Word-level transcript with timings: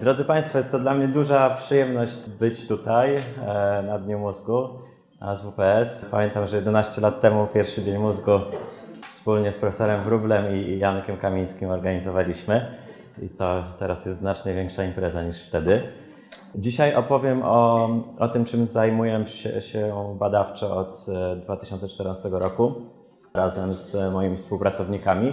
Drodzy 0.00 0.24
Państwo, 0.24 0.58
jest 0.58 0.70
to 0.70 0.78
dla 0.78 0.94
mnie 0.94 1.08
duża 1.08 1.50
przyjemność 1.50 2.30
być 2.30 2.68
tutaj 2.68 3.16
e, 3.16 3.22
na 3.86 3.98
Dniu 3.98 4.18
Mózgu 4.18 4.68
na 5.20 5.36
SWPS. 5.36 6.06
Pamiętam, 6.10 6.46
że 6.46 6.56
11 6.56 7.00
lat 7.00 7.20
temu 7.20 7.46
pierwszy 7.46 7.82
Dzień 7.82 7.98
Mózgu 7.98 8.30
wspólnie 9.08 9.52
z 9.52 9.58
profesorem 9.58 10.02
Wróblem 10.04 10.56
i 10.56 10.78
Jankiem 10.78 11.16
Kamińskim 11.16 11.70
organizowaliśmy 11.70 12.66
i 13.22 13.28
to 13.28 13.64
teraz 13.78 14.06
jest 14.06 14.18
znacznie 14.18 14.54
większa 14.54 14.84
impreza 14.84 15.22
niż 15.22 15.42
wtedy. 15.42 15.82
Dzisiaj 16.54 16.94
opowiem 16.94 17.42
o, 17.44 17.88
o 18.18 18.28
tym, 18.28 18.44
czym 18.44 18.66
zajmuję 18.66 19.26
się, 19.26 19.60
się 19.60 20.16
badawczo 20.18 20.76
od 20.76 21.06
2014 21.42 22.28
roku 22.32 22.74
razem 23.34 23.74
z 23.74 24.12
moimi 24.12 24.36
współpracownikami 24.36 25.32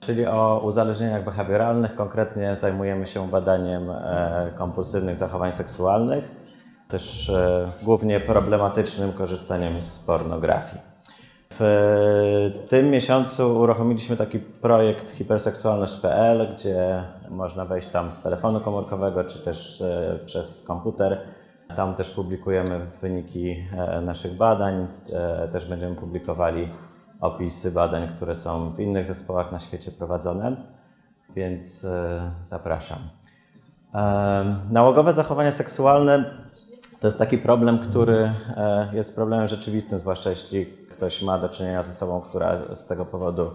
czyli 0.00 0.26
o 0.26 0.60
uzależnieniach 0.64 1.24
behawioralnych. 1.24 1.96
Konkretnie 1.96 2.56
zajmujemy 2.56 3.06
się 3.06 3.28
badaniem 3.28 3.90
e, 3.90 4.52
kompulsywnych 4.58 5.16
zachowań 5.16 5.52
seksualnych, 5.52 6.30
też 6.88 7.28
e, 7.28 7.70
głównie 7.82 8.20
problematycznym 8.20 9.12
korzystaniem 9.12 9.82
z 9.82 9.98
pornografii. 9.98 10.82
W 11.52 11.62
e, 11.62 12.66
tym 12.68 12.90
miesiącu 12.90 13.58
uruchomiliśmy 13.58 14.16
taki 14.16 14.38
projekt 14.38 15.10
hiperseksualność.pl, 15.10 16.48
gdzie 16.54 17.02
można 17.30 17.64
wejść 17.64 17.88
tam 17.88 18.10
z 18.10 18.22
telefonu 18.22 18.60
komórkowego 18.60 19.24
czy 19.24 19.38
też 19.38 19.82
przez 20.26 20.62
komputer. 20.62 21.20
Tam 21.76 21.94
też 21.94 22.10
publikujemy 22.10 22.86
wyniki 23.00 23.68
naszych 24.02 24.36
badań, 24.36 24.86
też 25.52 25.66
będziemy 25.66 25.96
publikowali 25.96 26.68
opisy 27.20 27.70
badań, 27.70 28.08
które 28.08 28.34
są 28.34 28.70
w 28.70 28.80
innych 28.80 29.06
zespołach 29.06 29.52
na 29.52 29.58
świecie 29.58 29.90
prowadzone, 29.90 30.56
więc 31.34 31.84
e, 31.84 32.30
zapraszam. 32.42 32.98
E, 33.94 34.56
nałogowe 34.70 35.12
zachowania 35.12 35.52
seksualne 35.52 36.24
to 37.00 37.08
jest 37.08 37.18
taki 37.18 37.38
problem, 37.38 37.78
który 37.78 38.32
e, 38.56 38.88
jest 38.92 39.14
problemem 39.14 39.48
rzeczywistym, 39.48 39.98
zwłaszcza 39.98 40.30
jeśli 40.30 40.66
ktoś 40.66 41.22
ma 41.22 41.38
do 41.38 41.48
czynienia 41.48 41.82
z 41.82 41.90
osobą, 41.90 42.20
która 42.20 42.74
z 42.74 42.86
tego 42.86 43.06
powodu 43.06 43.50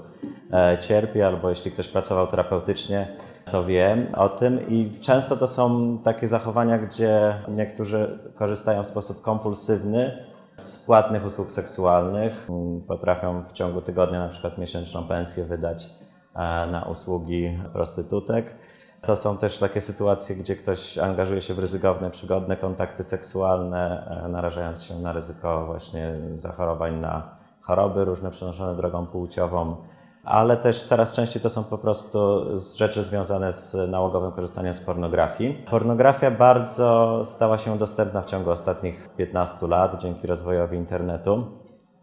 cierpi, 0.80 1.22
albo 1.22 1.50
jeśli 1.50 1.72
ktoś 1.72 1.88
pracował 1.88 2.28
terapeutycznie, 2.28 3.08
to 3.52 3.64
wie 3.64 4.08
o 4.14 4.30
tym. 4.30 4.68
I 4.70 5.00
często 5.02 5.38
to 5.38 5.48
są 5.48 5.98
takie 5.98 6.28
zachowania, 6.28 6.78
gdzie 6.78 7.36
niektórzy 7.48 8.20
korzystają 8.36 8.84
w 8.84 8.88
sposób 8.88 9.22
kompulsywny, 9.22 10.31
z 10.62 10.80
płatnych 10.80 11.26
usług 11.26 11.52
seksualnych 11.52 12.48
potrafią 12.88 13.44
w 13.44 13.54
ciągu 13.54 13.82
tygodnia 13.82 14.20
na 14.20 14.30
przykład 14.30 14.58
miesięczną 14.58 15.08
pensję 15.08 15.46
wydać 15.46 15.90
e, 16.36 16.40
na 16.68 16.86
usługi 16.92 17.60
prostytutek. 17.74 18.56
To 19.02 19.16
są 19.16 19.38
też 19.38 19.60
takie 19.60 19.82
sytuacje, 19.82 20.36
gdzie 20.36 20.56
ktoś 20.56 20.98
angażuje 20.98 21.42
się 21.42 21.54
w 21.54 21.60
ryzykowne, 21.60 22.12
przygodne 22.12 22.58
kontakty 22.58 23.04
seksualne, 23.04 24.08
e, 24.26 24.28
narażając 24.28 24.84
się 24.84 24.96
na 25.00 25.12
ryzyko 25.12 25.66
właśnie 25.66 26.14
zachorowań 26.36 27.00
na 27.00 27.36
choroby 27.62 28.06
różne 28.06 28.32
przenoszone 28.32 28.76
drogą 28.76 29.08
płciową 29.08 29.76
ale 30.24 30.58
też 30.58 30.84
coraz 30.84 31.12
częściej 31.12 31.42
to 31.42 31.50
są 31.50 31.64
po 31.64 31.78
prostu 31.78 32.46
rzeczy 32.76 33.04
związane 33.04 33.54
z 33.54 33.90
nałogowym 33.90 34.32
korzystaniem 34.32 34.74
z 34.74 34.82
pornografii. 34.82 35.66
Pornografia 35.70 36.32
bardzo 36.32 37.22
stała 37.26 37.58
się 37.58 37.78
dostępna 37.78 38.22
w 38.22 38.26
ciągu 38.26 38.52
ostatnich 38.52 39.10
15 39.18 39.68
lat 39.68 40.02
dzięki 40.02 40.28
rozwojowi 40.28 40.78
internetu. 40.78 41.48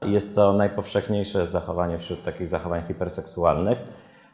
Jest 0.03 0.35
to 0.35 0.53
najpowszechniejsze 0.53 1.47
zachowanie 1.47 1.99
wśród 1.99 2.23
takich 2.23 2.49
zachowań 2.49 2.83
hiperseksualnych, 2.87 3.79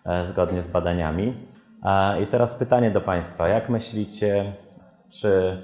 e, 0.04 0.24
zgodnie 0.24 0.62
z 0.62 0.66
badaniami. 0.66 1.34
I 2.22 2.26
teraz 2.26 2.54
pytanie 2.54 2.90
do 2.90 3.00
Państwa. 3.00 3.48
Jak 3.48 3.68
myślicie, 3.68 4.52
czy 5.10 5.62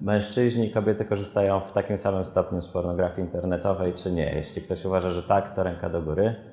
mężczyźni 0.00 0.66
i 0.66 0.70
kobiety 0.70 1.04
korzystają 1.04 1.60
w 1.60 1.72
takim 1.72 1.98
samym 1.98 2.24
stopniu 2.24 2.62
z 2.62 2.68
pornografii 2.68 3.26
internetowej, 3.26 3.94
czy 3.94 4.12
nie? 4.12 4.34
Jeśli 4.34 4.62
ktoś 4.62 4.84
uważa, 4.84 5.10
że 5.10 5.22
tak, 5.22 5.54
to 5.54 5.62
ręka 5.62 5.88
do 5.88 6.02
góry. 6.02 6.51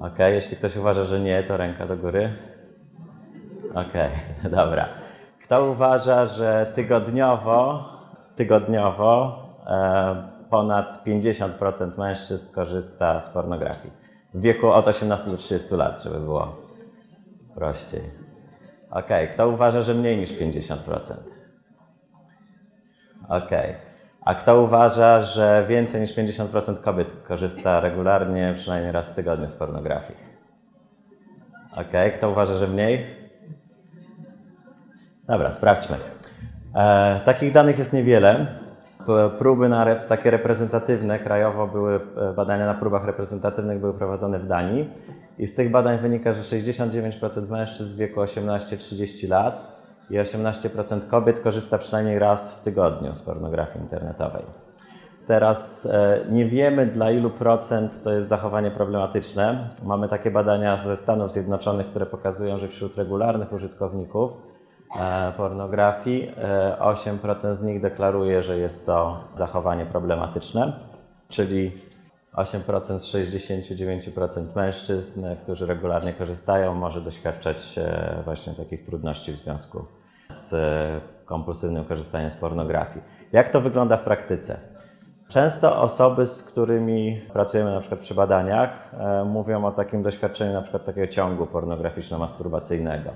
Ok, 0.00 0.18
jeśli 0.18 0.56
ktoś 0.56 0.76
uważa, 0.76 1.04
że 1.04 1.20
nie, 1.20 1.42
to 1.42 1.56
ręka 1.56 1.86
do 1.86 1.96
góry. 1.96 2.32
Ok, 3.74 3.92
dobra. 4.58 4.88
Kto 5.42 5.64
uważa, 5.64 6.26
że 6.26 6.72
tygodniowo, 6.74 7.84
tygodniowo 8.36 9.42
e, 9.66 10.28
ponad 10.50 11.04
50% 11.06 11.98
mężczyzn 11.98 12.52
korzysta 12.54 13.20
z 13.20 13.30
pornografii? 13.30 13.94
W 14.34 14.40
wieku 14.40 14.68
od 14.68 14.88
18 14.88 15.30
do 15.30 15.36
30 15.36 15.74
lat, 15.74 16.02
żeby 16.02 16.20
było 16.20 16.56
prościej. 17.54 18.02
Ok, 18.90 19.08
kto 19.32 19.48
uważa, 19.48 19.82
że 19.82 19.94
mniej 19.94 20.18
niż 20.18 20.32
50%? 20.32 21.14
Ok. 23.28 23.50
A 24.24 24.34
kto 24.34 24.60
uważa, 24.60 25.22
że 25.22 25.64
więcej 25.68 26.00
niż 26.00 26.14
50% 26.16 26.80
kobiet 26.80 27.12
korzysta 27.22 27.80
regularnie, 27.80 28.52
przynajmniej 28.56 28.92
raz 28.92 29.08
w 29.08 29.12
tygodniu 29.12 29.48
z 29.48 29.54
pornografii? 29.54 30.18
Ok, 31.76 32.14
kto 32.14 32.30
uważa, 32.30 32.54
że 32.54 32.66
mniej? 32.66 33.06
Dobra, 35.28 35.50
sprawdźmy. 35.50 35.96
E, 36.74 37.20
takich 37.24 37.52
danych 37.52 37.78
jest 37.78 37.92
niewiele. 37.92 38.46
Próby 39.38 39.68
na 39.68 39.84
rep, 39.84 40.06
takie 40.06 40.30
reprezentatywne, 40.30 41.18
krajowo 41.18 41.66
były, 41.66 42.00
e, 42.16 42.32
badania 42.32 42.66
na 42.66 42.74
próbach 42.74 43.04
reprezentatywnych 43.04 43.80
były 43.80 43.94
prowadzone 43.94 44.38
w 44.38 44.46
Danii 44.46 44.90
i 45.38 45.46
z 45.46 45.54
tych 45.54 45.70
badań 45.70 45.98
wynika, 45.98 46.32
że 46.32 46.42
69% 46.42 47.50
mężczyzn 47.50 47.94
w 47.94 47.96
wieku 47.96 48.20
18-30 48.20 49.28
lat 49.28 49.73
i 50.10 50.14
18% 50.14 51.06
kobiet 51.06 51.40
korzysta 51.40 51.78
przynajmniej 51.78 52.18
raz 52.18 52.54
w 52.54 52.60
tygodniu 52.60 53.14
z 53.14 53.22
pornografii 53.22 53.80
internetowej. 53.80 54.44
Teraz 55.26 55.86
e, 55.86 56.20
nie 56.30 56.46
wiemy 56.46 56.86
dla 56.86 57.10
ilu 57.10 57.30
procent 57.30 58.02
to 58.02 58.12
jest 58.12 58.28
zachowanie 58.28 58.70
problematyczne. 58.70 59.70
Mamy 59.82 60.08
takie 60.08 60.30
badania 60.30 60.76
ze 60.76 60.96
Stanów 60.96 61.30
Zjednoczonych, 61.30 61.86
które 61.86 62.06
pokazują, 62.06 62.58
że 62.58 62.68
wśród 62.68 62.96
regularnych 62.96 63.52
użytkowników 63.52 64.32
e, 65.00 65.32
pornografii 65.36 66.32
8% 66.80 67.46
e, 67.46 67.54
z 67.54 67.62
nich 67.62 67.80
deklaruje, 67.80 68.42
że 68.42 68.58
jest 68.58 68.86
to 68.86 69.24
zachowanie 69.34 69.86
problematyczne, 69.86 70.72
czyli 71.28 71.72
8% 72.36 72.98
z 72.98 73.04
69% 73.04 74.56
mężczyzn, 74.56 75.26
którzy 75.42 75.66
regularnie 75.66 76.12
korzystają, 76.12 76.74
może 76.74 77.00
doświadczać 77.00 77.78
e, 77.78 78.22
właśnie 78.24 78.54
takich 78.54 78.84
trudności 78.84 79.32
w 79.32 79.36
związku 79.36 79.84
z 80.28 80.54
e, 80.54 81.00
kompulsywnym 81.24 81.84
korzystaniem 81.84 82.30
z 82.30 82.36
pornografii. 82.36 83.04
Jak 83.32 83.48
to 83.48 83.60
wygląda 83.60 83.96
w 83.96 84.02
praktyce? 84.02 84.60
Często 85.28 85.82
osoby, 85.82 86.26
z 86.26 86.42
którymi 86.42 87.20
pracujemy 87.32 87.70
na 87.70 87.80
przykład 87.80 88.00
przy 88.00 88.14
badaniach, 88.14 88.94
e, 88.94 89.24
mówią 89.24 89.64
o 89.64 89.72
takim 89.72 90.02
doświadczeniu 90.02 90.52
na 90.52 90.62
przykład 90.62 90.84
takiego 90.84 91.06
ciągu 91.06 91.46
pornograficzno-masturbacyjnego. 91.46 93.10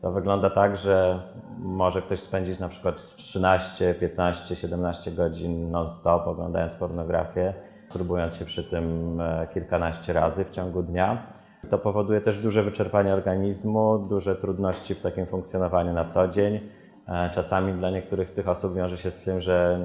To 0.00 0.12
wygląda 0.12 0.50
tak, 0.50 0.76
że 0.76 1.22
może 1.58 2.02
ktoś 2.02 2.20
spędzić 2.20 2.58
na 2.58 2.68
przykład 2.68 3.16
13, 3.16 3.94
15, 3.94 4.56
17 4.56 5.10
godzin 5.10 5.70
non-stop 5.70 6.26
oglądając 6.26 6.76
pornografię 6.76 7.54
próbując 7.92 8.36
się 8.36 8.44
przy 8.44 8.64
tym 8.64 9.18
e, 9.20 9.46
kilkanaście 9.54 10.12
razy 10.12 10.44
w 10.44 10.50
ciągu 10.50 10.82
dnia. 10.82 11.22
To 11.70 11.78
powoduje 11.78 12.20
też 12.20 12.38
duże 12.38 12.62
wyczerpanie 12.62 13.14
organizmu, 13.14 14.06
duże 14.08 14.36
trudności 14.36 14.94
w 14.94 15.00
takim 15.00 15.26
funkcjonowaniu 15.26 15.92
na 15.92 16.04
co 16.04 16.28
dzień. 16.28 16.60
E, 17.08 17.30
czasami 17.30 17.72
dla 17.72 17.90
niektórych 17.90 18.30
z 18.30 18.34
tych 18.34 18.48
osób 18.48 18.74
wiąże 18.74 18.96
się 18.96 19.10
z 19.10 19.20
tym, 19.20 19.40
że 19.40 19.80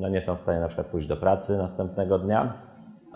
no 0.00 0.08
nie 0.08 0.20
są 0.20 0.36
w 0.36 0.40
stanie 0.40 0.60
na 0.60 0.66
przykład 0.66 0.86
pójść 0.86 1.08
do 1.08 1.16
pracy 1.16 1.56
następnego 1.58 2.18
dnia. 2.18 2.52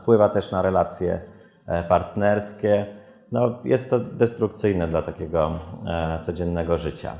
Wpływa 0.02 0.28
też 0.28 0.50
na 0.50 0.62
relacje 0.62 1.20
e, 1.66 1.84
partnerskie. 1.84 2.86
No, 3.32 3.58
jest 3.64 3.90
to 3.90 3.98
destrukcyjne 3.98 4.88
dla 4.88 5.02
takiego 5.02 5.60
codziennego 6.20 6.78
życia. 6.78 7.12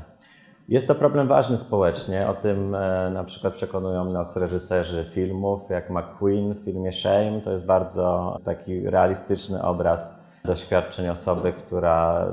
Jest 0.69 0.87
to 0.87 0.95
problem 0.95 1.27
ważny 1.27 1.57
społecznie, 1.57 2.27
o 2.27 2.33
tym 2.33 2.75
e, 2.75 3.09
na 3.13 3.23
przykład 3.23 3.53
przekonują 3.53 4.05
nas 4.05 4.37
reżyserzy 4.37 5.05
filmów, 5.11 5.69
jak 5.69 5.89
McQueen 5.89 6.53
w 6.53 6.65
filmie 6.65 6.91
Shame. 6.91 7.41
To 7.43 7.51
jest 7.51 7.65
bardzo 7.65 8.37
taki 8.43 8.89
realistyczny 8.89 9.63
obraz 9.63 10.19
doświadczeń 10.45 11.09
osoby, 11.09 11.53
która 11.53 12.25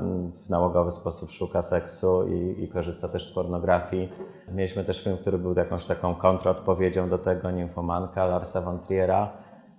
w 0.45 0.49
nałogowy 0.49 0.91
sposób 0.91 1.31
szuka 1.31 1.61
seksu 1.61 2.27
i, 2.27 2.63
i, 2.63 2.67
korzysta 2.67 3.07
też 3.07 3.27
z 3.27 3.31
pornografii. 3.31 4.09
Mieliśmy 4.51 4.83
też 4.83 5.03
film, 5.03 5.17
który 5.17 5.37
był 5.37 5.53
jakąś 5.53 5.85
taką 5.85 6.15
kontraodpowiedzią 6.15 7.09
do 7.09 7.17
tego, 7.17 7.51
Nymphomanka 7.51 8.25
Larsa 8.25 8.61
von 8.61 8.79
Triera, 8.79 9.29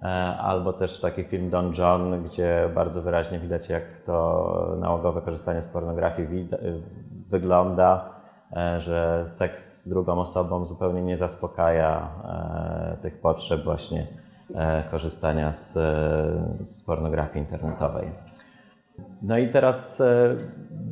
e, 0.02 0.06
albo 0.38 0.72
też 0.72 1.00
taki 1.00 1.24
film 1.24 1.50
Don 1.50 1.72
John, 1.78 2.22
gdzie 2.24 2.70
bardzo 2.74 3.02
wyraźnie 3.02 3.38
widać, 3.38 3.68
jak 3.68 3.82
to 4.06 4.76
nałogowe 4.80 5.22
korzystanie 5.22 5.62
z 5.62 5.66
pornografii 5.66 6.48
wygląda 7.30 8.17
że 8.78 9.24
seks 9.26 9.82
z 9.84 9.88
drugą 9.88 10.20
osobą 10.20 10.66
zupełnie 10.66 11.02
nie 11.02 11.16
zaspokaja 11.16 12.08
e, 12.24 12.96
tych 13.02 13.20
potrzeb 13.20 13.64
właśnie 13.64 14.06
e, 14.54 14.84
korzystania 14.90 15.52
z, 15.52 15.72
z 16.68 16.82
pornografii 16.82 17.44
internetowej. 17.44 18.10
No 19.22 19.38
i 19.38 19.48
teraz 19.48 20.00
e, 20.00 20.36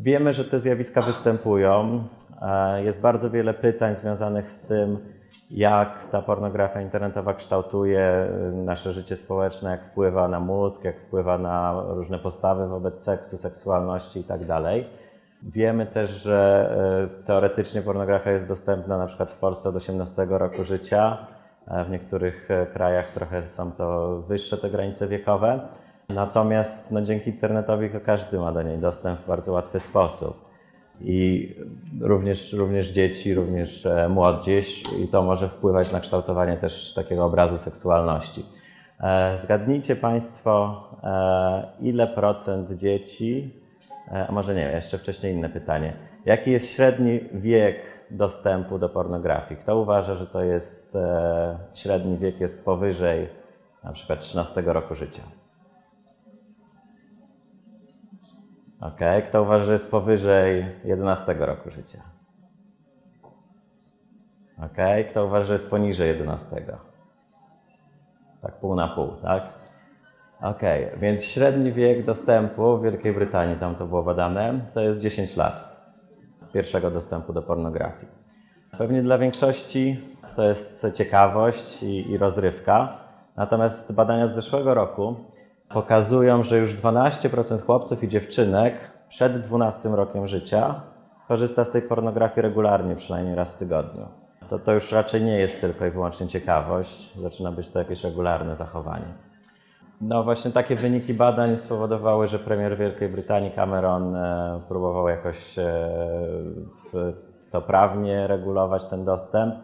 wiemy, 0.00 0.32
że 0.32 0.44
te 0.44 0.58
zjawiska 0.58 1.02
występują. 1.02 2.04
E, 2.42 2.82
jest 2.84 3.00
bardzo 3.00 3.30
wiele 3.30 3.54
pytań 3.54 3.96
związanych 3.96 4.50
z 4.50 4.62
tym, 4.62 4.98
jak 5.50 6.04
ta 6.04 6.22
pornografia 6.22 6.80
internetowa 6.80 7.34
kształtuje 7.34 8.00
e, 8.00 8.52
nasze 8.52 8.92
życie 8.92 9.16
społeczne, 9.16 9.70
jak 9.70 9.84
wpływa 9.84 10.28
na 10.28 10.40
mózg, 10.40 10.84
jak 10.84 11.00
wpływa 11.00 11.38
na 11.38 11.82
różne 11.88 12.18
postawy 12.18 12.68
wobec 12.68 13.02
seksu, 13.02 13.36
seksualności 13.36 14.18
itd. 14.18 14.60
Wiemy 15.46 15.86
też, 15.86 16.10
że 16.10 16.70
teoretycznie 17.24 17.82
pornografia 17.82 18.30
jest 18.30 18.48
dostępna 18.48 18.98
na 18.98 19.06
przykład 19.06 19.30
w 19.30 19.36
Polsce 19.36 19.68
od 19.68 19.76
18 19.76 20.26
roku 20.30 20.64
życia. 20.64 21.26
W 21.86 21.90
niektórych 21.90 22.48
krajach 22.72 23.08
trochę 23.12 23.46
są 23.46 23.72
to 23.72 24.16
wyższe 24.22 24.56
te 24.56 24.70
granice 24.70 25.08
wiekowe. 25.08 25.60
Natomiast 26.08 26.92
no, 26.92 27.02
dzięki 27.02 27.30
internetowi 27.30 27.90
każdy 28.04 28.38
ma 28.38 28.52
do 28.52 28.62
niej 28.62 28.78
dostęp 28.78 29.20
w 29.20 29.26
bardzo 29.26 29.52
łatwy 29.52 29.80
sposób. 29.80 30.46
I 31.00 31.48
również, 32.00 32.52
również 32.52 32.88
dzieci, 32.88 33.34
również 33.34 33.86
e, 33.86 34.08
młodzież, 34.08 34.82
i 35.04 35.08
to 35.08 35.22
może 35.22 35.48
wpływać 35.48 35.92
na 35.92 36.00
kształtowanie 36.00 36.56
też 36.56 36.94
takiego 36.94 37.24
obrazu 37.24 37.58
seksualności. 37.58 38.46
E, 39.00 39.38
zgadnijcie 39.38 39.96
Państwo, 39.96 40.82
e, 41.02 41.62
ile 41.80 42.06
procent 42.06 42.70
dzieci, 42.70 43.60
a 44.10 44.32
może 44.32 44.54
nie, 44.54 44.62
jeszcze 44.62 44.98
wcześniej 44.98 45.34
inne 45.34 45.48
pytanie. 45.48 45.96
Jaki 46.24 46.50
jest 46.50 46.74
średni 46.74 47.20
wiek 47.32 47.76
dostępu 48.10 48.78
do 48.78 48.88
pornografii? 48.88 49.60
Kto 49.60 49.78
uważa, 49.78 50.14
że 50.14 50.26
to 50.26 50.42
jest 50.44 50.98
średni 51.74 52.18
wiek 52.18 52.40
jest 52.40 52.64
powyżej 52.64 53.28
na 53.84 53.92
przykład 53.92 54.20
13 54.20 54.62
roku 54.62 54.94
życia? 54.94 55.22
Ok, 58.80 59.00
kto 59.26 59.42
uważa, 59.42 59.64
że 59.64 59.72
jest 59.72 59.90
powyżej 59.90 60.66
11 60.84 61.34
roku 61.38 61.70
życia? 61.70 61.98
Ok, 64.58 64.76
kto 65.10 65.26
uważa, 65.26 65.46
że 65.46 65.52
jest 65.52 65.70
poniżej 65.70 66.08
11? 66.08 66.66
Tak, 68.42 68.60
pół 68.60 68.74
na 68.74 68.88
pół, 68.88 69.08
tak? 69.22 69.55
Ok, 70.42 70.60
więc 70.96 71.24
średni 71.24 71.72
wiek 71.72 72.04
dostępu 72.04 72.78
w 72.78 72.82
Wielkiej 72.82 73.12
Brytanii, 73.12 73.56
tam 73.56 73.74
to 73.74 73.86
było 73.86 74.02
badane, 74.02 74.60
to 74.74 74.80
jest 74.80 75.00
10 75.00 75.36
lat 75.36 75.76
pierwszego 76.52 76.90
dostępu 76.90 77.32
do 77.32 77.42
pornografii. 77.42 78.12
Pewnie 78.78 79.02
dla 79.02 79.18
większości 79.18 80.00
to 80.36 80.48
jest 80.48 80.86
ciekawość 80.94 81.82
i, 81.82 82.10
i 82.10 82.18
rozrywka. 82.18 82.88
Natomiast 83.36 83.94
badania 83.94 84.26
z 84.26 84.34
zeszłego 84.34 84.74
roku 84.74 85.16
pokazują, 85.68 86.42
że 86.42 86.58
już 86.58 86.74
12% 86.74 87.62
chłopców 87.62 88.04
i 88.04 88.08
dziewczynek 88.08 88.74
przed 89.08 89.38
12 89.38 89.88
rokiem 89.88 90.26
życia 90.26 90.80
korzysta 91.28 91.64
z 91.64 91.70
tej 91.70 91.82
pornografii 91.82 92.42
regularnie, 92.42 92.96
przynajmniej 92.96 93.34
raz 93.34 93.52
w 93.52 93.58
tygodniu. 93.58 94.08
To, 94.48 94.58
to 94.58 94.72
już 94.72 94.92
raczej 94.92 95.22
nie 95.22 95.38
jest 95.38 95.60
tylko 95.60 95.86
i 95.86 95.90
wyłącznie 95.90 96.26
ciekawość, 96.26 97.18
zaczyna 97.18 97.52
być 97.52 97.68
to 97.68 97.78
jakieś 97.78 98.04
regularne 98.04 98.56
zachowanie. 98.56 99.14
No 100.00 100.24
właśnie 100.24 100.50
takie 100.50 100.76
wyniki 100.76 101.14
badań 101.14 101.56
spowodowały, 101.56 102.28
że 102.28 102.38
premier 102.38 102.76
Wielkiej 102.78 103.08
Brytanii 103.08 103.50
Cameron 103.50 104.16
e, 104.16 104.60
próbował 104.68 105.08
jakoś 105.08 105.58
e, 105.58 105.90
to 107.50 107.62
prawnie 107.62 108.26
regulować 108.26 108.84
ten 108.84 109.04
dostęp 109.04 109.54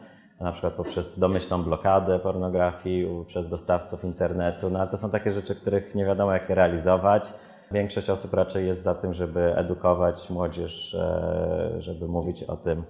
na 0.42 0.52
przykład 0.52 0.74
poprzez 0.74 1.18
domyślną 1.18 1.62
blokadę 1.62 2.18
pornografii, 2.18 3.24
przez 3.26 3.48
dostawców 3.48 4.04
internetu. 4.04 4.70
No 4.70 4.78
ale 4.78 4.90
to 4.90 4.96
są 4.96 5.10
takie 5.10 5.30
rzeczy, 5.30 5.54
których 5.54 5.94
nie 5.94 6.04
wiadomo 6.04 6.32
jak 6.32 6.48
je 6.48 6.54
realizować. 6.54 7.34
Większość 7.70 8.10
osób 8.10 8.34
raczej 8.34 8.66
jest 8.66 8.82
za 8.82 8.94
tym, 8.94 9.14
żeby 9.14 9.56
edukować 9.56 10.30
młodzież, 10.30 10.94
e, 10.94 11.74
żeby 11.78 12.08
mówić 12.08 12.42
o 12.42 12.56
tym, 12.56 12.82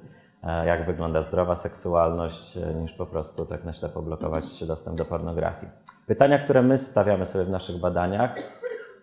jak 0.66 0.86
wygląda 0.86 1.22
zdrowa 1.22 1.54
seksualność, 1.54 2.56
e, 2.56 2.74
niż 2.74 2.92
po 2.92 3.06
prostu 3.06 3.46
tak 3.46 3.64
na 3.64 3.72
ślepo 3.72 4.02
blokować 4.02 4.64
dostęp 4.64 4.98
do 4.98 5.04
pornografii. 5.04 5.72
Pytania, 6.06 6.38
które 6.38 6.62
my 6.62 6.78
stawiamy 6.78 7.26
sobie 7.26 7.44
w 7.44 7.50
naszych 7.50 7.80
badaniach, 7.80 8.34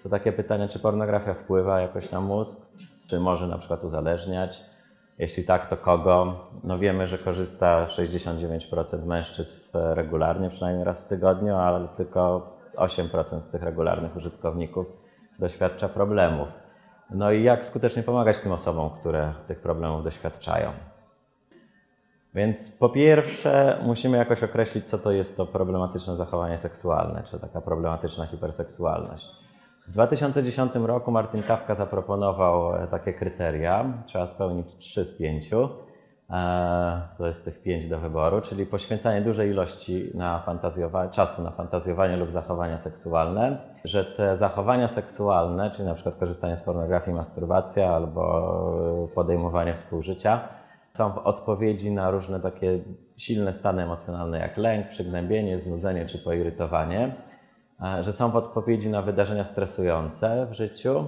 to 0.03 0.09
takie 0.09 0.31
pytania, 0.31 0.68
czy 0.68 0.80
pornografia 0.80 1.33
wpływa 1.33 1.81
jakoś 1.81 2.12
na 2.12 2.21
mózg, 2.21 2.62
czy 3.07 3.19
może 3.19 3.47
na 3.47 3.57
przykład 3.57 3.83
uzależniać, 3.83 4.63
jeśli 5.19 5.44
tak, 5.44 5.65
to 5.65 5.77
kogo? 5.77 6.36
No 6.63 6.80
wiemy, 6.80 7.07
że 7.07 7.18
korzysta 7.18 7.86
69% 7.86 9.06
mężczyzn 9.06 9.77
regularnie, 9.94 10.50
przynajmniej 10.50 10.86
raz 10.86 11.06
w 11.06 11.07
tygodniu, 11.07 11.56
ale 11.56 11.88
tylko 11.88 12.53
8% 12.75 13.41
z 13.41 13.50
tych 13.50 13.63
regularnych 13.63 14.15
użytkowników 14.15 14.88
doświadcza 15.39 15.89
problemów. 15.89 16.47
No 17.09 17.31
i 17.31 17.44
jak 17.44 17.65
skutecznie 17.65 18.03
pomagać 18.03 18.39
tym 18.39 18.51
osobom, 18.51 18.89
które 18.89 19.33
tych 19.47 19.59
problemów 19.59 20.03
doświadczają? 20.03 20.71
Więc 22.39 22.71
po 22.71 22.89
pierwsze 22.89 23.80
musimy 23.86 24.18
jakoś 24.18 24.44
określić, 24.44 24.89
co 24.89 24.97
to 24.97 25.12
jest 25.12 25.38
to 25.38 25.45
problematyczne 25.45 26.15
zachowanie 26.15 26.57
seksualne, 26.57 27.24
czy 27.24 27.39
taka 27.39 27.62
problematyczna 27.62 28.25
hiperseksualność. 28.25 29.27
W 29.88 29.91
2010 29.91 30.71
roku 30.75 31.12
Martin 31.12 31.44
Kawka 31.44 31.75
zaproponował 31.75 32.75
e, 32.75 32.88
takie 32.88 33.13
kryteria. 33.13 33.86
Trzeba 34.06 34.27
spełnić 34.27 34.75
3 34.77 35.06
z 35.06 35.13
5. 35.13 35.50
E, 36.30 37.01
to 37.18 37.27
jest 37.27 37.45
tych 37.45 37.62
5 37.62 37.88
do 37.88 38.00
wyboru, 38.00 38.41
czyli 38.41 38.65
poświęcanie 38.65 39.21
dużej 39.21 39.50
ilości 39.50 40.12
na 40.13 40.44
czasu 41.12 41.41
na 41.41 41.51
fantazjowanie 41.51 42.18
lub 42.18 42.31
zachowania 42.31 42.77
seksualne, 42.77 43.57
że 43.86 44.06
te 44.06 44.38
zachowania 44.38 44.88
seksualne, 44.88 45.71
czyli 45.71 45.88
na 45.88 45.94
przykład 45.94 46.15
korzystanie 46.15 46.57
z 46.57 46.62
pornografii, 46.62 47.18
masturbacja 47.18 47.89
albo 47.89 49.12
podejmowanie 49.15 49.75
współżycia, 49.75 50.59
są 51.00 51.12
w 51.12 51.18
odpowiedzi 51.18 51.92
na 51.92 52.12
różne 52.12 52.40
takie 52.40 52.80
silne 53.18 53.54
stany 53.54 53.84
emocjonalne 53.84 54.40
jak 54.40 54.57
lęk, 54.57 54.88
przygnębienie, 54.88 55.62
znudzenie 55.62 56.06
czy 56.06 56.18
poirytowanie 56.18 57.16
że 58.01 58.13
są 58.13 58.31
w 58.31 58.36
odpowiedzi 58.36 58.90
na 58.90 59.01
wydarzenia 59.01 59.46
stresujące 59.46 60.48
w 60.51 60.54
życiu, 60.54 61.06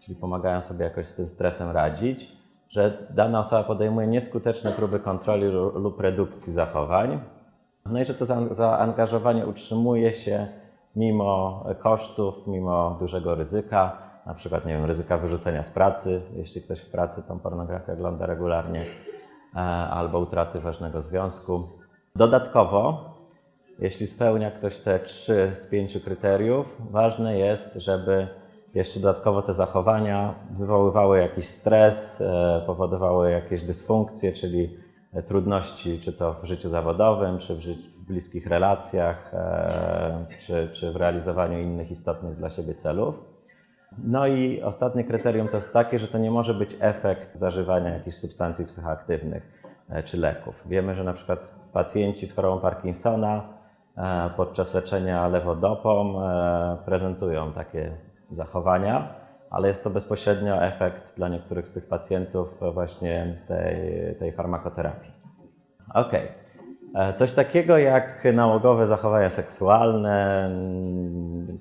czyli 0.00 0.16
pomagają 0.16 0.62
sobie 0.62 0.84
jakoś 0.84 1.06
z 1.06 1.14
tym 1.14 1.28
stresem 1.28 1.70
radzić, 1.70 2.36
że 2.68 3.06
dana 3.10 3.40
osoba 3.40 3.62
podejmuje 3.62 4.06
nieskuteczne 4.06 4.70
próby 4.70 5.00
kontroli 5.00 5.46
lub 5.74 6.00
redukcji 6.00 6.52
zachowań, 6.52 7.20
no 7.86 8.00
i 8.00 8.04
że 8.04 8.14
to 8.14 8.26
zaangażowanie 8.54 9.46
utrzymuje 9.46 10.14
się 10.14 10.48
mimo 10.96 11.64
kosztów, 11.82 12.46
mimo 12.46 12.96
dużego 13.00 13.34
ryzyka, 13.34 13.98
na 14.26 14.34
przykład, 14.34 14.66
nie 14.66 14.72
wiem, 14.74 14.84
ryzyka 14.84 15.18
wyrzucenia 15.18 15.62
z 15.62 15.70
pracy, 15.70 16.22
jeśli 16.36 16.62
ktoś 16.62 16.80
w 16.80 16.90
pracy 16.90 17.22
tą 17.28 17.38
pornografię 17.38 17.92
ogląda 17.92 18.26
regularnie, 18.26 18.80
e, 18.80 19.09
albo 19.90 20.18
utraty 20.18 20.60
ważnego 20.60 21.02
związku. 21.02 21.68
Dodatkowo 22.16 23.10
jeśli 23.80 24.06
spełnia 24.06 24.50
ktoś 24.50 24.78
te 24.78 25.00
trzy 25.00 25.52
z 25.54 25.66
pięciu 25.66 26.00
kryteriów, 26.00 26.76
ważne 26.90 27.38
jest, 27.38 27.74
żeby 27.74 28.28
jeszcze 28.74 29.00
dodatkowo 29.00 29.42
te 29.42 29.54
zachowania 29.54 30.34
wywoływały 30.50 31.18
jakiś 31.18 31.48
stres, 31.48 32.20
e, 32.20 32.62
powodowały 32.66 33.30
jakieś 33.30 33.62
dysfunkcje, 33.62 34.32
czyli 34.32 34.76
trudności, 35.26 36.00
czy 36.00 36.12
to 36.12 36.34
w 36.34 36.44
życiu 36.44 36.68
zawodowym, 36.68 37.38
czy 37.38 37.54
w, 37.54 37.60
życiu, 37.60 37.82
w 37.82 38.06
bliskich 38.06 38.46
relacjach, 38.46 39.34
e, 39.34 40.26
czy, 40.38 40.68
czy 40.72 40.92
w 40.92 40.96
realizowaniu 40.96 41.60
innych 41.60 41.90
istotnych 41.90 42.36
dla 42.36 42.50
siebie 42.50 42.74
celów. 42.74 43.29
No 43.98 44.26
i 44.26 44.62
ostatnie 44.62 45.04
kryterium 45.04 45.48
to 45.48 45.56
jest 45.56 45.72
takie, 45.72 45.98
że 45.98 46.08
to 46.08 46.18
nie 46.18 46.30
może 46.30 46.54
być 46.54 46.76
efekt 46.80 47.36
zażywania 47.36 47.90
jakichś 47.90 48.16
substancji 48.16 48.66
psychoaktywnych 48.66 49.62
e, 49.88 50.02
czy 50.02 50.16
leków. 50.16 50.64
Wiemy, 50.66 50.94
że 50.94 51.04
na 51.04 51.12
przykład 51.12 51.54
pacjenci 51.72 52.26
z 52.26 52.34
chorobą 52.34 52.60
Parkinsona 52.60 53.60
E, 54.00 54.30
podczas 54.36 54.74
leczenia 54.74 55.28
lewodopą 55.28 56.22
e, 56.22 56.76
prezentują 56.84 57.52
takie 57.52 57.96
zachowania, 58.30 59.14
ale 59.50 59.68
jest 59.68 59.84
to 59.84 59.90
bezpośrednio 59.90 60.62
efekt 60.62 61.16
dla 61.16 61.28
niektórych 61.28 61.68
z 61.68 61.72
tych 61.72 61.86
pacjentów 61.86 62.60
właśnie 62.74 63.38
tej, 63.46 64.16
tej 64.18 64.32
farmakoterapii. 64.32 65.12
Ok. 65.94 66.14
E, 66.14 66.39
coś 67.16 67.32
takiego 67.32 67.78
jak 67.78 68.24
nałogowe 68.34 68.86
zachowania 68.86 69.30
seksualne, 69.30 70.50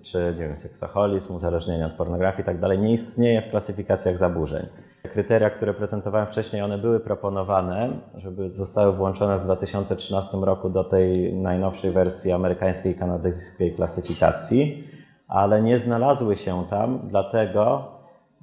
czy 0.01 0.33
nie 0.39 0.47
wiem, 0.47 0.57
seksoholizm, 0.57 1.35
uzależnienie 1.35 1.85
od 1.85 1.93
pornografii 1.93 2.47
itd. 2.47 2.67
Tak 2.67 2.79
nie 2.79 2.93
istnieje 2.93 3.41
w 3.41 3.49
klasyfikacjach 3.49 4.17
zaburzeń. 4.17 4.67
Kryteria, 5.03 5.49
które 5.49 5.73
prezentowałem 5.73 6.27
wcześniej, 6.27 6.61
one 6.61 6.77
były 6.77 6.99
proponowane, 6.99 7.89
żeby 8.15 8.49
zostały 8.49 8.93
włączone 8.93 9.39
w 9.39 9.43
2013 9.43 10.37
roku 10.37 10.69
do 10.69 10.83
tej 10.83 11.33
najnowszej 11.33 11.91
wersji 11.91 12.31
amerykańskiej 12.31 12.91
i 12.91 12.95
kanadyjskiej 12.95 13.75
klasyfikacji, 13.75 14.87
ale 15.27 15.61
nie 15.61 15.79
znalazły 15.79 16.35
się 16.35 16.63
tam, 16.69 16.99
dlatego 17.03 17.83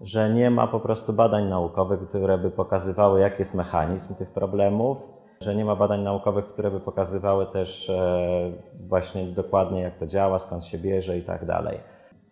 że 0.00 0.31
nie 0.31 0.50
ma 0.50 0.66
po 0.66 0.81
prostu 0.81 1.12
badań 1.12 1.49
naukowych, 1.49 2.09
które 2.09 2.38
by 2.38 2.50
pokazywały, 2.50 3.21
jaki 3.21 3.38
jest 3.38 3.55
mechanizm 3.55 4.14
tych 4.14 4.31
problemów, 4.31 5.15
że 5.40 5.55
nie 5.55 5.64
ma 5.64 5.76
badań 5.76 6.02
naukowych, 6.02 6.47
które 6.47 6.71
by 6.71 6.81
pokazywały 6.81 7.47
też 7.47 7.90
e, 7.90 8.52
właśnie 8.88 9.26
dokładnie, 9.26 9.81
jak 9.81 9.97
to 9.97 10.07
działa, 10.07 10.38
skąd 10.38 10.64
się 10.64 10.78
bierze 10.78 11.19
i 11.19 11.23
tak 11.23 11.45
dalej. 11.45 11.81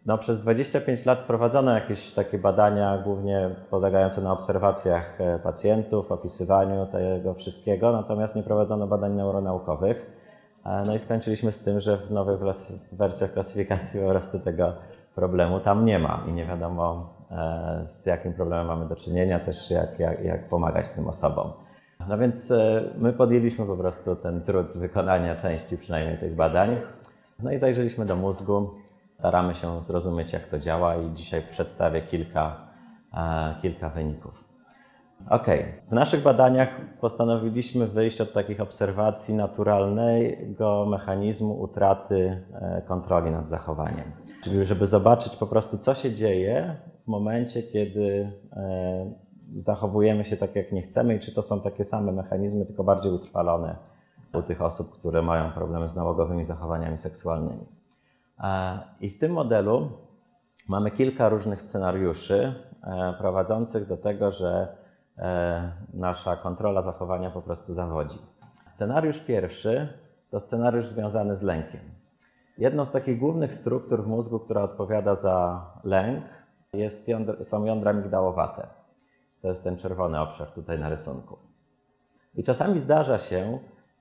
No, 0.06 0.18
przez 0.18 0.40
25 0.40 1.06
lat 1.06 1.18
prowadzono 1.18 1.74
jakieś 1.74 2.12
takie 2.12 2.38
badania, 2.38 2.98
głównie 2.98 3.50
polegające 3.70 4.20
na 4.20 4.32
obserwacjach 4.32 5.20
e, 5.20 5.38
pacjentów, 5.38 6.12
opisywaniu 6.12 6.86
tego 6.86 7.34
wszystkiego, 7.34 7.92
natomiast 7.92 8.36
nie 8.36 8.42
prowadzono 8.42 8.86
badań 8.86 9.12
neuronaukowych. 9.12 10.10
E, 10.64 10.82
no 10.86 10.94
i 10.94 10.98
skończyliśmy 10.98 11.52
z 11.52 11.60
tym, 11.60 11.80
że 11.80 11.96
w 11.96 12.10
nowych 12.10 12.40
wersjach 12.92 13.32
klasyfikacji 13.32 14.00
po 14.00 14.08
prostu 14.08 14.40
tego 14.40 14.72
problemu 15.14 15.60
tam 15.60 15.84
nie 15.84 15.98
ma 15.98 16.24
i 16.28 16.32
nie 16.32 16.46
wiadomo 16.46 17.14
z 17.84 18.06
jakim 18.06 18.32
problemem 18.32 18.66
mamy 18.66 18.88
do 18.88 18.96
czynienia, 18.96 19.40
też 19.40 19.70
jak, 19.70 19.98
jak, 19.98 20.24
jak 20.24 20.48
pomagać 20.48 20.90
tym 20.90 21.08
osobom. 21.08 21.52
No 22.08 22.18
więc 22.18 22.52
my 22.98 23.12
podjęliśmy 23.12 23.66
po 23.66 23.76
prostu 23.76 24.16
ten 24.16 24.42
trud 24.42 24.76
wykonania 24.76 25.36
części 25.36 25.78
przynajmniej 25.78 26.18
tych 26.18 26.34
badań. 26.34 26.76
No 27.42 27.52
i 27.52 27.58
zajrzeliśmy 27.58 28.06
do 28.06 28.16
mózgu, 28.16 28.70
staramy 29.18 29.54
się 29.54 29.82
zrozumieć, 29.82 30.32
jak 30.32 30.46
to 30.46 30.58
działa, 30.58 30.96
i 30.96 31.14
dzisiaj 31.14 31.42
przedstawię 31.50 32.02
kilka, 32.02 32.56
e, 33.14 33.54
kilka 33.62 33.88
wyników. 33.88 34.44
Ok, 35.30 35.46
w 35.88 35.92
naszych 35.92 36.22
badaniach 36.22 36.80
postanowiliśmy 37.00 37.86
wyjść 37.86 38.20
od 38.20 38.32
takich 38.32 38.60
obserwacji 38.60 39.34
naturalnego 39.34 40.86
mechanizmu 40.90 41.60
utraty 41.60 42.44
e, 42.52 42.82
kontroli 42.82 43.30
nad 43.30 43.48
zachowaniem. 43.48 44.12
Czyli, 44.44 44.64
żeby 44.64 44.86
zobaczyć 44.86 45.36
po 45.36 45.46
prostu, 45.46 45.78
co 45.78 45.94
się 45.94 46.12
dzieje 46.12 46.76
w 47.04 47.08
momencie, 47.08 47.62
kiedy 47.62 48.32
e, 48.52 49.23
zachowujemy 49.56 50.24
się 50.24 50.36
tak, 50.36 50.56
jak 50.56 50.72
nie 50.72 50.82
chcemy, 50.82 51.14
i 51.14 51.20
czy 51.20 51.34
to 51.34 51.42
są 51.42 51.60
takie 51.60 51.84
same 51.84 52.12
mechanizmy, 52.12 52.66
tylko 52.66 52.84
bardziej 52.84 53.12
utrwalone 53.12 53.76
u 54.34 54.42
tych 54.42 54.62
osób, 54.62 54.90
które 54.90 55.22
mają 55.22 55.52
problemy 55.52 55.88
z 55.88 55.96
nałogowymi 55.96 56.44
zachowaniami 56.44 56.98
seksualnymi. 56.98 57.66
E, 58.38 58.78
I 59.00 59.10
w 59.10 59.18
tym 59.18 59.32
modelu 59.32 59.90
mamy 60.68 60.90
kilka 60.90 61.28
różnych 61.28 61.62
scenariuszy 61.62 62.54
e, 62.82 63.14
prowadzących 63.18 63.86
do 63.86 63.96
tego, 63.96 64.32
że 64.32 64.76
e, 65.18 65.72
nasza 65.94 66.36
kontrola 66.36 66.82
zachowania 66.82 67.30
po 67.30 67.42
prostu 67.42 67.72
zawodzi. 67.72 68.18
Scenariusz 68.66 69.20
pierwszy 69.20 69.88
to 70.30 70.40
scenariusz 70.40 70.86
związany 70.86 71.36
z 71.36 71.42
lękiem. 71.42 71.80
Jedną 72.58 72.84
z 72.84 72.90
takich 72.90 73.18
głównych 73.18 73.52
struktur 73.52 74.04
w 74.04 74.06
mózgu, 74.06 74.40
która 74.40 74.62
odpowiada 74.62 75.14
za 75.14 75.66
lęk, 75.84 76.24
jest 76.72 77.08
jądra, 77.08 77.44
są 77.44 77.64
jądra 77.64 77.92
migdałowate. 77.92 78.66
To 79.44 79.48
jest 79.48 79.64
ten 79.64 79.76
czerwony 79.76 80.20
obszar 80.20 80.50
tutaj 80.50 80.78
na 80.78 80.88
rysunku. 80.88 81.38
I 82.34 82.42
czasami 82.42 82.78
zdarza 82.78 83.18
się, 83.18 83.58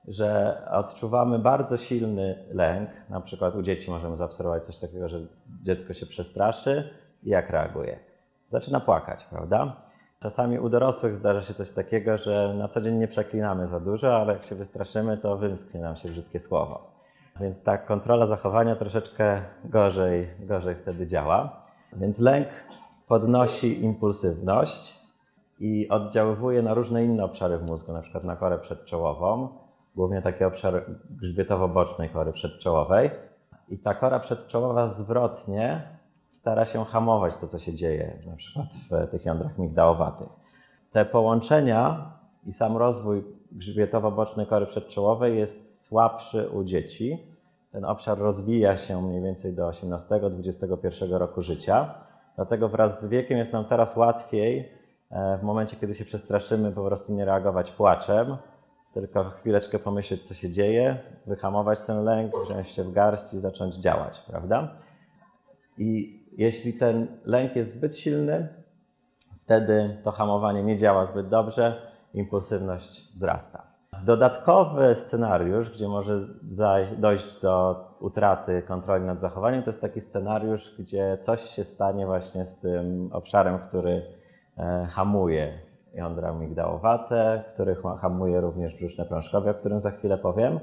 że 0.07 0.61
odczuwamy 0.71 1.39
bardzo 1.39 1.77
silny 1.77 2.45
lęk. 2.51 2.89
Na 3.09 3.21
przykład 3.21 3.55
u 3.55 3.61
dzieci 3.61 3.91
możemy 3.91 4.15
zaobserwować 4.15 4.65
coś 4.65 4.77
takiego, 4.77 5.09
że 5.09 5.19
dziecko 5.61 5.93
się 5.93 6.05
przestraszy 6.05 6.89
i 7.23 7.29
jak 7.29 7.49
reaguje? 7.49 7.99
Zaczyna 8.45 8.79
płakać, 8.79 9.23
prawda? 9.23 9.81
Czasami 10.19 10.59
u 10.59 10.69
dorosłych 10.69 11.15
zdarza 11.15 11.41
się 11.41 11.53
coś 11.53 11.71
takiego, 11.71 12.17
że 12.17 12.53
na 12.57 12.67
co 12.67 12.81
dzień 12.81 12.95
nie 12.95 13.07
przeklinamy 13.07 13.67
za 13.67 13.79
dużo, 13.79 14.15
ale 14.15 14.33
jak 14.33 14.43
się 14.43 14.55
wystraszymy, 14.55 15.17
to 15.17 15.37
wymsknie 15.37 15.81
nam 15.81 15.95
się 15.95 16.09
brzydkie 16.09 16.39
słowo. 16.39 16.91
Więc 17.39 17.63
ta 17.63 17.77
kontrola 17.77 18.25
zachowania 18.25 18.75
troszeczkę 18.75 19.41
gorzej, 19.65 20.29
gorzej 20.39 20.75
wtedy 20.75 21.07
działa. 21.07 21.65
Więc 21.93 22.19
lęk 22.19 22.47
podnosi 23.07 23.83
impulsywność 23.83 25.02
i 25.59 25.89
oddziaływuje 25.89 26.61
na 26.61 26.73
różne 26.73 27.05
inne 27.05 27.23
obszary 27.23 27.57
w 27.57 27.63
mózgu, 27.63 27.93
na 27.93 28.01
przykład 28.01 28.23
na 28.23 28.35
korę 28.35 28.59
przedczołową 28.59 29.49
głównie 29.95 30.21
taki 30.21 30.43
obszar 30.43 30.85
grzbietowo-bocznej 31.09 32.09
kory 32.09 32.33
przedczołowej. 32.33 33.09
I 33.69 33.77
ta 33.77 33.93
kora 33.93 34.19
przedczołowa 34.19 34.87
zwrotnie 34.87 35.87
stara 36.29 36.65
się 36.65 36.85
hamować 36.85 37.37
to, 37.37 37.47
co 37.47 37.59
się 37.59 37.73
dzieje, 37.73 38.19
na 38.27 38.35
przykład 38.35 38.65
w 38.73 39.11
tych 39.11 39.25
jądrach 39.25 39.57
migdałowatych. 39.57 40.27
Te 40.91 41.05
połączenia 41.05 42.11
i 42.45 42.53
sam 42.53 42.77
rozwój 42.77 43.23
grzbietowo-bocznej 43.51 44.47
kory 44.47 44.65
przedczołowej 44.65 45.37
jest 45.37 45.85
słabszy 45.85 46.49
u 46.49 46.63
dzieci. 46.63 47.27
Ten 47.71 47.85
obszar 47.85 48.17
rozwija 48.17 48.77
się 48.77 49.01
mniej 49.01 49.21
więcej 49.21 49.53
do 49.53 49.69
18-21 49.69 51.17
roku 51.17 51.41
życia. 51.41 51.93
Dlatego 52.35 52.69
wraz 52.69 53.01
z 53.01 53.07
wiekiem 53.07 53.37
jest 53.37 53.53
nam 53.53 53.65
coraz 53.65 53.95
łatwiej 53.95 54.71
w 55.39 55.43
momencie, 55.43 55.75
kiedy 55.75 55.93
się 55.93 56.05
przestraszymy, 56.05 56.71
po 56.71 56.85
prostu 56.85 57.13
nie 57.13 57.25
reagować 57.25 57.71
płaczem, 57.71 58.37
tylko 58.93 59.23
chwileczkę 59.23 59.79
pomyśleć, 59.79 60.27
co 60.27 60.33
się 60.33 60.49
dzieje, 60.49 60.99
wyhamować 61.27 61.85
ten 61.85 62.03
lęk, 62.03 62.33
wziąć 62.45 62.67
się 62.67 62.83
w 62.83 62.91
garść 62.91 63.33
i 63.33 63.39
zacząć 63.39 63.75
działać, 63.75 64.19
prawda? 64.19 64.75
I 65.77 66.19
jeśli 66.37 66.73
ten 66.73 67.07
lęk 67.25 67.55
jest 67.55 67.73
zbyt 67.73 67.97
silny, 67.97 68.47
wtedy 69.39 69.97
to 70.03 70.11
hamowanie 70.11 70.63
nie 70.63 70.77
działa 70.77 71.05
zbyt 71.05 71.27
dobrze, 71.27 71.81
impulsywność 72.13 73.13
wzrasta. 73.15 73.73
Dodatkowy 74.05 74.95
scenariusz, 74.95 75.69
gdzie 75.69 75.87
może 75.87 76.17
dojść 76.97 77.41
do 77.41 77.85
utraty 77.99 78.61
kontroli 78.61 79.05
nad 79.05 79.19
zachowaniem, 79.19 79.63
to 79.63 79.69
jest 79.69 79.81
taki 79.81 80.01
scenariusz, 80.01 80.75
gdzie 80.79 81.17
coś 81.21 81.41
się 81.41 81.63
stanie 81.63 82.05
właśnie 82.05 82.45
z 82.45 82.57
tym 82.57 83.09
obszarem, 83.13 83.59
który 83.59 83.91
e, 83.91 84.22
hamuje 84.89 85.59
jądra 85.93 86.31
migdałowate, 86.31 87.43
których 87.53 87.81
hamuje 88.01 88.41
również 88.41 88.75
brzuszne 88.75 89.05
prążkowie, 89.05 89.51
o 89.51 89.53
którym 89.53 89.81
za 89.81 89.91
chwilę 89.91 90.17
powiem, 90.17 90.59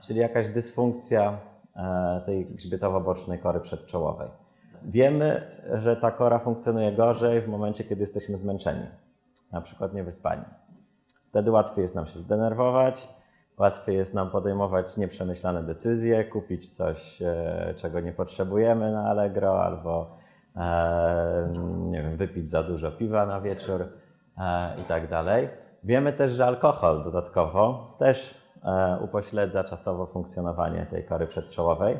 czyli 0.00 0.20
jakaś 0.20 0.48
dysfunkcja 0.48 1.38
e, 1.76 2.22
tej 2.26 2.46
grzbietowo-bocznej 2.46 3.38
kory 3.38 3.60
przedczołowej. 3.60 4.28
Wiemy, 4.82 5.42
że 5.74 5.96
ta 5.96 6.10
kora 6.10 6.38
funkcjonuje 6.38 6.92
gorzej 6.92 7.40
w 7.40 7.48
momencie, 7.48 7.84
kiedy 7.84 8.00
jesteśmy 8.00 8.36
zmęczeni, 8.36 8.86
na 9.52 9.60
przykład 9.60 9.94
niewyspani. 9.94 10.44
Wtedy 11.28 11.50
łatwiej 11.50 11.82
jest 11.82 11.94
nam 11.94 12.06
się 12.06 12.18
zdenerwować, 12.18 13.08
łatwiej 13.58 13.96
jest 13.96 14.14
nam 14.14 14.30
podejmować 14.30 14.96
nieprzemyślane 14.96 15.62
decyzje, 15.62 16.24
kupić 16.24 16.68
coś, 16.68 17.22
e, 17.22 17.74
czego 17.76 18.00
nie 18.00 18.12
potrzebujemy 18.12 18.92
na 18.92 19.04
Allegro, 19.04 19.64
albo 19.64 20.16
e, 20.56 21.52
wypić 22.20 22.48
za 22.48 22.62
dużo 22.62 22.92
piwa 22.92 23.26
na 23.26 23.40
wieczór. 23.40 23.88
E, 24.38 24.80
i 24.80 24.84
tak 24.84 25.08
dalej. 25.08 25.48
Wiemy 25.84 26.12
też, 26.12 26.32
że 26.32 26.46
alkohol 26.46 27.02
dodatkowo 27.02 27.96
też 27.98 28.34
e, 28.64 28.98
upośledza 29.04 29.64
czasowo 29.64 30.06
funkcjonowanie 30.06 30.86
tej 30.90 31.04
kory 31.04 31.26
przedczołowej. 31.26 31.96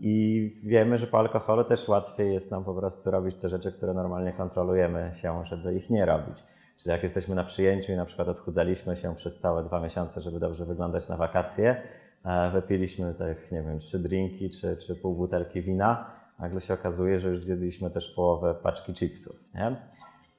I 0.00 0.60
wiemy, 0.64 0.98
że 0.98 1.06
po 1.06 1.18
alkoholu 1.18 1.64
też 1.64 1.88
łatwiej 1.88 2.34
jest 2.34 2.50
nam 2.50 2.64
po 2.64 2.74
prostu 2.74 3.10
robić 3.10 3.36
te 3.36 3.48
rzeczy, 3.48 3.72
które 3.72 3.94
normalnie 3.94 4.32
kontrolujemy 4.32 5.10
się, 5.14 5.44
żeby 5.44 5.74
ich 5.74 5.90
nie 5.90 6.06
robić. 6.06 6.44
Czyli 6.76 6.90
jak 6.90 7.02
jesteśmy 7.02 7.34
na 7.34 7.44
przyjęciu 7.44 7.92
i 7.92 7.96
na 7.96 8.04
przykład 8.04 8.28
odchudzaliśmy 8.28 8.96
się 8.96 9.14
przez 9.14 9.38
całe 9.38 9.64
dwa 9.64 9.80
miesiące, 9.80 10.20
żeby 10.20 10.40
dobrze 10.40 10.64
wyglądać 10.64 11.08
na 11.08 11.16
wakacje, 11.16 11.82
e, 12.24 12.50
wypiliśmy 12.50 13.14
tych, 13.14 13.52
nie 13.52 13.62
wiem, 13.62 13.78
trzy 13.78 13.98
drinki 13.98 14.50
czy, 14.50 14.76
czy 14.76 14.96
pół 14.96 15.14
butelki 15.14 15.62
wina, 15.62 16.17
nagle 16.38 16.60
się 16.60 16.74
okazuje, 16.74 17.20
że 17.20 17.28
już 17.28 17.40
zjedliśmy 17.40 17.90
też 17.90 18.14
połowę 18.14 18.54
paczki 18.54 18.94
chipsów. 18.94 19.36
Nie? 19.54 19.76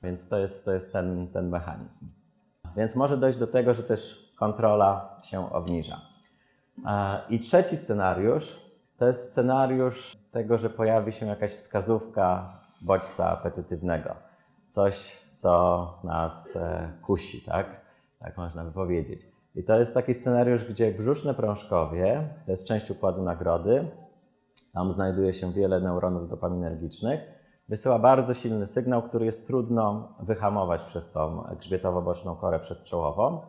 Więc 0.04 0.28
to 0.28 0.38
jest, 0.38 0.66
to 0.66 0.72
jest 0.72 0.94
ten, 0.94 1.28
ten 1.28 1.50
mechanizm. 1.50 2.08
Więc 2.76 2.96
może 2.96 3.18
dojść 3.18 3.40
do 3.40 3.48
tego, 3.48 3.74
że 3.74 3.84
też 3.84 4.32
kontrola 4.40 5.20
się 5.24 5.52
obniża. 5.54 6.02
I 7.30 7.40
trzeci 7.40 7.78
scenariusz 7.78 8.70
to 9.00 9.08
jest 9.08 9.32
scenariusz 9.32 10.18
tego, 10.32 10.58
że 10.58 10.70
pojawi 10.70 11.12
się 11.12 11.26
jakaś 11.26 11.52
wskazówka 11.52 12.54
bodźca 12.82 13.30
apetytywnego. 13.30 14.16
Coś, 14.68 15.18
co 15.36 15.94
nas 16.04 16.56
e, 16.56 16.92
kusi, 17.02 17.42
tak? 17.42 17.82
Tak 18.20 18.38
można 18.38 18.64
by 18.64 18.72
powiedzieć. 18.72 19.26
I 19.56 19.64
to 19.64 19.80
jest 19.80 19.94
taki 19.94 20.14
scenariusz, 20.14 20.66
gdzie 20.66 20.92
brzuszne 20.92 21.34
prążkowie, 21.34 22.30
to 22.46 22.52
jest 22.52 22.68
część 22.68 22.92
układu 22.92 23.24
nagrody, 23.24 23.92
tam 24.74 24.92
znajduje 24.92 25.34
się 25.34 25.54
wiele 25.54 25.80
neuronów 25.80 26.30
dopaminergicznych, 26.30 27.20
wysyła 27.70 28.00
bardzo 28.00 28.34
silny 28.34 28.68
sygnał, 28.68 29.04
który 29.04 29.26
jest 29.26 29.48
trudno 29.48 30.16
wyhamować 30.20 30.84
przez 30.84 31.12
tą 31.12 31.44
grzbietowo-boczną 31.60 32.36
korę 32.36 32.60
przedczołową. 32.60 33.42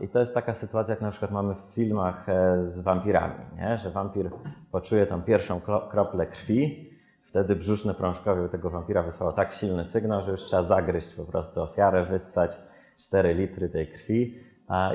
I 0.00 0.08
to 0.08 0.18
jest 0.18 0.34
taka 0.34 0.54
sytuacja, 0.54 0.92
jak 0.92 1.00
na 1.00 1.10
przykład 1.10 1.30
mamy 1.30 1.54
w 1.54 1.58
filmach 1.58 2.28
e, 2.28 2.62
z 2.62 2.80
wampirami, 2.80 3.34
nie? 3.56 3.78
że 3.78 3.90
wampir 3.90 4.30
poczuje 4.70 5.06
tą 5.06 5.22
pierwszą 5.22 5.60
kroplę 5.88 6.26
krwi, 6.26 6.90
wtedy 7.22 7.56
brzuszne 7.56 7.94
prążkowie 7.94 8.48
tego 8.48 8.70
wampira 8.70 9.02
wysłało 9.02 9.32
tak 9.32 9.54
silny 9.54 9.84
sygnał, 9.84 10.22
że 10.22 10.30
już 10.30 10.44
trzeba 10.44 10.62
zagryźć 10.62 11.14
po 11.14 11.24
prostu 11.24 11.62
ofiarę, 11.62 12.04
wyssać 12.04 12.58
4 12.98 13.34
litry 13.34 13.68
tej 13.68 13.88
krwi. 13.88 14.40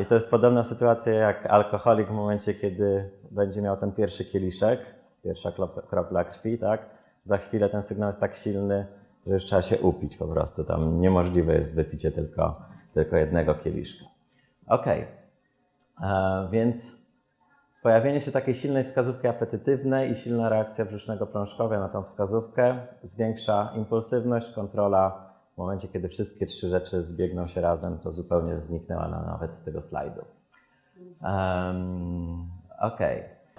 I 0.01 0.05
to 0.05 0.15
jest 0.15 0.29
podobna 0.29 0.63
sytuacja 0.63 1.13
jak 1.13 1.45
alkoholik 1.45 2.07
w 2.07 2.11
momencie, 2.11 2.53
kiedy 2.53 3.09
będzie 3.31 3.61
miał 3.61 3.77
ten 3.77 3.91
pierwszy 3.91 4.25
kieliszek, 4.25 5.00
pierwsza 5.23 5.51
kropla 5.89 6.23
krwi, 6.23 6.57
tak? 6.57 6.89
za 7.23 7.37
chwilę 7.37 7.69
ten 7.69 7.83
sygnał 7.83 8.09
jest 8.09 8.19
tak 8.19 8.35
silny, 8.35 8.87
że 9.27 9.33
już 9.33 9.45
trzeba 9.45 9.61
się 9.61 9.79
upić 9.79 10.17
po 10.17 10.27
prostu. 10.27 10.63
Tam 10.63 11.01
niemożliwe 11.01 11.55
jest 11.55 11.75
wypicie 11.75 12.11
tylko, 12.11 12.61
tylko 12.93 13.17
jednego 13.17 13.55
kieliszka. 13.55 14.05
Ok, 14.67 14.87
e, 14.87 15.07
więc 16.51 17.01
Pojawienie 17.81 18.21
się 18.21 18.31
takiej 18.31 18.55
silnej 18.55 18.83
wskazówki 18.83 19.27
apetytywnej 19.27 20.11
i 20.11 20.15
silna 20.15 20.49
reakcja 20.49 20.85
brzusznego 20.85 21.27
prążkowia 21.27 21.79
na 21.79 21.89
tą 21.89 22.03
wskazówkę 22.03 22.87
zwiększa 23.03 23.73
impulsywność, 23.75 24.51
kontrola. 24.51 25.31
W 25.53 25.57
momencie, 25.57 25.87
kiedy 25.87 26.09
wszystkie 26.09 26.45
trzy 26.45 26.69
rzeczy 26.69 27.03
zbiegną 27.03 27.47
się 27.47 27.61
razem, 27.61 27.99
to 27.99 28.11
zupełnie 28.11 28.59
zniknęła 28.59 29.07
na, 29.07 29.21
nawet 29.21 29.55
z 29.55 29.63
tego 29.63 29.81
slajdu. 29.81 30.21
Um, 31.23 32.49
ok. 32.81 32.99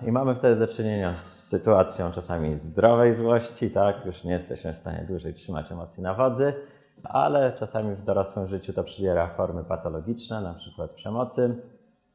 I 0.07 0.13
mamy 0.13 0.35
wtedy 0.35 0.67
do 0.67 0.73
czynienia 0.73 1.15
z 1.15 1.49
sytuacją 1.49 2.11
czasami 2.11 2.55
zdrowej 2.55 3.15
złości, 3.15 3.71
tak? 3.71 4.07
Już 4.07 4.25
nie 4.25 4.33
jesteśmy 4.33 4.73
w 4.73 4.77
stanie 4.77 5.05
dłużej 5.09 5.35
trzymać 5.35 5.73
emocji 5.73 6.03
na 6.03 6.15
wodzy, 6.15 6.55
ale 7.05 7.53
czasami 7.53 7.95
w 7.95 8.03
dorosłym 8.03 8.47
życiu 8.47 8.73
to 8.73 8.85
przybiera 8.85 9.27
formy 9.27 9.65
patologiczne, 9.65 10.41
na 10.41 10.55
przykład 10.55 10.91
przemocy 10.91 11.57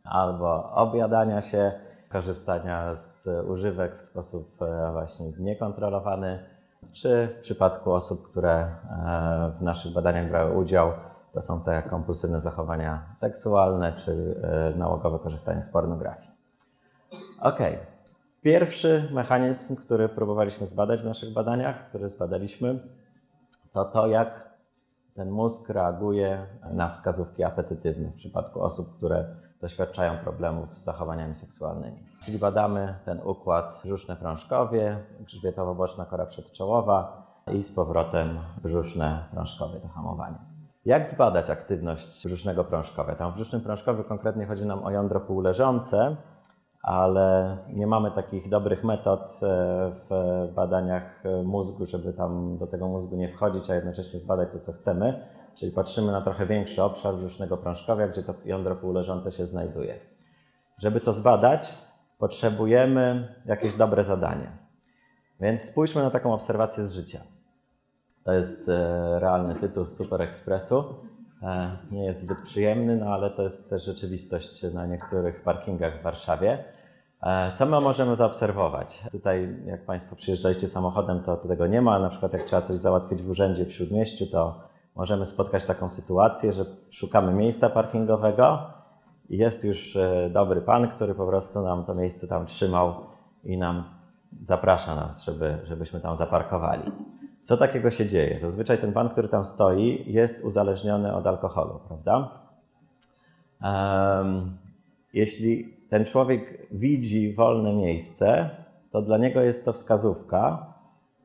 albo 0.03 0.72
objadania 0.72 1.41
się, 1.41 1.72
korzystania 2.10 2.96
z 2.96 3.27
używek 3.50 3.96
w 3.96 4.01
sposób 4.01 4.62
e, 4.62 4.91
właśnie 4.91 5.31
niekontrolowany, 5.39 6.39
czy 6.91 7.36
w 7.38 7.41
przypadku 7.41 7.93
osób, 7.93 8.29
które 8.29 8.53
e, 8.53 9.51
w 9.60 9.62
naszych 9.62 9.93
badaniach 9.93 10.29
brały 10.29 10.57
udział, 10.57 10.91
to 11.34 11.41
są 11.41 11.62
te 11.62 11.84
kompulsywne 11.84 12.39
zachowania 12.39 13.15
seksualne 13.17 13.93
czy 13.93 14.41
e, 14.74 14.77
nałogowe 14.77 15.19
korzystanie 15.19 15.62
z 15.62 15.69
pornografii. 15.69 16.37
Ok. 17.41 17.60
Pierwszy 18.41 19.10
mechanizm, 19.12 19.75
który 19.75 20.10
próbowaliśmy 20.10 20.67
zbadać 20.67 21.01
w 21.01 21.06
naszych 21.06 21.34
badaniach, 21.34 21.89
który 21.89 22.10
zbadaliśmy, 22.10 22.79
to 23.74 23.86
to, 23.86 24.08
jak 24.08 24.58
ten 25.13 25.32
mózg 25.32 25.70
reaguje 25.70 26.46
na 26.72 26.89
wskazówki 26.89 27.44
apetytywne 27.44 28.10
w 28.10 28.15
przypadku 28.15 28.62
osób, 28.62 28.98
które 28.98 29.36
doświadczają 29.62 30.17
problemów 30.17 30.77
z 30.77 30.84
zachowaniami 30.84 31.36
seksualnymi. 31.36 32.03
Czyli 32.25 32.39
badamy 32.39 32.96
ten 33.06 33.22
układ 33.22 33.82
brzuszne 33.84 34.15
prążkowie, 34.15 35.03
grzbietowo-boczna 35.20 36.06
kora 36.06 36.25
przedczołowa 36.25 37.27
i 37.53 37.63
z 37.63 37.72
powrotem 37.72 38.39
brzuszne 38.63 39.25
prążkowie 39.32 39.79
do 39.79 39.88
hamowania. 39.88 40.39
Jak 40.86 41.08
zbadać 41.08 41.50
aktywność 41.50 42.25
brzusznego 42.25 42.63
prążkowia? 42.63 43.15
Tam 43.15 43.32
w 43.32 43.36
brzusznym 43.36 43.62
prążkowiu 43.62 44.03
konkretnie 44.03 44.46
chodzi 44.46 44.65
nam 44.65 44.84
o 44.84 44.91
jądro 44.91 45.20
półleżące, 45.20 46.15
ale 46.88 47.58
nie 47.74 47.88
mamy 47.88 48.12
takich 48.12 48.50
dobrych 48.50 48.84
metod 48.84 49.22
e, 49.22 49.91
w 50.10 50.10
badaniach 50.56 51.24
mózgu, 51.44 51.86
żeby 51.86 52.13
tam 52.13 52.58
do 52.58 52.67
tego 52.67 52.88
mózgu 52.88 53.15
nie 53.15 53.29
wchodzić, 53.29 53.70
a 53.70 53.75
jednocześnie 53.75 54.20
zbadać 54.20 54.50
to, 54.51 54.60
co 54.60 54.74
chcemy. 54.74 55.27
Czyli 55.56 55.72
patrzymy 55.72 56.12
na 56.12 56.22
trochę 56.22 56.46
większy 56.46 56.84
obszar 56.84 57.15
brzusznego 57.15 57.58
prążkowia, 57.58 58.08
gdzie 58.08 58.24
to 58.24 58.34
jądro 58.46 58.75
półleżące 58.75 59.32
się 59.32 59.48
znajduje. 59.48 60.00
Żeby 60.79 61.00
to 61.00 61.13
zbadać, 61.13 61.74
potrzebujemy 62.17 63.36
jakieś 63.46 63.75
dobre 63.75 64.03
zadanie. 64.03 64.58
Więc 65.39 65.62
spójrzmy 65.62 66.03
na 66.03 66.10
taką 66.10 66.34
obserwację 66.34 66.84
z 66.84 66.91
życia. 66.91 67.20
To 68.24 68.34
jest 68.34 68.70
e, 68.70 69.20
realny 69.20 69.56
tytuł 69.56 69.86
z 69.86 69.98
Super 69.98 70.22
Expressu. 70.22 70.84
E, 71.44 71.77
nie 71.91 72.06
jest 72.06 72.20
zbyt 72.20 72.41
przyjemny, 72.44 72.98
no 72.98 73.06
ale 73.06 73.29
to 73.29 73.44
jest 73.44 73.70
też 73.70 73.86
rzeczywistość 73.86 74.63
na 74.74 74.86
niektórych 74.86 75.44
parkingach 75.44 76.00
w 76.00 76.03
Warszawie. 76.03 76.76
E, 77.24 77.54
co 77.54 77.66
my 77.66 77.82
możemy 77.82 78.16
zaobserwować? 78.16 79.04
Tutaj, 79.12 79.58
jak 79.66 79.86
Państwo 79.86 80.16
przyjeżdżaliście 80.16 80.68
samochodem, 80.68 81.24
to 81.24 81.38
tego 81.38 81.68
nie 81.68 81.82
ma, 81.82 81.92
ale 81.92 82.04
na 82.04 82.10
przykład 82.10 82.34
jak 82.34 82.44
trzeba 82.44 82.62
coś 82.62 82.78
załatwić 82.78 83.22
w 83.22 83.30
urzędzie 83.30 83.66
w 83.66 83.74
Śródmieściu, 83.74 84.28
to 84.28 84.62
możemy 84.96 85.26
spotkać 85.26 85.66
taką 85.66 85.90
sytuację, 85.90 86.54
że 86.54 86.66
szukamy 86.90 87.34
miejsca 87.34 87.70
parkingowego 87.70 88.60
i 89.30 89.38
jest 89.38 89.64
już 89.64 89.96
e, 89.96 90.30
dobry 90.34 90.62
pan, 90.62 90.88
który 90.88 91.16
po 91.16 91.28
prostu 91.28 91.62
nam 91.62 91.86
to 91.86 91.96
miejsce 91.96 92.28
tam 92.28 92.46
trzymał 92.46 92.96
i 93.44 93.58
nam 93.58 93.84
zaprasza 94.42 94.96
nas, 94.96 95.24
żeby, 95.24 95.58
żebyśmy 95.64 96.02
tam 96.02 96.16
zaparkowali. 96.16 96.92
Co 97.44 97.58
takiego 97.58 97.92
się 97.92 98.08
dzieje? 98.08 98.40
Zazwyczaj 98.40 98.78
ten 98.78 98.94
pan, 98.94 99.10
który 99.10 99.30
tam 99.30 99.46
stoi, 99.46 100.04
jest 100.14 100.46
uzależniony 100.46 101.16
od 101.16 101.28
alkoholu, 101.28 101.80
prawda? 101.88 102.32
Um, 103.64 104.58
jeśli 105.14 105.76
ten 105.89 106.06
człowiek 106.06 106.68
widzi 106.72 107.35
wolne 107.35 107.74
miejsce, 107.74 108.50
to 108.92 109.01
dla 109.01 109.18
niego 109.18 109.42
jest 109.42 109.66
to 109.66 109.74
wskazówka, 109.74 110.74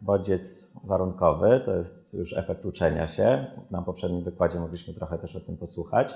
bodziec 0.01 0.73
warunkowy, 0.85 1.61
to 1.65 1.77
jest 1.77 2.15
już 2.15 2.33
efekt 2.33 2.65
uczenia 2.65 3.07
się. 3.07 3.47
Na 3.71 3.83
poprzednim 3.83 4.25
wykładzie 4.25 4.61
mogliśmy 4.61 4.95
trochę 4.95 5.19
też 5.19 5.37
o 5.37 5.41
tym 5.41 5.57
posłuchać, 5.57 6.15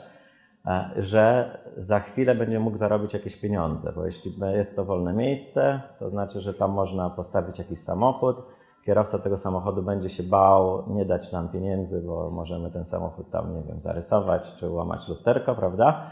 e, 0.66 0.90
że 0.96 1.58
za 1.76 2.00
chwilę 2.00 2.34
będzie 2.34 2.60
mógł 2.60 2.76
zarobić 2.76 3.14
jakieś 3.14 3.36
pieniądze, 3.36 3.92
bo 3.96 4.06
jeśli 4.06 4.34
jest 4.54 4.76
to 4.76 4.84
wolne 4.84 5.12
miejsce, 5.12 5.80
to 5.98 6.10
znaczy, 6.10 6.40
że 6.40 6.54
tam 6.54 6.70
można 6.70 7.10
postawić 7.10 7.58
jakiś 7.58 7.78
samochód. 7.78 8.36
Kierowca 8.84 9.18
tego 9.18 9.36
samochodu 9.36 9.82
będzie 9.82 10.08
się 10.08 10.22
bał 10.22 10.84
nie 10.88 11.04
dać 11.04 11.32
nam 11.32 11.48
pieniędzy, 11.48 12.02
bo 12.02 12.30
możemy 12.30 12.70
ten 12.70 12.84
samochód 12.84 13.30
tam, 13.30 13.54
nie 13.54 13.62
wiem, 13.62 13.80
zarysować 13.80 14.54
czy 14.54 14.70
łamać 14.70 15.08
lusterko, 15.08 15.54
prawda? 15.54 16.10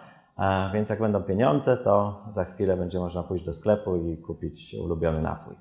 Więc 0.73 0.89
jak 0.89 1.01
będą 1.01 1.23
pieniądze, 1.23 1.77
to 1.77 2.23
za 2.31 2.45
chwilę 2.45 2.77
będzie 2.77 2.99
można 2.99 3.23
pójść 3.23 3.45
do 3.45 3.53
sklepu 3.53 3.97
i 3.97 4.19
kupić 4.19 4.77
ulubiony 4.83 5.23
napój. 5.23 5.55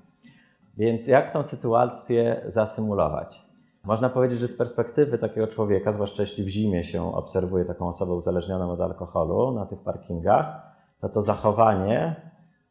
Więc 0.76 1.06
jak 1.06 1.32
tą 1.32 1.44
sytuację 1.44 2.44
zasymulować? 2.48 3.44
Można 3.84 4.08
powiedzieć, 4.08 4.40
że 4.40 4.48
z 4.48 4.56
perspektywy 4.56 5.18
takiego 5.18 5.46
człowieka, 5.46 5.92
zwłaszcza 5.92 6.22
jeśli 6.22 6.44
w 6.44 6.48
zimie 6.48 6.84
się 6.84 7.14
obserwuje 7.14 7.64
taką 7.64 7.88
osobę 7.88 8.12
uzależnioną 8.12 8.70
od 8.70 8.80
alkoholu 8.80 9.52
na 9.52 9.66
tych 9.66 9.80
parkingach, 9.80 10.62
to 11.00 11.08
to 11.08 11.22
zachowanie 11.22 12.16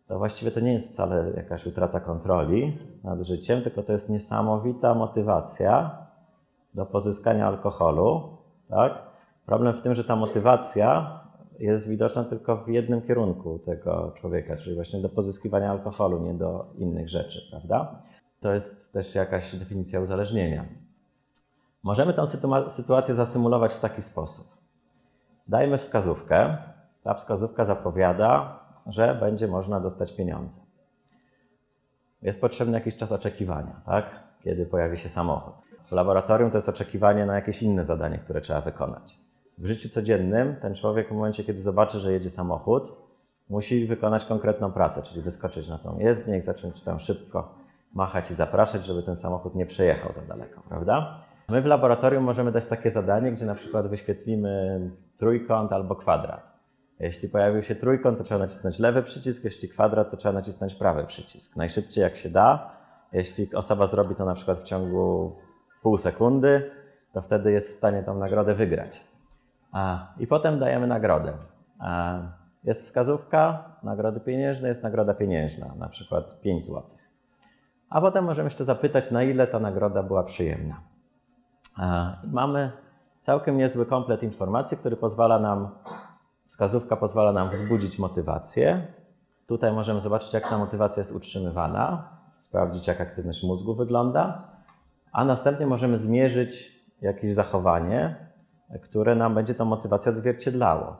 to 0.07 0.17
właściwie 0.17 0.51
to 0.51 0.59
nie 0.59 0.73
jest 0.73 0.93
wcale 0.93 1.31
jakaś 1.35 1.65
utrata 1.65 1.99
kontroli 1.99 2.77
nad 3.03 3.21
życiem, 3.21 3.61
tylko 3.61 3.83
to 3.83 3.93
jest 3.93 4.09
niesamowita 4.09 4.95
motywacja 4.95 5.97
do 6.73 6.85
pozyskania 6.85 7.47
alkoholu. 7.47 8.37
Tak? 8.69 8.93
Problem 9.45 9.73
w 9.73 9.81
tym, 9.81 9.95
że 9.95 10.03
ta 10.03 10.15
motywacja 10.15 11.19
jest 11.59 11.89
widoczna 11.89 12.23
tylko 12.23 12.57
w 12.57 12.67
jednym 12.67 13.01
kierunku 13.01 13.59
tego 13.59 14.13
człowieka, 14.15 14.55
czyli 14.55 14.75
właśnie 14.75 15.01
do 15.01 15.09
pozyskiwania 15.09 15.71
alkoholu, 15.71 16.19
nie 16.19 16.33
do 16.33 16.65
innych 16.77 17.09
rzeczy, 17.09 17.41
prawda? 17.51 18.01
To 18.39 18.53
jest 18.53 18.93
też 18.93 19.15
jakaś 19.15 19.55
definicja 19.55 19.99
uzależnienia. 19.99 20.65
Możemy 21.83 22.13
tę 22.13 22.25
sytuację 22.67 23.15
zasymulować 23.15 23.73
w 23.73 23.79
taki 23.79 24.01
sposób. 24.01 24.47
Dajmy 25.47 25.77
wskazówkę. 25.77 26.57
Ta 27.03 27.13
wskazówka 27.13 27.65
zapowiada, 27.65 28.59
że 28.87 29.15
będzie 29.15 29.47
można 29.47 29.79
dostać 29.79 30.15
pieniądze. 30.15 30.59
Jest 32.21 32.41
potrzebny 32.41 32.77
jakiś 32.77 32.95
czas 32.95 33.11
oczekiwania, 33.11 33.81
tak? 33.85 34.23
kiedy 34.41 34.65
pojawi 34.65 34.97
się 34.97 35.09
samochód. 35.09 35.53
W 35.85 35.91
laboratorium 35.91 36.51
to 36.51 36.57
jest 36.57 36.69
oczekiwanie 36.69 37.25
na 37.25 37.35
jakieś 37.35 37.63
inne 37.63 37.83
zadanie, 37.83 38.17
które 38.17 38.41
trzeba 38.41 38.61
wykonać 38.61 39.22
w 39.57 39.65
życiu 39.65 39.89
codziennym 39.89 40.55
ten 40.55 40.75
człowiek 40.75 41.07
w 41.09 41.11
momencie, 41.11 41.43
kiedy 41.43 41.59
zobaczy, 41.59 41.99
że 41.99 42.13
jedzie 42.13 42.29
samochód, 42.29 42.93
musi 43.49 43.85
wykonać 43.85 44.25
konkretną 44.25 44.71
pracę, 44.71 45.01
czyli 45.01 45.21
wyskoczyć 45.21 45.69
na 45.69 45.77
tą 45.77 45.99
jezdnię 45.99 46.37
i 46.37 46.41
zacząć 46.41 46.81
tam 46.81 46.99
szybko 46.99 47.55
machać 47.93 48.31
i 48.31 48.33
zapraszać, 48.33 48.85
żeby 48.85 49.03
ten 49.03 49.15
samochód 49.15 49.55
nie 49.55 49.65
przejechał 49.65 50.11
za 50.11 50.21
daleko, 50.21 50.61
prawda? 50.69 51.23
My 51.49 51.61
w 51.61 51.65
laboratorium 51.65 52.23
możemy 52.23 52.51
dać 52.51 52.65
takie 52.65 52.91
zadanie, 52.91 53.31
gdzie 53.31 53.45
na 53.45 53.55
przykład 53.55 53.87
wyświetlimy 53.87 54.79
trójkąt 55.17 55.73
albo 55.73 55.95
kwadrat. 55.95 56.53
Jeśli 56.99 57.29
pojawił 57.29 57.63
się 57.63 57.75
trójkąt, 57.75 58.17
to 58.17 58.23
trzeba 58.23 58.39
nacisnąć 58.39 58.79
lewy 58.79 59.03
przycisk, 59.03 59.43
jeśli 59.43 59.69
kwadrat, 59.69 60.11
to 60.11 60.17
trzeba 60.17 60.33
nacisnąć 60.33 60.75
prawy 60.75 61.05
przycisk. 61.05 61.55
Najszybciej 61.55 62.01
jak 62.01 62.15
się 62.15 62.29
da. 62.29 62.69
Jeśli 63.13 63.55
osoba 63.55 63.85
zrobi 63.85 64.15
to 64.15 64.25
na 64.25 64.33
przykład 64.33 64.59
w 64.59 64.63
ciągu 64.63 65.35
pół 65.81 65.97
sekundy, 65.97 66.71
to 67.13 67.21
wtedy 67.21 67.51
jest 67.51 67.71
w 67.71 67.73
stanie 67.73 68.03
tą 68.03 68.17
nagrodę 68.17 68.55
wygrać. 68.55 69.01
I 70.19 70.27
potem 70.27 70.59
dajemy 70.59 70.87
nagrodę. 70.87 71.33
Jest 72.63 72.83
wskazówka, 72.83 73.63
nagrody 73.83 74.19
pieniężne, 74.19 74.67
jest 74.67 74.83
nagroda 74.83 75.13
pieniężna, 75.13 75.75
na 75.77 75.89
przykład 75.89 76.41
5 76.41 76.63
zł. 76.65 76.83
A 77.89 78.01
potem 78.01 78.25
możemy 78.25 78.45
jeszcze 78.45 78.65
zapytać, 78.65 79.11
na 79.11 79.23
ile 79.23 79.47
ta 79.47 79.59
nagroda 79.59 80.03
była 80.03 80.23
przyjemna. 80.23 80.81
Mamy 82.23 82.71
całkiem 83.21 83.57
niezły 83.57 83.85
komplet 83.85 84.23
informacji, 84.23 84.77
który 84.77 84.97
pozwala 84.97 85.39
nam, 85.39 85.69
wskazówka 86.45 86.95
pozwala 86.95 87.31
nam 87.31 87.49
wzbudzić 87.49 87.99
motywację. 87.99 88.87
Tutaj 89.47 89.73
możemy 89.73 90.01
zobaczyć, 90.01 90.33
jak 90.33 90.49
ta 90.49 90.57
motywacja 90.57 91.01
jest 91.01 91.11
utrzymywana, 91.11 92.09
sprawdzić, 92.37 92.87
jak 92.87 93.01
aktywność 93.01 93.43
mózgu 93.43 93.75
wygląda, 93.75 94.47
a 95.11 95.25
następnie 95.25 95.67
możemy 95.67 95.97
zmierzyć 95.97 96.81
jakieś 97.01 97.33
zachowanie, 97.33 98.15
które 98.81 99.15
nam 99.15 99.35
będzie 99.35 99.53
tą 99.53 99.65
motywację 99.65 100.11
odzwierciedlało. 100.11 100.97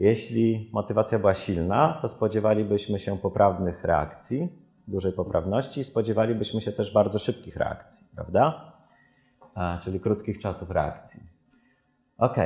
Jeśli 0.00 0.70
motywacja 0.72 1.18
była 1.18 1.34
silna, 1.34 1.98
to 2.02 2.08
spodziewalibyśmy 2.08 2.98
się 2.98 3.18
poprawnych 3.18 3.84
reakcji, 3.84 4.48
dużej 4.88 5.12
poprawności 5.12 5.84
spodziewalibyśmy 5.84 6.60
się 6.60 6.72
też 6.72 6.92
bardzo 6.92 7.18
szybkich 7.18 7.56
reakcji, 7.56 8.06
prawda? 8.14 8.72
A, 9.54 9.78
czyli 9.84 10.00
krótkich 10.00 10.38
czasów 10.38 10.70
reakcji. 10.70 11.20
Ok. 12.18 12.36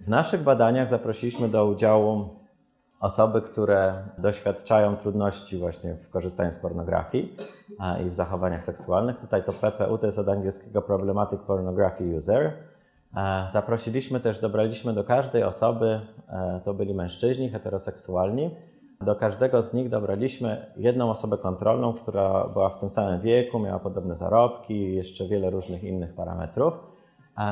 W 0.00 0.08
naszych 0.08 0.42
badaniach 0.42 0.88
zaprosiliśmy 0.88 1.48
do 1.48 1.66
udziału 1.66 2.28
osoby, 3.00 3.42
które 3.42 4.08
doświadczają 4.18 4.96
trudności 4.96 5.58
właśnie 5.58 5.94
w 5.94 6.10
korzystaniu 6.10 6.52
z 6.52 6.58
pornografii 6.58 7.36
i 8.06 8.10
w 8.10 8.14
zachowaniach 8.14 8.64
seksualnych. 8.64 9.20
Tutaj 9.20 9.44
to 9.44 9.52
PPU 9.52 9.98
to 9.98 10.06
jest 10.06 10.18
od 10.18 10.28
angielskiego 10.28 10.82
Problematic 10.82 11.40
Pornography 11.40 12.04
User. 12.16 12.52
Zaprosiliśmy 13.52 14.20
też, 14.20 14.40
dobraliśmy 14.40 14.92
do 14.92 15.04
każdej 15.04 15.42
osoby, 15.42 16.00
to 16.64 16.74
byli 16.74 16.94
mężczyźni 16.94 17.50
heteroseksualni, 17.50 18.50
do 19.00 19.16
każdego 19.16 19.62
z 19.62 19.72
nich 19.72 19.88
dobraliśmy 19.88 20.66
jedną 20.76 21.10
osobę 21.10 21.38
kontrolną, 21.38 21.92
która 21.92 22.48
była 22.48 22.70
w 22.70 22.80
tym 22.80 22.90
samym 22.90 23.20
wieku, 23.20 23.58
miała 23.58 23.78
podobne 23.78 24.16
zarobki 24.16 24.94
jeszcze 24.94 25.28
wiele 25.28 25.50
różnych 25.50 25.84
innych 25.84 26.14
parametrów. 26.14 26.74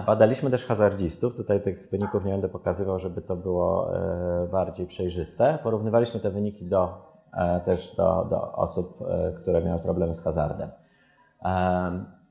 Badaliśmy 0.07 0.51
też 0.51 0.67
hazardzistów. 0.67 1.37
Tutaj 1.37 1.63
tych 1.63 1.91
wyników 1.91 2.25
nie 2.25 2.33
będę 2.33 2.49
pokazywał, 2.49 2.99
żeby 2.99 3.23
to 3.23 3.37
było 3.37 3.97
e, 3.97 4.49
bardziej 4.53 4.87
przejrzyste. 4.87 5.59
Porównywaliśmy 5.63 6.21
te 6.21 6.31
wyniki 6.31 6.67
do, 6.67 6.95
e, 7.37 7.61
też 7.61 7.97
do, 7.97 8.27
do 8.31 8.53
osób, 8.53 8.99
e, 9.09 9.33
które 9.33 9.65
miały 9.65 9.81
problemy 9.81 10.15
z 10.15 10.21
hazardem. 10.21 10.71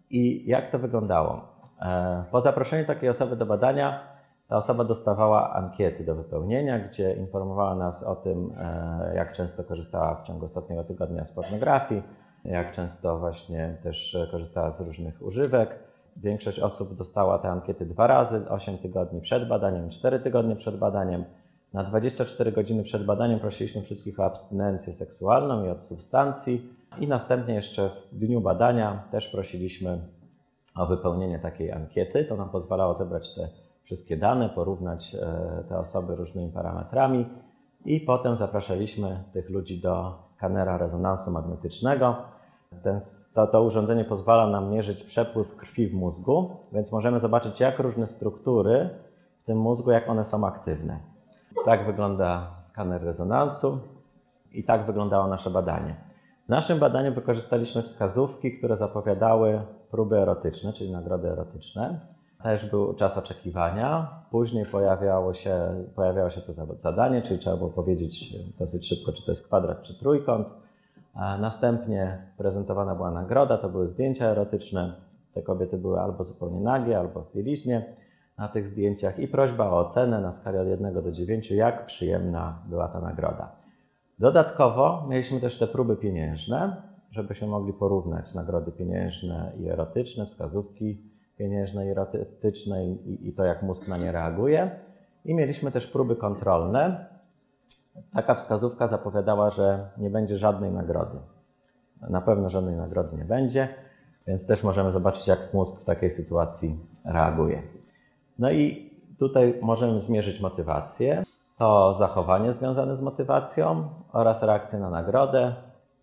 I 0.09 0.49
jak 0.49 0.71
to 0.71 0.79
wyglądało? 0.79 1.50
Po 2.31 2.41
zaproszeniu 2.41 2.85
takiej 2.85 3.09
osoby 3.09 3.35
do 3.35 3.45
badania, 3.45 3.99
ta 4.47 4.57
osoba 4.57 4.83
dostawała 4.83 5.53
ankiety 5.53 6.03
do 6.03 6.15
wypełnienia, 6.15 6.79
gdzie 6.79 7.13
informowała 7.13 7.75
nas 7.75 8.03
o 8.03 8.15
tym, 8.15 8.53
jak 9.15 9.31
często 9.31 9.63
korzystała 9.63 10.15
w 10.15 10.23
ciągu 10.23 10.45
ostatniego 10.45 10.83
tygodnia 10.83 11.25
z 11.25 11.33
pornografii, 11.33 12.03
jak 12.45 12.75
często 12.75 13.19
właśnie 13.19 13.77
też 13.83 14.17
korzystała 14.31 14.71
z 14.71 14.81
różnych 14.81 15.21
używek 15.21 15.79
Większość 16.17 16.59
osób 16.59 16.93
dostała 16.93 17.39
te 17.39 17.49
ankiety 17.49 17.85
dwa 17.85 18.07
razy, 18.07 18.49
8 18.49 18.77
tygodni 18.77 19.21
przed 19.21 19.47
badaniem, 19.47 19.89
4 19.89 20.19
tygodnie 20.19 20.55
przed 20.55 20.77
badaniem. 20.77 21.25
Na 21.73 21.83
24 21.83 22.51
godziny 22.51 22.83
przed 22.83 23.05
badaniem 23.05 23.39
prosiliśmy 23.39 23.81
wszystkich 23.81 24.19
o 24.19 24.25
abstynencję 24.25 24.93
seksualną 24.93 25.65
i 25.65 25.69
od 25.69 25.83
substancji. 25.83 26.69
I 26.99 27.07
następnie 27.07 27.53
jeszcze 27.53 27.89
w 27.89 28.15
dniu 28.15 28.41
badania 28.41 29.03
też 29.11 29.27
prosiliśmy 29.27 29.99
o 30.75 30.85
wypełnienie 30.85 31.39
takiej 31.39 31.71
ankiety. 31.71 32.25
To 32.25 32.35
nam 32.35 32.49
pozwalało 32.49 32.93
zebrać 32.93 33.35
te 33.35 33.49
wszystkie 33.83 34.17
dane, 34.17 34.49
porównać 34.49 35.15
e, 35.15 35.63
te 35.69 35.77
osoby 35.77 36.15
różnymi 36.15 36.51
parametrami 36.51 37.25
i 37.85 37.99
potem 37.99 38.35
zapraszaliśmy 38.35 39.23
tych 39.33 39.49
ludzi 39.49 39.81
do 39.81 40.19
skanera 40.23 40.77
rezonansu 40.77 41.31
magnetycznego 41.31 42.15
ten, 42.83 42.99
to, 43.33 43.47
to 43.47 43.63
urządzenie 43.63 44.05
pozwala 44.05 44.47
nam 44.47 44.69
mierzyć 44.69 45.03
przepływ 45.03 45.55
krwi 45.55 45.87
w 45.87 45.93
mózgu, 45.93 46.49
więc 46.71 46.91
możemy 46.91 47.19
zobaczyć, 47.19 47.59
jak 47.59 47.79
różne 47.79 48.07
struktury 48.07 48.89
w 49.37 49.43
tym 49.43 49.57
mózgu, 49.57 49.91
jak 49.91 50.09
one 50.09 50.23
są 50.23 50.47
aktywne. 50.47 50.99
Tak 51.65 51.85
wygląda 51.85 52.51
skaner 52.61 53.03
rezonansu 53.03 53.79
i 54.51 54.63
tak 54.63 54.85
wyglądało 54.85 55.27
nasze 55.27 55.49
badanie. 55.49 55.95
W 56.45 56.49
naszym 56.49 56.79
badaniu 56.79 57.13
wykorzystaliśmy 57.13 57.81
wskazówki, 57.81 58.57
które 58.57 58.77
zapowiadały 58.77 59.61
próby 59.91 60.17
erotyczne, 60.17 60.73
czyli 60.73 60.91
nagrody 60.91 61.29
erotyczne. 61.29 61.99
Też 62.43 62.69
był 62.69 62.93
czas 62.93 63.17
oczekiwania. 63.17 64.07
Później 64.31 64.65
pojawiało 64.65 65.33
się, 65.33 65.85
pojawiało 65.95 66.29
się 66.29 66.41
to 66.41 66.53
zadanie, 66.77 67.21
czyli 67.21 67.39
trzeba 67.39 67.57
było 67.57 67.69
powiedzieć 67.69 68.35
dosyć 68.59 68.87
szybko, 68.87 69.13
czy 69.13 69.25
to 69.25 69.31
jest 69.31 69.47
kwadrat, 69.47 69.81
czy 69.81 69.99
trójkąt. 69.99 70.47
Następnie 71.15 72.27
prezentowana 72.37 72.95
była 72.95 73.11
nagroda, 73.11 73.57
to 73.57 73.69
były 73.69 73.87
zdjęcia 73.87 74.25
erotyczne. 74.25 74.93
Te 75.33 75.41
kobiety 75.41 75.77
były 75.77 75.99
albo 75.99 76.23
zupełnie 76.23 76.59
nagie, 76.59 76.99
albo 76.99 77.21
w 77.21 77.33
bieliźnie 77.35 77.95
na 78.37 78.47
tych 78.47 78.67
zdjęciach 78.67 79.19
i 79.19 79.27
prośba 79.27 79.69
o 79.69 79.79
ocenę 79.79 80.21
na 80.21 80.31
skali 80.31 80.57
od 80.57 80.67
1 80.67 80.93
do 80.93 81.11
9, 81.11 81.51
jak 81.51 81.85
przyjemna 81.85 82.59
była 82.65 82.87
ta 82.87 83.01
nagroda. 83.01 83.60
Dodatkowo 84.21 85.05
mieliśmy 85.09 85.39
też 85.39 85.57
te 85.57 85.67
próby 85.67 85.95
pieniężne, 85.95 86.81
żebyśmy 87.11 87.47
mogli 87.47 87.73
porównać 87.73 88.33
nagrody 88.33 88.71
pieniężne 88.71 89.51
i 89.59 89.69
erotyczne, 89.69 90.25
wskazówki 90.25 91.01
pieniężne 91.37 91.85
i 91.85 91.89
erotyczne 91.89 92.85
i, 92.85 93.27
i 93.27 93.33
to, 93.33 93.43
jak 93.43 93.63
mózg 93.63 93.87
na 93.87 93.97
nie 93.97 94.11
reaguje. 94.11 94.71
I 95.25 95.33
mieliśmy 95.33 95.71
też 95.71 95.87
próby 95.87 96.15
kontrolne, 96.15 97.05
taka 98.13 98.35
wskazówka 98.35 98.87
zapowiadała, 98.87 99.49
że 99.49 99.89
nie 99.97 100.09
będzie 100.09 100.37
żadnej 100.37 100.71
nagrody. 100.71 101.17
Na 102.09 102.21
pewno 102.21 102.49
żadnej 102.49 102.75
nagrody 102.75 103.17
nie 103.17 103.25
będzie, 103.25 103.67
więc 104.27 104.47
też 104.47 104.63
możemy 104.63 104.91
zobaczyć, 104.91 105.27
jak 105.27 105.53
mózg 105.53 105.81
w 105.81 105.85
takiej 105.85 106.11
sytuacji 106.11 106.79
reaguje. 107.05 107.61
No 108.39 108.51
i 108.51 108.91
tutaj 109.19 109.59
możemy 109.61 110.01
zmierzyć 110.01 110.41
motywację, 110.41 111.21
to 111.61 111.93
zachowanie 111.93 112.53
związane 112.53 112.95
z 112.95 113.01
motywacją 113.01 113.89
oraz 114.11 114.43
reakcję 114.43 114.79
na 114.79 114.89
nagrodę, 114.89 115.55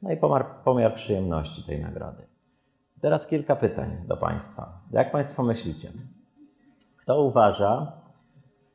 no 0.02 0.12
i 0.12 0.16
pomiar, 0.16 0.46
pomiar 0.64 0.94
przyjemności 0.94 1.62
tej 1.62 1.82
nagrody. 1.82 2.26
Teraz 3.00 3.26
kilka 3.26 3.56
pytań 3.56 4.04
do 4.06 4.16
Państwa. 4.16 4.80
Jak 4.90 5.12
Państwo 5.12 5.42
myślicie? 5.42 5.88
Kto 6.96 7.22
uważa, 7.22 7.92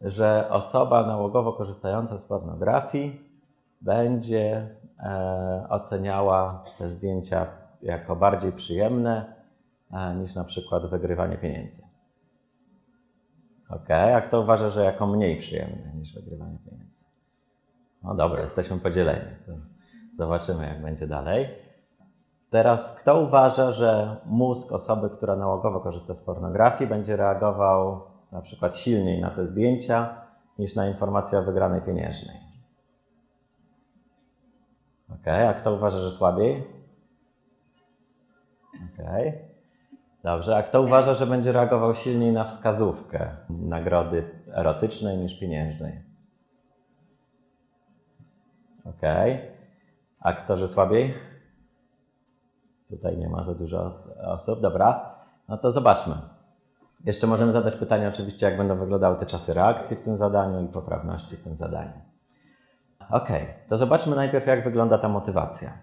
że 0.02 0.50
osoba 0.50 1.08
nałogowo 1.08 1.54
korzystająca 1.54 2.17
z 2.17 2.24
pornografii 2.24 3.22
będzie 3.82 4.69
e, 5.00 5.67
oceniała 5.69 6.63
te 6.78 6.89
zdjęcia 6.89 7.48
jako 7.82 8.15
bardziej 8.15 8.52
przyjemne 8.52 9.34
e, 9.91 10.15
niż 10.15 10.36
na 10.36 10.43
przykład 10.43 10.86
wygrywanie 10.86 11.38
pieniędzy. 11.38 11.92
Ok, 13.75 13.89
a 13.89 14.21
kto 14.21 14.41
uważa, 14.41 14.69
że 14.69 14.83
jako 14.83 15.07
mniej 15.07 15.38
przyjemne 15.38 15.91
niż 15.95 16.13
wygrywanie 16.13 16.57
pieniędzy? 16.69 17.05
No 18.03 18.15
dobra, 18.15 18.41
jesteśmy 18.41 18.79
podzieleni. 18.79 19.36
To 19.45 19.51
zobaczymy, 20.13 20.67
jak 20.67 20.81
będzie 20.81 21.07
dalej. 21.07 21.49
Teraz, 22.49 22.95
kto 22.95 23.21
uważa, 23.21 23.71
że 23.71 24.17
mózg 24.25 24.71
osoby, 24.71 25.09
która 25.09 25.36
nałogowo 25.36 25.79
korzysta 25.79 26.13
z 26.13 26.21
pornografii, 26.21 26.89
będzie 26.89 27.15
reagował 27.15 28.01
na 28.31 28.41
przykład 28.41 28.77
silniej 28.77 29.21
na 29.21 29.29
te 29.29 29.45
zdjęcia 29.45 30.21
niż 30.59 30.75
na 30.75 30.88
informację 30.88 31.39
o 31.39 31.43
wygranej 31.43 31.81
pieniężnej. 31.81 32.38
Ok, 35.09 35.27
a 35.27 35.53
kto 35.53 35.73
uważa, 35.73 35.99
że 35.99 36.12
słabiej? 36.12 36.63
Ok. 38.73 39.05
Dobrze, 40.23 40.57
a 40.57 40.63
kto 40.63 40.81
uważa, 40.81 41.13
że 41.13 41.27
będzie 41.27 41.51
reagował 41.51 41.95
silniej 41.95 42.33
na 42.33 42.43
wskazówkę 42.43 43.29
nagrody 43.49 44.43
erotycznej 44.53 45.17
niż 45.17 45.39
pieniężnej? 45.39 46.01
Ok. 48.86 49.01
A 50.19 50.33
kto, 50.33 50.57
że 50.57 50.67
słabiej? 50.67 51.13
Tutaj 52.89 53.17
nie 53.17 53.29
ma 53.29 53.43
za 53.43 53.55
dużo 53.55 54.03
osób. 54.25 54.62
Dobra, 54.62 55.15
no 55.47 55.57
to 55.57 55.71
zobaczmy. 55.71 56.15
Jeszcze 57.05 57.27
możemy 57.27 57.51
zadać 57.51 57.75
pytanie 57.75 58.07
oczywiście, 58.07 58.45
jak 58.45 58.57
będą 58.57 58.77
wyglądały 58.77 59.17
te 59.17 59.25
czasy 59.25 59.53
reakcji 59.53 59.97
w 59.97 60.01
tym 60.01 60.17
zadaniu 60.17 60.62
i 60.62 60.67
poprawności 60.67 61.38
w 61.38 61.43
tym 61.43 61.55
zadaniu. 61.55 62.01
Ok, 63.09 63.29
to 63.67 63.77
zobaczmy 63.77 64.15
najpierw, 64.15 64.47
jak 64.47 64.63
wygląda 64.63 64.97
ta 64.97 65.09
motywacja. 65.09 65.77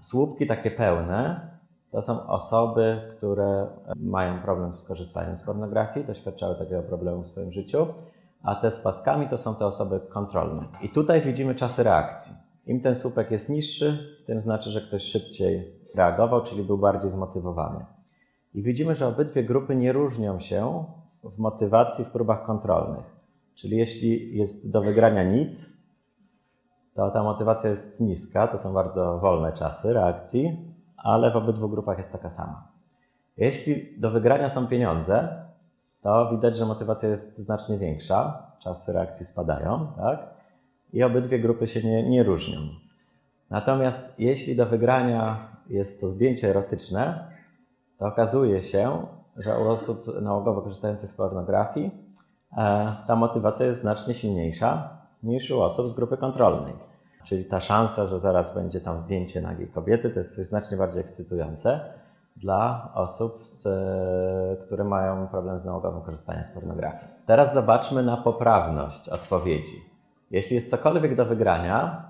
Słupki 0.00 0.46
takie 0.46 0.70
pełne 0.70 1.51
to 1.92 2.02
są 2.02 2.26
osoby, 2.26 3.00
które 3.16 3.66
mają 3.96 4.42
problem 4.42 4.74
z 4.74 4.84
korzystaniem 4.84 5.36
z 5.36 5.42
pornografii, 5.42 6.06
doświadczały 6.06 6.54
takiego 6.54 6.82
problemu 6.82 7.22
w 7.22 7.28
swoim 7.28 7.52
życiu, 7.52 7.86
a 8.42 8.54
te 8.54 8.70
z 8.70 8.80
paskami 8.80 9.28
to 9.28 9.38
są 9.38 9.54
te 9.54 9.66
osoby 9.66 10.00
kontrolne. 10.00 10.64
I 10.82 10.88
tutaj 10.88 11.22
widzimy 11.22 11.54
czasy 11.54 11.82
reakcji. 11.82 12.32
Im 12.66 12.80
ten 12.80 12.96
słupek 12.96 13.30
jest 13.30 13.48
niższy, 13.48 13.98
tym 14.26 14.40
znaczy, 14.40 14.70
że 14.70 14.80
ktoś 14.80 15.02
szybciej 15.02 15.72
reagował, 15.94 16.42
czyli 16.42 16.62
był 16.62 16.78
bardziej 16.78 17.10
zmotywowany. 17.10 17.84
I 18.54 18.62
widzimy, 18.62 18.94
że 18.94 19.06
obydwie 19.06 19.44
grupy 19.44 19.76
nie 19.76 19.92
różnią 19.92 20.40
się 20.40 20.84
w 21.24 21.38
motywacji 21.38 22.04
w 22.04 22.10
próbach 22.10 22.46
kontrolnych. 22.46 23.16
Czyli 23.54 23.76
jeśli 23.76 24.36
jest 24.36 24.70
do 24.70 24.82
wygrania 24.82 25.22
nic, 25.22 25.82
to 26.94 27.10
ta 27.10 27.22
motywacja 27.22 27.70
jest 27.70 28.00
niska, 28.00 28.48
to 28.48 28.58
są 28.58 28.72
bardzo 28.72 29.18
wolne 29.18 29.52
czasy 29.52 29.92
reakcji, 29.92 30.71
ale 31.02 31.30
w 31.30 31.36
obydwu 31.36 31.68
grupach 31.68 31.98
jest 31.98 32.12
taka 32.12 32.28
sama. 32.28 32.68
Jeśli 33.36 34.00
do 34.00 34.10
wygrania 34.10 34.50
są 34.50 34.66
pieniądze, 34.66 35.44
to 36.02 36.30
widać, 36.30 36.56
że 36.56 36.66
motywacja 36.66 37.08
jest 37.08 37.38
znacznie 37.38 37.78
większa, 37.78 38.46
czasy 38.58 38.92
reakcji 38.92 39.26
spadają, 39.26 39.86
tak? 39.96 40.30
I 40.92 41.02
obydwie 41.02 41.38
grupy 41.38 41.66
się 41.66 41.82
nie, 41.82 42.08
nie 42.08 42.22
różnią. 42.22 42.60
Natomiast 43.50 44.14
jeśli 44.18 44.56
do 44.56 44.66
wygrania 44.66 45.36
jest 45.68 46.00
to 46.00 46.08
zdjęcie 46.08 46.50
erotyczne, 46.50 47.30
to 47.98 48.06
okazuje 48.06 48.62
się, 48.62 49.06
że 49.36 49.50
u 49.58 49.70
osób 49.70 50.20
nałogowo 50.22 50.62
korzystających 50.62 51.10
z 51.10 51.14
pornografii 51.14 51.90
e, 52.56 52.96
ta 53.06 53.16
motywacja 53.16 53.66
jest 53.66 53.80
znacznie 53.80 54.14
silniejsza 54.14 54.98
niż 55.22 55.50
u 55.50 55.60
osób 55.60 55.88
z 55.88 55.94
grupy 55.94 56.16
kontrolnej. 56.16 56.91
Czyli 57.24 57.44
ta 57.44 57.60
szansa, 57.60 58.06
że 58.06 58.18
zaraz 58.18 58.54
będzie 58.54 58.80
tam 58.80 58.98
zdjęcie 58.98 59.40
nagiej 59.40 59.68
kobiety, 59.68 60.10
to 60.10 60.18
jest 60.18 60.36
coś 60.36 60.46
znacznie 60.46 60.76
bardziej 60.76 61.00
ekscytujące 61.00 61.80
dla 62.36 62.92
osób, 62.94 63.46
z, 63.46 63.62
które 64.60 64.84
mają 64.84 65.28
problem 65.28 65.60
z 65.60 65.64
nałogowym 65.64 66.02
korzystaniem 66.02 66.44
z 66.44 66.50
pornografii. 66.50 67.12
Teraz 67.26 67.54
zobaczmy 67.54 68.02
na 68.02 68.16
poprawność 68.16 69.08
odpowiedzi. 69.08 69.76
Jeśli 70.30 70.54
jest 70.54 70.70
cokolwiek 70.70 71.16
do 71.16 71.24
wygrania, 71.24 72.04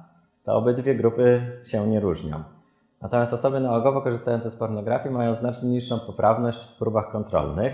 to 0.45 0.55
obydwie 0.55 0.95
grupy 0.95 1.43
się 1.65 1.87
nie 1.87 2.01
różnią. 2.01 2.45
Natomiast 3.03 3.33
osoby 3.33 3.61
nałogowo 3.61 4.03
korzystające 4.03 4.51
z 4.51 4.57
pornografii 4.57 5.15
mają 5.15 5.35
znacznie 5.35 5.69
niższą 5.69 6.01
poprawność 6.01 6.65
w 6.65 6.79
próbach 6.79 7.13
kontrolnych. 7.13 7.73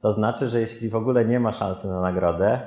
To 0.00 0.10
znaczy, 0.10 0.48
że 0.48 0.60
jeśli 0.60 0.88
w 0.88 0.96
ogóle 0.96 1.24
nie 1.24 1.40
ma 1.40 1.52
szansy 1.52 1.88
na 1.88 2.00
nagrodę, 2.00 2.60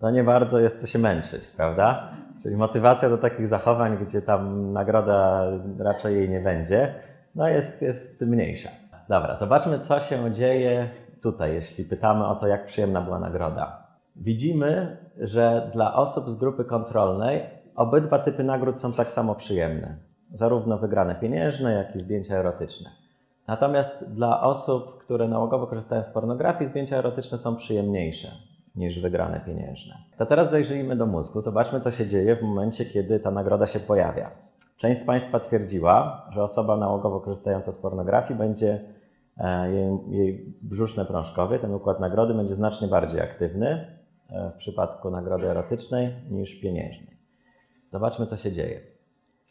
to 0.00 0.10
nie 0.10 0.24
bardzo 0.24 0.60
jest 0.60 0.80
co 0.80 0.86
się 0.86 0.98
męczyć, 0.98 1.46
prawda? 1.46 2.10
Czyli 2.42 2.56
motywacja 2.56 3.08
do 3.08 3.18
takich 3.18 3.46
zachowań, 3.48 3.98
gdzie 4.06 4.22
tam 4.22 4.72
nagroda 4.72 5.46
raczej 5.78 6.16
jej 6.16 6.30
nie 6.30 6.40
będzie, 6.40 6.94
no 7.34 7.48
jest, 7.48 7.82
jest 7.82 8.20
mniejsza. 8.20 8.68
Dobra, 9.08 9.36
zobaczmy, 9.36 9.80
co 9.80 10.00
się 10.00 10.32
dzieje 10.32 10.88
tutaj, 11.22 11.54
jeśli 11.54 11.84
pytamy 11.84 12.26
o 12.26 12.36
to, 12.36 12.46
jak 12.46 12.66
przyjemna 12.66 13.00
była 13.00 13.18
nagroda. 13.18 13.86
Widzimy, 14.16 14.96
że 15.18 15.70
dla 15.72 15.94
osób 15.94 16.30
z 16.30 16.34
grupy 16.34 16.64
kontrolnej 16.64 17.42
obydwa 17.74 18.18
typy 18.18 18.44
nagród 18.44 18.80
są 18.80 18.92
tak 18.92 19.12
samo 19.12 19.34
przyjemne. 19.34 19.96
Zarówno 20.32 20.78
wygrane 20.78 21.14
pieniężne, 21.14 21.72
jak 21.72 21.96
i 21.96 21.98
zdjęcia 21.98 22.36
erotyczne. 22.36 22.90
Natomiast 23.48 24.12
dla 24.12 24.42
osób, 24.42 24.98
które 24.98 25.28
nałogowo 25.28 25.66
korzystają 25.66 26.02
z 26.02 26.10
pornografii, 26.10 26.70
zdjęcia 26.70 26.96
erotyczne 26.96 27.38
są 27.38 27.56
przyjemniejsze 27.56 28.28
niż 28.76 29.00
wygrane 29.00 29.40
pieniężne. 29.40 29.94
To 30.18 30.26
teraz 30.26 30.50
zajrzyjmy 30.50 30.96
do 30.96 31.06
mózgu, 31.06 31.40
zobaczmy, 31.40 31.80
co 31.80 31.90
się 31.90 32.06
dzieje 32.06 32.36
w 32.36 32.42
momencie, 32.42 32.86
kiedy 32.86 33.20
ta 33.20 33.30
nagroda 33.30 33.66
się 33.66 33.80
pojawia. 33.80 34.30
Część 34.76 35.00
z 35.00 35.04
Państwa 35.04 35.40
twierdziła, 35.40 36.26
że 36.32 36.42
osoba 36.42 36.76
nałogowo 36.76 37.20
korzystająca 37.20 37.72
z 37.72 37.78
pornografii 37.78 38.38
będzie 38.38 38.80
e, 39.36 39.72
jej, 39.72 39.98
jej 40.08 40.54
brzuszne 40.62 41.04
prążkowy, 41.04 41.58
ten 41.58 41.74
układ 41.74 42.00
nagrody 42.00 42.34
będzie 42.34 42.54
znacznie 42.54 42.88
bardziej 42.88 43.20
aktywny 43.20 43.96
e, 44.30 44.50
w 44.54 44.58
przypadku 44.58 45.10
nagrody 45.10 45.50
erotycznej 45.50 46.14
niż 46.30 46.60
pieniężnej. 46.60 47.16
Zobaczmy, 47.88 48.26
co 48.26 48.36
się 48.36 48.52
dzieje. 48.52 48.80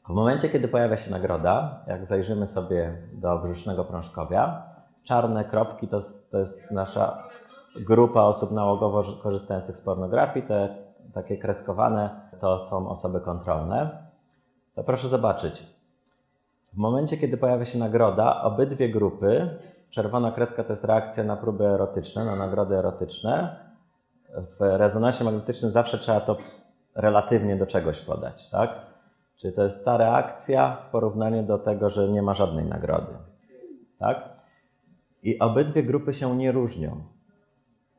W 0.08 0.10
momencie, 0.10 0.50
kiedy 0.50 0.68
pojawia 0.68 0.98
się 0.98 1.12
nagroda, 1.12 1.84
jak 1.88 2.06
zajrzymy 2.06 2.48
sobie 2.48 2.98
do 3.14 3.38
brzusznego 3.38 3.86
prążkowia, 3.86 4.64
czarne 5.04 5.46
kropki 5.46 5.88
to, 5.88 6.02
to 6.32 6.40
jest 6.40 6.72
nasza 6.72 7.24
grupa 7.76 8.22
osób 8.22 8.52
nałogowo 8.52 9.04
korzystających 9.24 9.76
z 9.76 9.82
pornografii, 9.82 10.46
te 10.46 10.76
takie 11.14 11.38
kreskowane 11.38 12.10
to 12.42 12.60
są 12.60 12.90
osoby 12.90 13.22
kontrolne. 13.22 14.06
To 14.76 14.84
proszę 14.84 15.10
zobaczyć. 15.10 15.64
W 16.74 16.78
momencie, 16.78 17.18
kiedy 17.18 17.38
pojawia 17.38 17.66
się 17.66 17.80
nagroda, 17.80 18.42
obydwie 18.42 18.90
grupy, 18.90 19.50
czerwona 19.90 20.32
kreska 20.32 20.64
to 20.64 20.74
jest 20.74 20.84
reakcja 20.84 21.24
na 21.24 21.36
próby 21.36 21.66
erotyczne, 21.66 22.26
na 22.26 22.36
nagrody 22.36 22.76
erotyczne. 22.76 23.60
W 24.60 24.62
rezonansie 24.62 25.24
magnetycznym 25.24 25.72
zawsze 25.72 25.98
trzeba 25.98 26.20
to 26.20 26.38
relatywnie 26.96 27.56
do 27.56 27.68
czegoś 27.68 28.00
podać, 28.00 28.50
tak? 28.50 28.70
Czyli 29.38 29.54
to 29.54 29.64
jest 29.64 29.86
ta 29.86 29.98
reakcja 29.98 30.78
w 30.88 30.92
porównaniu 30.92 31.44
do 31.44 31.58
tego, 31.58 31.90
że 31.90 32.08
nie 32.08 32.22
ma 32.22 32.34
żadnej 32.34 32.66
nagrody, 32.66 33.18
tak? 34.00 34.30
I 35.24 35.40
obydwie 35.40 35.84
grupy 35.84 36.14
się 36.14 36.38
nie 36.38 36.52
różnią. 36.52 37.15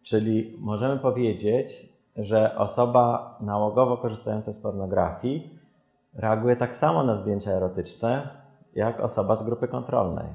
Czyli 0.06 0.56
możemy 0.58 0.98
powiedzieć, 0.98 1.88
że 2.16 2.56
osoba 2.56 3.38
nałogowo 3.40 3.96
korzystająca 3.96 4.52
z 4.52 4.58
pornografii 4.58 5.58
reaguje 6.14 6.56
tak 6.56 6.76
samo 6.76 7.04
na 7.04 7.14
zdjęcia 7.14 7.50
erotyczne, 7.50 8.28
jak 8.74 9.00
osoba 9.00 9.36
z 9.36 9.42
grupy 9.42 9.68
kontrolnej. 9.68 10.26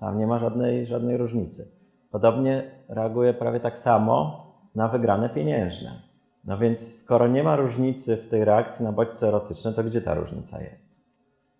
Tam 0.00 0.18
nie 0.18 0.26
ma 0.26 0.38
żadnej, 0.38 0.86
żadnej 0.86 1.16
różnicy. 1.16 1.66
Podobnie 2.10 2.70
reaguje 2.88 3.34
prawie 3.34 3.60
tak 3.60 3.78
samo 3.78 4.46
na 4.74 4.88
wygrane 4.88 5.28
pieniężne. 5.28 6.02
No 6.44 6.58
więc 6.58 6.98
skoro 6.98 7.28
nie 7.28 7.42
ma 7.42 7.56
różnicy 7.56 8.16
w 8.16 8.28
tej 8.28 8.44
reakcji 8.44 8.84
na 8.84 8.92
bodźce 8.92 9.28
erotyczne, 9.28 9.72
to 9.72 9.84
gdzie 9.84 10.00
ta 10.00 10.14
różnica 10.14 10.62
jest? 10.62 11.00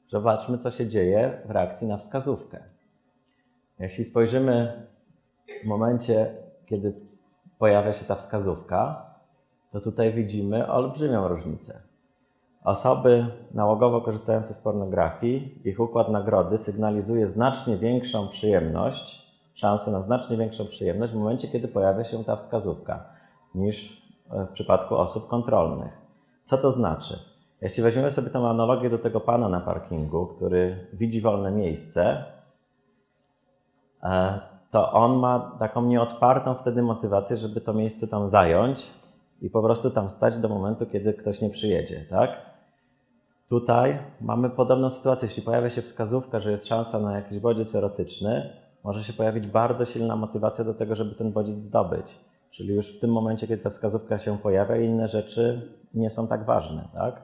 Zobaczmy, 0.09 0.59
co 0.59 0.71
się 0.71 0.89
dzieje 0.89 1.43
w 1.47 1.51
reakcji 1.51 1.87
na 1.87 1.97
wskazówkę. 1.97 2.59
Jeśli 3.79 4.05
spojrzymy 4.05 4.87
w 5.65 5.67
momencie, 5.67 6.35
kiedy 6.67 6.93
pojawia 7.63 7.93
się 7.93 8.05
ta 8.05 8.15
wskazówka, 8.15 9.07
to 9.73 9.81
tutaj 9.81 10.13
widzimy 10.13 10.73
olbrzymią 10.73 11.29
różnicę. 11.29 11.81
Osoby 12.65 13.27
nałogowo 13.55 14.01
korzystające 14.01 14.55
z 14.55 14.59
pornografii, 14.59 15.61
ich 15.69 15.81
układ 15.81 16.09
nagrody 16.09 16.59
sygnalizuje 16.59 17.27
znacznie 17.27 17.77
większą 17.77 18.29
przyjemność, 18.29 19.33
szansę 19.55 19.91
na 19.91 20.01
znacznie 20.01 20.37
większą 20.37 20.67
przyjemność 20.67 21.13
w 21.13 21.17
momencie, 21.17 21.49
kiedy 21.49 21.69
pojawia 21.69 22.05
się 22.05 22.25
ta 22.25 22.37
wskazówka, 22.37 23.05
niż 23.55 24.03
w 24.31 24.49
przypadku 24.53 24.97
osób 24.97 25.29
kontrolnych. 25.29 25.93
Co 26.45 26.59
to 26.59 26.71
znaczy? 26.71 27.19
Jeśli 27.61 27.83
weźmiemy 27.83 28.11
sobie 28.11 28.31
tę 28.31 28.39
analogię 28.39 28.91
do 28.91 28.99
tego 28.99 29.21
pana 29.21 29.49
na 29.49 29.61
parkingu, 29.61 30.27
który 30.27 30.87
widzi 30.93 31.21
wolne 31.21 31.51
miejsce, 31.51 32.25
e, 34.03 34.52
to 34.73 34.93
on 34.93 35.17
ma 35.17 35.57
taką 35.59 35.83
nieodpartą 35.83 36.55
wtedy 36.55 36.83
motywację, 36.83 37.37
żeby 37.37 37.61
to 37.61 37.75
miejsce 37.75 38.09
tam 38.09 38.29
zająć 38.29 38.91
i 39.43 39.51
po 39.51 39.63
prostu 39.63 39.91
tam 39.91 40.11
stać 40.11 40.39
do 40.39 40.49
momentu, 40.49 40.87
kiedy 40.87 41.15
ktoś 41.15 41.41
nie 41.41 41.51
przyjedzie, 41.51 42.05
tak? 42.11 42.37
Tutaj 43.49 43.99
mamy 44.21 44.51
podobną 44.51 44.91
sytuację. 44.91 45.27
Jeśli 45.27 45.43
pojawia 45.43 45.71
się 45.71 45.83
wskazówka, 45.83 46.41
że 46.41 46.51
jest 46.51 46.67
szansa 46.67 46.99
na 46.99 47.17
jakiś 47.17 47.39
bodziec 47.39 47.75
erotyczny, 47.75 48.57
może 48.85 49.05
się 49.05 49.13
pojawić 49.13 49.47
bardzo 49.47 49.85
silna 49.85 50.17
motywacja 50.17 50.65
do 50.65 50.75
tego, 50.75 50.95
żeby 50.95 51.15
ten 51.15 51.33
bodziec 51.33 51.61
zdobyć. 51.61 52.17
Czyli 52.51 52.75
już 52.75 52.97
w 52.97 53.01
tym 53.01 53.13
momencie, 53.13 53.47
kiedy 53.49 53.63
ta 53.63 53.71
wskazówka 53.71 54.19
się 54.19 54.39
pojawia, 54.39 54.77
inne 54.77 55.09
rzeczy 55.09 55.71
nie 55.95 56.11
są 56.11 56.27
tak 56.27 56.45
ważne, 56.45 56.89
tak? 56.95 57.23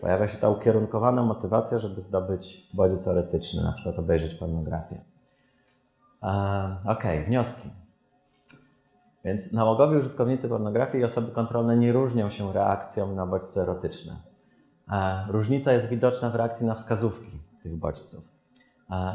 Pojawia 0.00 0.28
się 0.28 0.38
ta 0.38 0.50
ukierunkowana 0.50 1.22
motywacja, 1.22 1.78
żeby 1.78 2.00
zdobyć 2.00 2.68
bodziec 2.74 3.06
erotyczny, 3.06 3.62
na 3.62 3.72
przykład 3.72 3.98
obejrzeć 3.98 4.34
pornografię. 4.34 5.15
Ok, 6.86 7.02
wnioski. 7.26 7.70
Więc 9.24 9.52
nałogowi 9.52 9.96
użytkownicy 9.96 10.48
pornografii 10.48 11.02
i 11.02 11.04
osoby 11.04 11.32
kontrolne 11.32 11.76
nie 11.76 11.92
różnią 11.92 12.30
się 12.30 12.52
reakcją 12.52 13.14
na 13.14 13.26
bodźce 13.26 13.62
erotyczne. 13.62 14.16
Różnica 15.28 15.72
jest 15.72 15.88
widoczna 15.88 16.30
w 16.30 16.34
reakcji 16.34 16.66
na 16.66 16.74
wskazówki 16.74 17.30
tych 17.62 17.76
bodźców. 17.76 18.24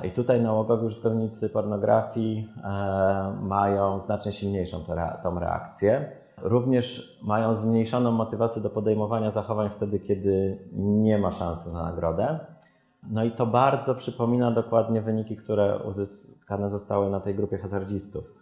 I 0.03 0.11
tutaj 0.11 0.41
nałogowi 0.41 0.85
użytkownicy 0.85 1.49
pornografii 1.49 2.53
mają 3.41 3.99
znacznie 3.99 4.31
silniejszą 4.31 4.85
tą 5.23 5.39
reakcję. 5.39 6.11
Również 6.37 7.17
mają 7.23 7.55
zmniejszoną 7.55 8.11
motywację 8.11 8.61
do 8.61 8.69
podejmowania 8.69 9.31
zachowań 9.31 9.69
wtedy, 9.69 9.99
kiedy 9.99 10.59
nie 10.73 11.17
ma 11.17 11.31
szansy 11.31 11.73
na 11.73 11.83
nagrodę. 11.83 12.39
No 13.09 13.23
i 13.23 13.31
to 13.31 13.45
bardzo 13.45 13.95
przypomina 13.95 14.51
dokładnie 14.51 15.01
wyniki, 15.01 15.37
które 15.37 15.79
uzyskane 15.83 16.69
zostały 16.69 17.09
na 17.09 17.19
tej 17.19 17.35
grupie 17.35 17.57
hazardzistów. 17.57 18.33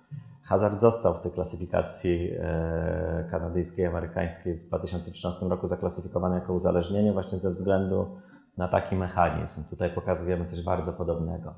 Hazard 0.44 0.80
został 0.80 1.14
w 1.14 1.20
tej 1.20 1.32
klasyfikacji 1.32 2.32
e, 2.40 3.28
kanadyjskiej, 3.32 3.86
amerykańskiej 3.86 4.56
w 4.56 4.68
2013 4.68 5.46
roku 5.46 5.68
zaklasyfikowany 5.68 6.36
jako 6.36 6.54
uzależnienie 6.54 7.14
właśnie 7.14 7.38
ze 7.38 7.50
względu 7.50 8.18
na 8.58 8.68
taki 8.68 8.96
mechanizm. 8.96 9.64
Tutaj 9.70 9.90
pokazujemy 9.90 10.46
coś 10.46 10.64
bardzo 10.64 10.94
podobnego. 10.94 11.54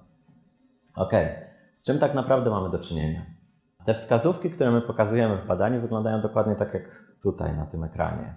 Ok, 0.95 1.11
z 1.75 1.85
czym 1.85 1.99
tak 1.99 2.13
naprawdę 2.13 2.49
mamy 2.49 2.69
do 2.69 2.79
czynienia? 2.79 3.25
Te 3.85 3.93
wskazówki, 3.93 4.49
które 4.49 4.71
my 4.71 4.81
pokazujemy 4.81 5.37
w 5.37 5.47
badaniu, 5.47 5.81
wyglądają 5.81 6.21
dokładnie 6.21 6.55
tak 6.55 6.73
jak 6.73 7.05
tutaj 7.23 7.57
na 7.57 7.65
tym 7.65 7.83
ekranie. 7.83 8.35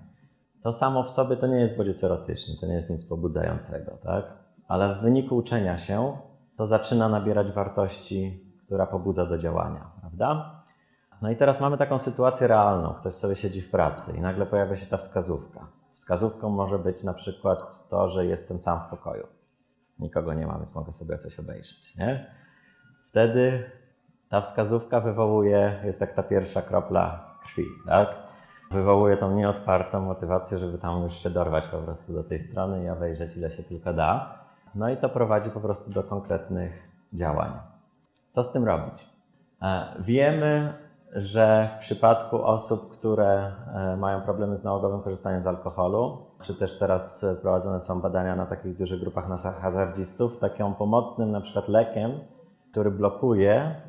To 0.63 0.73
samo 0.73 1.03
w 1.03 1.11
sobie 1.11 1.37
to 1.37 1.47
nie 1.47 1.61
jest 1.61 1.77
bodziec 1.77 2.05
erotyczny, 2.05 2.55
to 2.61 2.67
nie 2.67 2.75
jest 2.75 2.91
nic 2.91 3.05
pobudzającego, 3.05 3.99
tak? 4.03 4.44
Ale 4.69 4.95
w 4.95 5.01
wyniku 5.01 5.37
uczenia 5.37 5.79
się 5.79 6.17
to 6.57 6.67
zaczyna 6.67 7.09
nabierać 7.09 7.53
wartości, 7.53 8.45
która 8.65 8.87
pobudza 8.87 9.27
do 9.27 9.39
działania, 9.39 9.91
prawda? 10.01 10.61
No 11.23 11.31
i 11.31 11.37
teraz 11.37 11.61
mamy 11.61 11.79
taką 11.79 11.99
sytuację 11.99 12.47
realną. 12.47 12.95
Ktoś 12.95 13.15
sobie 13.15 13.37
siedzi 13.37 13.61
w 13.61 13.71
pracy 13.71 14.13
i 14.17 14.21
nagle 14.21 14.47
pojawia 14.47 14.77
się 14.77 14.87
ta 14.87 14.97
wskazówka. 14.97 15.67
Wskazówką 15.91 16.49
może 16.49 16.79
być 16.79 17.03
na 17.03 17.15
przykład 17.15 17.89
to, 17.89 18.09
że 18.09 18.27
jestem 18.27 18.59
sam 18.59 18.81
w 18.81 18.85
pokoju. 18.85 19.27
Nikogo 19.99 20.35
nie 20.35 20.47
ma, 20.47 20.57
więc 20.57 20.75
mogę 20.75 20.93
sobie 20.93 21.19
coś 21.19 21.41
obejrzeć, 21.41 21.97
nie? 21.97 22.35
Wtedy 23.11 23.71
ta 24.29 24.41
wskazówka 24.41 25.01
wywołuje, 25.01 25.81
jest 25.85 26.01
jak 26.01 26.13
ta 26.13 26.23
pierwsza 26.23 26.63
kropla 26.63 27.37
krwi, 27.43 27.65
tak? 27.87 28.17
Wywołuje 28.71 29.17
tą 29.17 29.35
nieodpartą 29.35 30.01
motywację, 30.01 30.59
żeby 30.59 30.79
tam 30.79 31.03
już 31.03 31.15
się 31.15 31.31
dorwać 31.31 31.67
po 31.67 31.79
prostu 31.79 32.13
do 32.13 32.25
tej 32.25 32.39
strony 32.39 32.85
i 32.85 32.89
obejrzeć 32.89 33.37
ile 33.37 33.51
się 33.51 33.63
tylko 33.63 33.93
da. 33.93 34.44
No 34.75 34.91
i 34.91 34.97
to 34.97 35.09
prowadzi 35.09 35.51
po 35.51 35.61
prostu 35.61 35.93
do 35.93 36.03
konkretnych 36.03 36.89
działań. 37.13 37.53
Co 38.31 38.45
z 38.45 38.53
tym 38.53 38.65
robić? 38.65 39.11
E, 39.63 39.87
wiemy, 40.01 40.75
że 41.13 41.69
w 41.77 41.81
przypadku 41.81 42.43
osób, 42.43 42.93
które 42.93 43.53
e, 43.75 43.97
mają 43.97 44.21
problemy 44.21 44.57
z 44.57 44.65
nałogowym 44.65 45.01
korzystaniem 45.01 45.43
z 45.43 45.47
alkoholu, 45.47 46.19
czy 46.43 46.55
też 46.55 46.79
teraz 46.79 47.25
prowadzone 47.43 47.81
są 47.81 48.01
badania 48.01 48.37
na 48.37 48.47
takich 48.47 48.77
dużych 48.77 49.01
grupach 49.01 49.29
hazardzistów, 49.61 50.39
takim 50.39 50.75
pomocnym 50.75 51.31
na 51.31 51.41
przykład 51.41 51.69
lekiem, 51.69 52.21
który 52.71 52.91
blokuje 52.91 53.83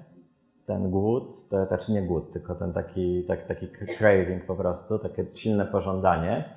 ten 0.65 0.91
głód, 0.91 1.49
to 1.49 1.65
znaczy 1.65 1.91
nie 1.91 2.01
głód, 2.01 2.31
tylko 2.33 2.55
ten 2.55 2.73
taki, 2.73 3.23
tak, 3.23 3.45
taki 3.45 3.67
craving 3.97 4.45
po 4.45 4.55
prostu, 4.55 4.99
takie 4.99 5.25
silne 5.35 5.65
pożądanie, 5.65 6.49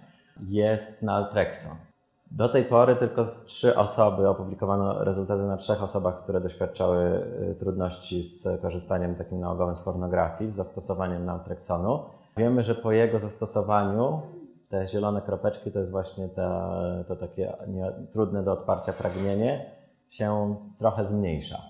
jest 0.49 1.03
naltrexon. 1.03 1.88
Do 2.31 2.49
tej 2.49 2.65
pory 2.65 2.97
tylko 2.97 3.25
z 3.25 3.45
trzy 3.45 3.77
osoby 3.77 4.29
opublikowano 4.29 5.05
rezultaty 5.05 5.43
na 5.43 5.57
trzech 5.57 5.83
osobach, 5.83 6.23
które 6.23 6.41
doświadczały 6.41 7.27
y, 7.51 7.55
trudności 7.55 8.25
z 8.25 8.61
korzystaniem 8.63 9.15
takim 9.15 9.41
nałogowym 9.41 9.75
z 9.75 9.81
pornografii, 9.81 10.51
z 10.51 10.55
zastosowaniem 10.55 11.25
naltrexonu. 11.25 12.03
Wiemy, 12.37 12.63
że 12.63 12.75
po 12.75 12.93
jego 12.93 13.19
zastosowaniu 13.19 14.23
te 14.69 14.89
zielone 14.89 15.23
kropeczki 15.23 15.73
to 15.73 15.79
jest 15.79 15.91
właśnie 15.91 16.29
ta, 16.29 16.71
to 17.09 17.17
takie 17.17 17.57
nie, 17.67 17.93
trudne 18.13 18.43
do 18.43 18.53
odparcia 18.53 18.93
pragnienie 18.93 19.71
się 20.11 20.57
trochę 20.79 21.05
zmniejsza. 21.05 21.63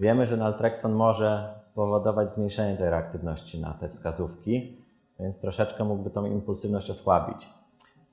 Wiemy, 0.00 0.26
że 0.26 0.36
naltrexon 0.36 0.92
może 0.92 1.54
powodować 1.74 2.32
zmniejszenie 2.32 2.76
tej 2.76 2.90
reaktywności 2.90 3.60
na 3.60 3.74
te 3.74 3.88
wskazówki, 3.88 4.78
więc 5.20 5.40
troszeczkę 5.40 5.84
mógłby 5.84 6.10
tą 6.10 6.24
impulsywność 6.24 6.90
osłabić. 6.90 7.48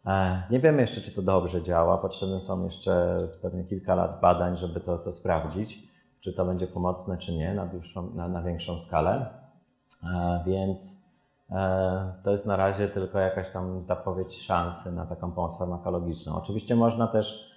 E, 0.05 0.43
nie 0.49 0.59
wiemy 0.59 0.81
jeszcze, 0.81 1.01
czy 1.01 1.11
to 1.11 1.21
dobrze 1.21 1.63
działa. 1.63 1.97
Potrzebne 1.97 2.41
są 2.41 2.65
jeszcze 2.65 3.17
pewnie 3.41 3.63
kilka 3.63 3.95
lat 3.95 4.21
badań, 4.21 4.57
żeby 4.57 4.79
to, 4.79 4.97
to 4.97 5.11
sprawdzić, 5.11 5.87
czy 6.19 6.33
to 6.33 6.45
będzie 6.45 6.67
pomocne, 6.67 7.17
czy 7.17 7.33
nie 7.33 7.53
na, 7.53 7.65
dłuższą, 7.65 8.09
na, 8.13 8.27
na 8.27 8.41
większą 8.41 8.79
skalę. 8.79 9.25
E, 10.03 10.43
więc 10.45 11.03
e, 11.51 12.13
to 12.23 12.31
jest 12.31 12.45
na 12.45 12.55
razie 12.55 12.87
tylko 12.87 13.19
jakaś 13.19 13.51
tam 13.51 13.83
zapowiedź 13.83 14.41
szansy 14.41 14.91
na 14.91 15.05
taką 15.05 15.31
pomoc 15.31 15.57
farmakologiczną. 15.57 16.35
Oczywiście 16.35 16.75
można 16.75 17.07
też 17.07 17.51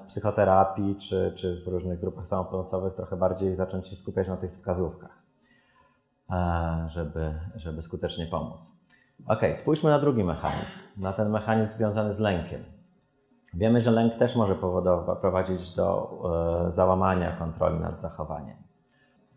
w 0.00 0.06
psychoterapii 0.06 0.96
czy, 0.96 1.32
czy 1.36 1.62
w 1.64 1.68
różnych 1.68 2.00
grupach 2.00 2.26
samopomocowych 2.26 2.94
trochę 2.94 3.16
bardziej 3.16 3.54
zacząć 3.54 3.88
się 3.88 3.96
skupiać 3.96 4.28
na 4.28 4.36
tych 4.36 4.52
wskazówkach, 4.52 5.22
żeby, 6.86 7.34
żeby 7.56 7.82
skutecznie 7.82 8.26
pomóc. 8.26 8.72
Ok, 9.26 9.40
spójrzmy 9.54 9.90
na 9.90 9.98
drugi 9.98 10.24
mechanizm, 10.24 10.78
na 10.96 11.12
ten 11.12 11.30
mechanizm 11.30 11.76
związany 11.76 12.12
z 12.12 12.18
lękiem. 12.18 12.64
Wiemy, 13.54 13.80
że 13.80 13.90
lęk 13.90 14.14
też 14.14 14.36
może 14.36 14.54
prowadzić 15.20 15.70
do 15.70 16.10
e, 16.66 16.70
załamania 16.70 17.36
kontroli 17.36 17.80
nad 17.80 18.00
zachowaniem. 18.00 18.56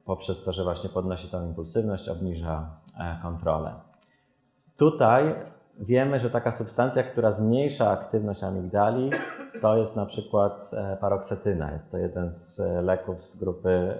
Poprzez 0.06 0.44
to, 0.44 0.54
że 0.54 0.64
właśnie 0.64 0.90
podnosi 0.90 1.30
tą 1.30 1.46
impulsywność, 1.46 2.10
obniża 2.10 2.70
e, 3.00 3.20
kontrolę. 3.22 3.74
Tutaj 4.78 5.36
wiemy, 5.80 6.20
że 6.20 6.30
taka 6.30 6.52
substancja, 6.52 7.04
która 7.04 7.32
zmniejsza 7.32 7.90
aktywność 7.90 8.44
amigdali, 8.44 9.10
to 9.62 9.78
jest 9.78 9.96
na 9.96 10.06
przykład 10.06 10.72
e, 10.74 10.98
paroksetyna. 10.98 11.72
Jest 11.72 11.92
to 11.92 11.98
jeden 11.98 12.34
z 12.34 12.60
e, 12.60 12.82
leków 12.82 13.24
z 13.24 13.36
grupy 13.36 13.94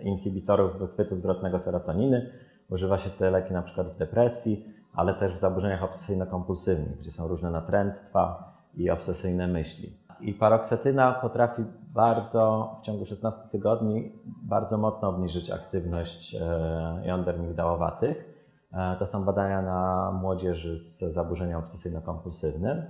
inhibitorów 0.00 0.78
wychwytu 0.78 1.16
zwrotnego 1.16 1.58
serotoniny 1.58 2.30
Używa 2.70 2.98
się 2.98 3.10
te 3.10 3.30
leki 3.30 3.52
na 3.52 3.62
przykład 3.62 3.88
w 3.88 3.96
depresji, 3.96 4.64
ale 4.94 5.14
też 5.14 5.34
w 5.34 5.38
zaburzeniach 5.38 5.82
obsesyjno-kompulsywnych, 5.82 6.98
gdzie 6.98 7.10
są 7.10 7.28
różne 7.28 7.50
natręctwa 7.50 8.52
i 8.74 8.90
obsesyjne 8.90 9.46
myśli. 9.46 9.96
I 10.20 10.34
paroksetyna 10.34 11.12
potrafi 11.12 11.64
bardzo 11.94 12.76
w 12.82 12.86
ciągu 12.86 13.06
16 13.06 13.42
tygodni 13.50 14.12
bardzo 14.42 14.78
mocno 14.78 15.08
obniżyć 15.08 15.50
aktywność 15.50 16.34
e, 16.34 17.02
jąder 17.04 17.40
migdałowatych. 17.40 18.24
E, 18.72 18.96
to 18.98 19.06
są 19.06 19.24
badania 19.24 19.62
na 19.62 20.12
młodzieży 20.12 20.76
z 20.76 20.98
zaburzeniem 20.98 21.60
obsesyjno-kompulsywnym. 21.60 22.82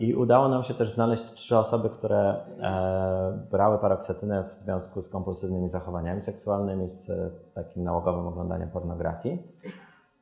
I 0.00 0.14
udało 0.14 0.48
nam 0.48 0.62
się 0.62 0.74
też 0.74 0.94
znaleźć 0.94 1.32
trzy 1.32 1.58
osoby, 1.58 1.90
które 1.90 2.34
e, 2.60 3.46
brały 3.50 3.78
paroksetynę 3.78 4.44
w 4.44 4.56
związku 4.56 5.02
z 5.02 5.08
kompulsywnymi 5.08 5.68
zachowaniami 5.68 6.20
seksualnymi, 6.20 6.88
z 6.88 7.10
e, 7.10 7.30
takim 7.54 7.84
nałogowym 7.84 8.26
oglądaniem 8.26 8.70
pornografii. 8.70 9.42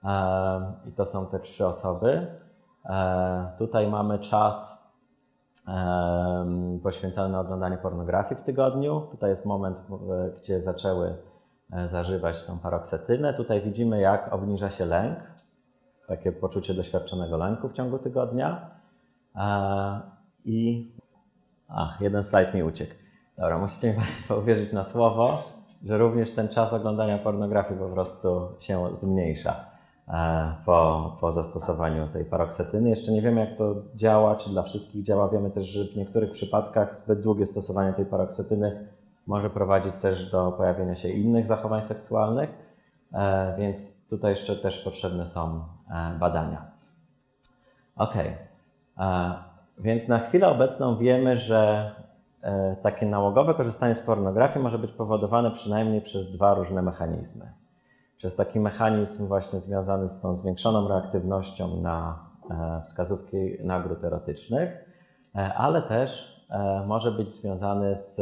E, 0.04 0.72
I 0.86 0.92
to 0.92 1.06
są 1.06 1.26
te 1.26 1.40
trzy 1.40 1.66
osoby. 1.66 2.26
Tutaj 3.58 3.88
mamy 3.88 4.18
czas 4.18 4.84
poświęcony 6.82 7.28
na 7.28 7.40
oglądanie 7.40 7.78
pornografii 7.78 8.40
w 8.40 8.44
tygodniu. 8.44 9.00
Tutaj 9.10 9.30
jest 9.30 9.44
moment, 9.44 9.78
gdzie 10.38 10.60
zaczęły 10.62 11.14
zażywać 11.86 12.44
tą 12.44 12.58
paroksetynę. 12.58 13.34
Tutaj 13.34 13.62
widzimy, 13.62 14.00
jak 14.00 14.32
obniża 14.32 14.70
się 14.70 14.84
lęk, 14.84 15.18
takie 16.06 16.32
poczucie 16.32 16.74
doświadczonego 16.74 17.36
lęku 17.36 17.68
w 17.68 17.72
ciągu 17.72 17.98
tygodnia. 17.98 18.78
I 20.44 20.88
ach, 21.68 22.00
jeden 22.00 22.24
slajd 22.24 22.54
mi 22.54 22.62
uciekł. 22.62 22.94
Dobra, 23.38 23.58
musicie 23.58 23.90
mi 23.90 23.96
Państwo 23.96 24.36
uwierzyć 24.36 24.72
na 24.72 24.84
słowo, 24.84 25.42
że 25.84 25.98
również 25.98 26.32
ten 26.32 26.48
czas 26.48 26.72
oglądania 26.72 27.18
pornografii 27.18 27.80
po 27.80 27.88
prostu 27.88 28.48
się 28.58 28.94
zmniejsza 28.94 29.64
e, 30.08 30.54
po, 30.66 31.16
po 31.20 31.32
zastosowaniu 31.32 32.08
tej 32.08 32.24
paroksetyny. 32.24 32.88
Jeszcze 32.90 33.12
nie 33.12 33.22
wiemy, 33.22 33.40
jak 33.40 33.58
to 33.58 33.74
działa, 33.94 34.36
czy 34.36 34.50
dla 34.50 34.62
wszystkich 34.62 35.02
działa. 35.02 35.28
Wiemy 35.28 35.50
też, 35.50 35.64
że 35.64 35.84
w 35.84 35.96
niektórych 35.96 36.30
przypadkach 36.30 36.96
zbyt 36.96 37.20
długie 37.20 37.46
stosowanie 37.46 37.92
tej 37.92 38.06
paroksetyny 38.06 38.88
może 39.26 39.50
prowadzić 39.50 39.92
też 40.00 40.30
do 40.30 40.52
pojawienia 40.52 40.96
się 40.96 41.08
innych 41.08 41.46
zachowań 41.46 41.82
seksualnych, 41.82 42.50
e, 43.12 43.54
więc 43.58 44.06
tutaj 44.06 44.30
jeszcze 44.30 44.56
też 44.56 44.78
potrzebne 44.78 45.26
są 45.26 45.64
e, 45.90 46.18
badania. 46.18 46.70
Okej. 47.96 48.28
Okay. 48.28 48.47
Więc 49.78 50.08
na 50.08 50.18
chwilę 50.18 50.48
obecną 50.48 50.96
wiemy, 50.96 51.36
że 51.36 51.90
e, 52.42 52.76
takie 52.76 53.06
nałogowe 53.06 53.54
korzystanie 53.54 53.94
z 53.94 54.00
pornografii 54.00 54.62
może 54.62 54.78
być 54.78 54.92
powodowane 54.92 55.50
przynajmniej 55.50 56.02
przez 56.02 56.30
dwa 56.30 56.54
różne 56.54 56.82
mechanizmy. 56.82 57.52
Przez 58.16 58.36
taki 58.36 58.60
mechanizm 58.60 59.28
właśnie 59.28 59.60
związany 59.60 60.08
z 60.08 60.20
tą 60.20 60.34
zwiększoną 60.34 60.88
reaktywnością 60.88 61.80
na 61.80 62.18
e, 62.50 62.80
wskazówki 62.82 63.36
nagród 63.64 64.04
erotycznych, 64.04 64.70
e, 65.34 65.54
ale 65.54 65.82
też 65.82 66.38
może 66.86 67.12
być 67.12 67.30
związany 67.30 67.96
z 67.96 68.20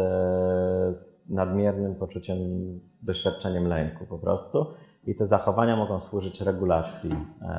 nadmiernym 1.28 1.94
poczuciem, 1.94 2.38
doświadczeniem 3.02 3.68
lęku 3.68 4.06
po 4.06 4.18
prostu. 4.18 4.66
I 5.04 5.14
te 5.14 5.26
zachowania 5.26 5.76
mogą 5.76 6.00
służyć 6.00 6.40
regulacji 6.40 7.10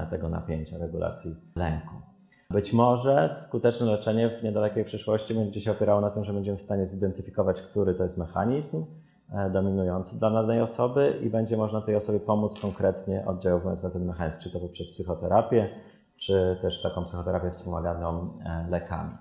tego 0.09 0.29
napięcia, 0.29 0.77
regulacji 0.77 1.35
lęku. 1.55 2.06
Być 2.49 2.73
może 2.73 3.35
skuteczne 3.41 3.85
leczenie 3.85 4.29
w 4.29 4.43
niedalekiej 4.43 4.85
przyszłości 4.85 5.33
będzie 5.33 5.61
się 5.61 5.71
opierało 5.71 6.01
na 6.01 6.09
tym, 6.09 6.23
że 6.23 6.33
będziemy 6.33 6.57
w 6.57 6.61
stanie 6.61 6.87
zidentyfikować, 6.87 7.61
który 7.61 7.93
to 7.93 8.03
jest 8.03 8.17
mechanizm 8.17 8.85
e, 9.33 9.49
dominujący 9.49 10.17
dla 10.17 10.31
danej 10.31 10.61
osoby 10.61 11.19
i 11.23 11.29
będzie 11.29 11.57
można 11.57 11.81
tej 11.81 11.95
osobie 11.95 12.19
pomóc 12.19 12.61
konkretnie 12.61 13.25
oddziałując 13.25 13.83
na 13.83 13.89
ten 13.89 14.05
mechanizm, 14.05 14.41
czy 14.41 14.51
to 14.51 14.59
poprzez 14.59 14.91
psychoterapię, 14.91 15.69
czy 16.17 16.57
też 16.61 16.81
taką 16.81 17.03
psychoterapię 17.03 17.51
wspomaganą 17.51 18.39
e, 18.45 18.67
lekami. 18.69 19.11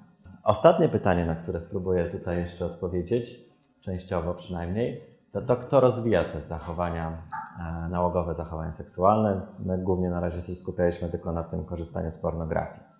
Ostatnie 0.44 0.88
pytanie, 0.88 1.26
na 1.26 1.34
które 1.34 1.60
spróbuję 1.60 2.10
tutaj 2.10 2.38
jeszcze 2.38 2.66
odpowiedzieć, 2.66 3.40
częściowo 3.80 4.34
przynajmniej, 4.34 5.00
to, 5.32 5.42
to 5.42 5.56
kto 5.56 5.80
rozwija 5.80 6.24
te 6.24 6.40
zachowania, 6.40 7.22
e, 7.60 7.88
nałogowe 7.88 8.34
zachowania 8.34 8.72
seksualne. 8.72 9.40
My 9.58 9.78
głównie 9.78 10.10
na 10.10 10.20
razie 10.20 10.40
się 10.40 10.54
skupialiśmy 10.54 11.08
tylko 11.08 11.32
na 11.32 11.42
tym 11.42 11.64
korzystaniu 11.64 12.10
z 12.10 12.18
pornografii. 12.18 12.95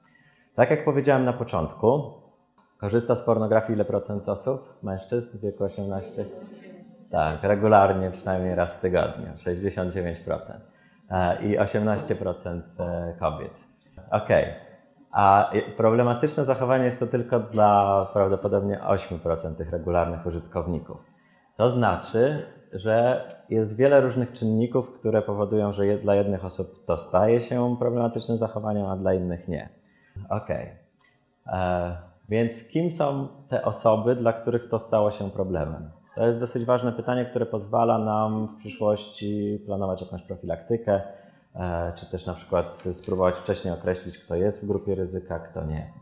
Tak 0.57 0.71
jak 0.71 0.85
powiedziałem 0.85 1.25
na 1.25 1.33
początku, 1.33 2.13
korzysta 2.79 3.15
z 3.15 3.23
pornografii 3.23 3.73
ile 3.73 3.85
procent 3.85 4.29
osób? 4.29 4.75
Mężczyzn 4.83 5.39
w 5.39 5.41
wieku 5.41 5.65
18? 5.65 6.25
Tak, 7.11 7.43
regularnie, 7.43 8.11
przynajmniej 8.11 8.55
raz 8.55 8.77
w 8.77 8.79
tygodniu, 8.79 9.27
69%. 9.37 10.53
E, 11.11 11.43
I 11.43 11.59
18% 11.59 12.61
e, 12.79 13.15
kobiet. 13.21 13.53
Ok. 14.11 14.29
A 15.13 15.51
problematyczne 15.77 16.45
zachowanie 16.45 16.85
jest 16.85 17.01
to 17.01 17.07
tylko 17.07 17.41
dla 17.41 18.07
prawdopodobnie 18.13 18.81
8% 18.89 19.55
tych 19.55 19.71
regularnych 19.71 20.27
użytkowników. 20.27 20.97
To 21.57 21.71
znaczy, 21.71 22.47
że 22.73 23.25
jest 23.49 23.77
wiele 23.77 24.01
różnych 24.01 24.33
czynników, 24.33 24.93
które 24.93 25.23
powodują, 25.23 25.73
że 25.73 25.99
dla 25.99 26.15
jednych 26.15 26.45
osób 26.45 26.85
to 26.85 26.97
staje 26.97 27.41
się 27.41 27.77
problematycznym 27.79 28.39
zachowaniem, 28.39 28.87
a 28.87 28.97
dla 28.97 29.15
innych 29.15 29.49
nie. 29.49 29.86
Okej. 30.31 30.69
Okay. 31.47 31.59
E, 31.61 31.97
więc 32.29 32.65
kim 32.65 32.91
są 32.91 33.29
te 33.49 33.65
osoby, 33.65 34.17
dla 34.17 34.33
których 34.33 34.69
to 34.69 34.79
stało 34.79 35.11
się 35.11 35.31
problemem? 35.31 35.91
To 36.15 36.27
jest 36.27 36.41
dosyć 36.41 36.65
ważne 36.65 36.93
pytanie, 36.93 37.25
które 37.25 37.47
pozwala 37.47 37.99
nam 37.99 38.49
w 38.49 38.57
przyszłości 38.57 39.63
planować 39.67 40.01
jakąś 40.01 40.23
profilaktykę, 40.23 41.03
e, 41.55 41.93
czy 41.97 42.11
też 42.11 42.27
na 42.27 42.35
przykład 42.35 42.85
spróbować 42.93 43.39
wcześniej 43.39 43.75
określić, 43.75 44.19
kto 44.19 44.35
jest 44.35 44.65
w 44.65 44.67
grupie 44.67 44.95
ryzyka, 44.95 45.39
kto 45.39 45.65
nie. 45.65 45.93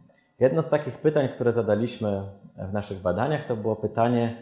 Jedno 0.40 0.62
z 0.62 0.68
takich 0.68 0.98
pytań, 0.98 1.28
które 1.28 1.52
zadaliśmy 1.52 2.22
w 2.56 2.72
naszych 2.72 3.02
badaniach, 3.02 3.46
to 3.48 3.56
było 3.56 3.76
pytanie, 3.76 4.36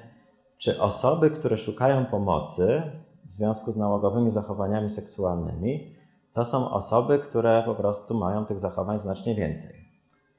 czy 0.58 0.80
osoby, 0.80 1.30
które 1.30 1.58
szukają 1.58 2.06
pomocy 2.06 2.82
w 3.24 3.32
związku 3.32 3.72
z 3.72 3.76
nałogowymi 3.76 4.30
zachowaniami 4.30 4.90
seksualnymi, 4.90 5.94
to 6.34 6.44
są 6.44 6.70
osoby, 6.70 7.18
które 7.18 7.62
po 7.66 7.74
prostu 7.74 8.18
mają 8.18 8.44
tych 8.44 8.58
zachowań 8.58 8.98
znacznie 8.98 9.34
więcej. 9.34 9.74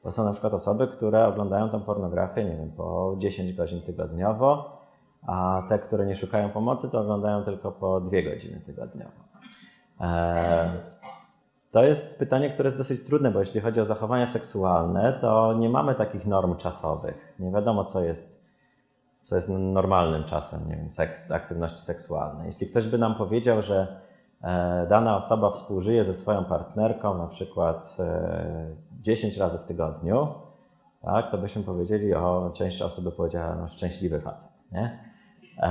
To 0.02 0.12
są 0.12 0.24
na 0.24 0.32
przykład 0.32 0.54
osoby, 0.54 0.88
które 0.88 1.28
oglądają 1.28 1.70
tą 1.70 1.82
pornografię, 1.82 2.44
nie 2.44 2.56
wiem, 2.58 2.72
po 2.72 3.16
10 3.18 3.54
godzin 3.54 3.82
tygodniowo, 3.82 4.78
a 5.28 5.64
te, 5.70 5.80
które 5.80 6.06
nie 6.06 6.16
szukają 6.16 6.50
pomocy, 6.50 6.90
to 6.90 7.00
oglądają 7.00 7.44
tylko 7.44 7.72
po 7.72 8.02
2 8.02 8.22
godziny 8.22 8.62
tygodniowo. 8.66 9.12
Eee, 10.00 10.70
To 11.74 11.84
jest 11.84 12.20
pytanie, 12.20 12.50
które 12.50 12.68
jest 12.68 12.78
dosyć 12.78 13.06
trudne, 13.06 13.32
bo 13.32 13.40
jeśli 13.40 13.62
chodzi 13.62 13.82
o 13.82 13.86
zachowania 13.86 14.28
seksualne, 14.28 15.18
to 15.22 15.54
nie 15.54 15.70
mamy 15.70 15.96
takich 15.96 16.26
norm 16.26 16.56
czasowych. 16.56 17.36
Nie 17.40 17.52
wiadomo, 17.52 17.86
co 17.86 18.04
jest, 18.04 18.44
co 19.24 19.36
jest 19.36 19.50
normalnym 19.50 20.24
czasem, 20.24 20.70
nie 20.70 20.76
wiem, 20.76 20.92
seks, 20.92 21.32
aktywności 21.32 21.80
seksualnej. 21.80 22.46
Jeśli 22.46 22.68
ktoś 22.68 22.88
by 22.88 22.98
nam 22.98 23.16
powiedział, 23.16 23.62
że 23.62 24.02
dana 24.90 25.16
osoba 25.16 25.52
współżyje 25.52 26.06
ze 26.06 26.14
swoją 26.14 26.46
partnerką 26.46 27.18
na 27.18 27.28
przykład 27.28 27.98
e, 28.00 28.76
10 29.02 29.38
razy 29.38 29.58
w 29.58 29.66
tygodniu, 29.66 30.28
tak, 31.02 31.32
to 31.32 31.38
byśmy 31.38 31.64
powiedzieli, 31.64 32.14
o, 32.14 32.52
część 32.54 32.82
osób 32.82 33.04
by 33.04 33.12
powiedziała, 33.12 33.56
no 33.56 33.68
szczęśliwy 33.68 34.22
facet, 34.22 34.52
nie? 34.72 35.00
E, 35.58 35.68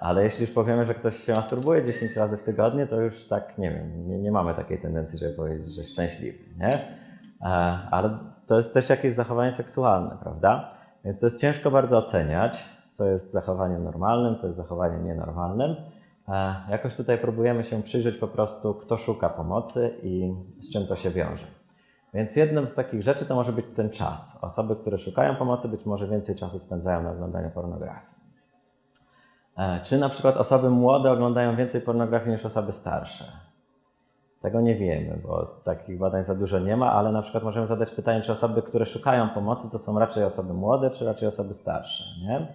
ale 0.00 0.24
jeśli 0.24 0.40
już 0.40 0.50
powiemy, 0.50 0.86
że 0.86 0.94
ktoś 0.94 1.16
się 1.16 1.34
masturbuje 1.34 1.82
10 1.82 2.16
razy 2.16 2.36
w 2.36 2.42
tygodniu, 2.42 2.86
to 2.86 3.00
już 3.00 3.28
tak, 3.28 3.58
nie 3.58 3.70
wiem, 3.70 4.08
nie, 4.08 4.18
nie 4.18 4.32
mamy 4.32 4.54
takiej 4.54 4.80
tendencji, 4.80 5.18
żeby 5.18 5.34
powiedzieć, 5.34 5.74
że 5.74 5.84
szczęśliwy, 5.84 6.38
nie? 6.58 6.74
E, 6.74 7.48
ale 7.90 8.18
to 8.46 8.56
jest 8.56 8.74
też 8.74 8.88
jakieś 8.88 9.12
zachowanie 9.12 9.52
seksualne, 9.52 10.16
prawda? 10.22 10.74
Więc 11.04 11.20
to 11.20 11.26
jest 11.26 11.40
ciężko 11.40 11.70
bardzo 11.70 11.98
oceniać, 11.98 12.64
co 12.90 13.06
jest 13.06 13.32
zachowaniem 13.32 13.84
normalnym, 13.84 14.36
co 14.36 14.46
jest 14.46 14.56
zachowaniem 14.56 15.04
nienormalnym. 15.04 15.76
E, 16.28 16.54
jakoś 16.70 16.94
tutaj 16.94 17.18
próbujemy 17.18 17.64
się 17.64 17.82
przyjrzeć 17.82 18.18
po 18.18 18.28
prostu, 18.28 18.74
kto 18.74 18.98
szuka 18.98 19.28
pomocy 19.28 19.98
i 20.02 20.34
z 20.58 20.72
czym 20.72 20.86
to 20.86 20.96
się 20.96 21.10
wiąże. 21.10 21.46
Więc 22.14 22.36
jedną 22.36 22.66
z 22.66 22.74
takich 22.74 23.02
rzeczy 23.02 23.26
to 23.26 23.34
może 23.34 23.52
być 23.52 23.66
ten 23.76 23.90
czas. 23.90 24.38
Osoby, 24.40 24.76
które 24.76 24.98
szukają 24.98 25.36
pomocy, 25.36 25.68
być 25.68 25.86
może 25.86 26.08
więcej 26.08 26.36
czasu 26.36 26.58
spędzają 26.58 27.02
na 27.02 27.10
oglądaniu 27.10 27.50
pornografii. 27.50 28.06
E, 29.58 29.80
czy 29.84 29.98
na 29.98 30.08
przykład 30.08 30.36
osoby 30.36 30.70
młode 30.70 31.12
oglądają 31.12 31.56
więcej 31.56 31.80
pornografii 31.80 32.32
niż 32.32 32.44
osoby 32.44 32.72
starsze? 32.72 33.24
Tego 34.40 34.60
nie 34.60 34.74
wiemy, 34.74 35.20
bo 35.22 35.46
takich 35.46 35.98
badań 35.98 36.24
za 36.24 36.34
dużo 36.34 36.58
nie 36.58 36.76
ma, 36.76 36.92
ale 36.92 37.12
na 37.12 37.22
przykład 37.22 37.44
możemy 37.44 37.66
zadać 37.66 37.90
pytanie, 37.90 38.20
czy 38.20 38.32
osoby, 38.32 38.62
które 38.62 38.86
szukają 38.86 39.28
pomocy, 39.28 39.70
to 39.70 39.78
są 39.78 39.98
raczej 39.98 40.24
osoby 40.24 40.54
młode, 40.54 40.90
czy 40.90 41.04
raczej 41.04 41.28
osoby 41.28 41.54
starsze, 41.54 42.04
nie? 42.22 42.46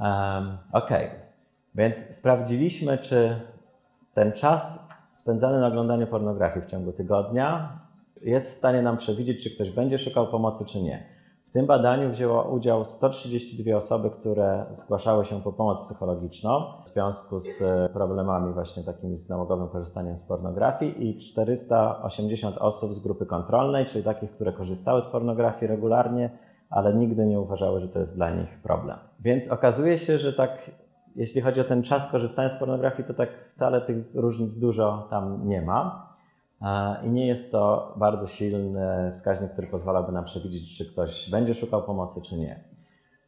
Um, 0.00 0.58
ok, 0.72 0.90
więc 1.76 2.16
sprawdziliśmy, 2.16 2.98
czy 2.98 3.40
ten 4.14 4.32
czas 4.32 4.88
spędzany 5.12 5.60
na 5.60 5.66
oglądaniu 5.66 6.06
pornografii 6.06 6.66
w 6.66 6.70
ciągu 6.70 6.92
tygodnia 6.92 7.80
jest 8.22 8.50
w 8.50 8.54
stanie 8.54 8.82
nam 8.82 8.96
przewidzieć, 8.96 9.42
czy 9.42 9.50
ktoś 9.50 9.70
będzie 9.70 9.98
szukał 9.98 10.26
pomocy, 10.26 10.64
czy 10.64 10.82
nie. 10.82 11.06
W 11.46 11.50
tym 11.50 11.66
badaniu 11.66 12.10
wzięło 12.10 12.50
udział 12.50 12.84
132 12.84 13.76
osoby, 13.76 14.10
które 14.10 14.66
zgłaszały 14.70 15.24
się 15.24 15.42
po 15.42 15.52
pomoc 15.52 15.80
psychologiczną 15.80 16.64
w 16.84 16.88
związku 16.88 17.40
z 17.40 17.62
e, 17.62 17.88
problemami 17.92 18.54
właśnie 18.54 18.84
takimi 18.84 19.16
z 19.16 19.28
nałogowym 19.28 19.68
korzystaniem 19.68 20.16
z 20.16 20.24
pornografii 20.24 21.08
i 21.08 21.18
480 21.18 22.58
osób 22.58 22.92
z 22.92 23.00
grupy 23.00 23.26
kontrolnej, 23.26 23.86
czyli 23.86 24.04
takich, 24.04 24.32
które 24.32 24.52
korzystały 24.52 25.02
z 25.02 25.06
pornografii 25.06 25.66
regularnie, 25.66 26.30
ale 26.70 26.94
nigdy 26.94 27.26
nie 27.26 27.40
uważały, 27.40 27.80
że 27.80 27.88
to 27.88 27.98
jest 27.98 28.16
dla 28.16 28.30
nich 28.30 28.62
problem. 28.62 28.98
Więc 29.20 29.48
okazuje 29.48 29.98
się, 29.98 30.18
że 30.18 30.32
tak 30.32 30.70
jeśli 31.16 31.40
chodzi 31.40 31.60
o 31.60 31.64
ten 31.64 31.82
czas 31.82 32.06
korzystania 32.06 32.48
z 32.48 32.56
pornografii, 32.56 33.08
to 33.08 33.14
tak 33.14 33.44
wcale 33.44 33.80
tych 33.80 33.96
różnic 34.14 34.56
dużo 34.56 35.06
tam 35.10 35.46
nie 35.46 35.62
ma. 35.62 36.16
I 37.04 37.10
nie 37.10 37.26
jest 37.26 37.52
to 37.52 37.94
bardzo 37.96 38.26
silny 38.26 39.10
wskaźnik, 39.14 39.52
który 39.52 39.66
pozwalałby 39.66 40.12
nam 40.12 40.24
przewidzieć, 40.24 40.78
czy 40.78 40.92
ktoś 40.92 41.30
będzie 41.30 41.54
szukał 41.54 41.82
pomocy, 41.82 42.22
czy 42.22 42.36
nie. 42.36 42.64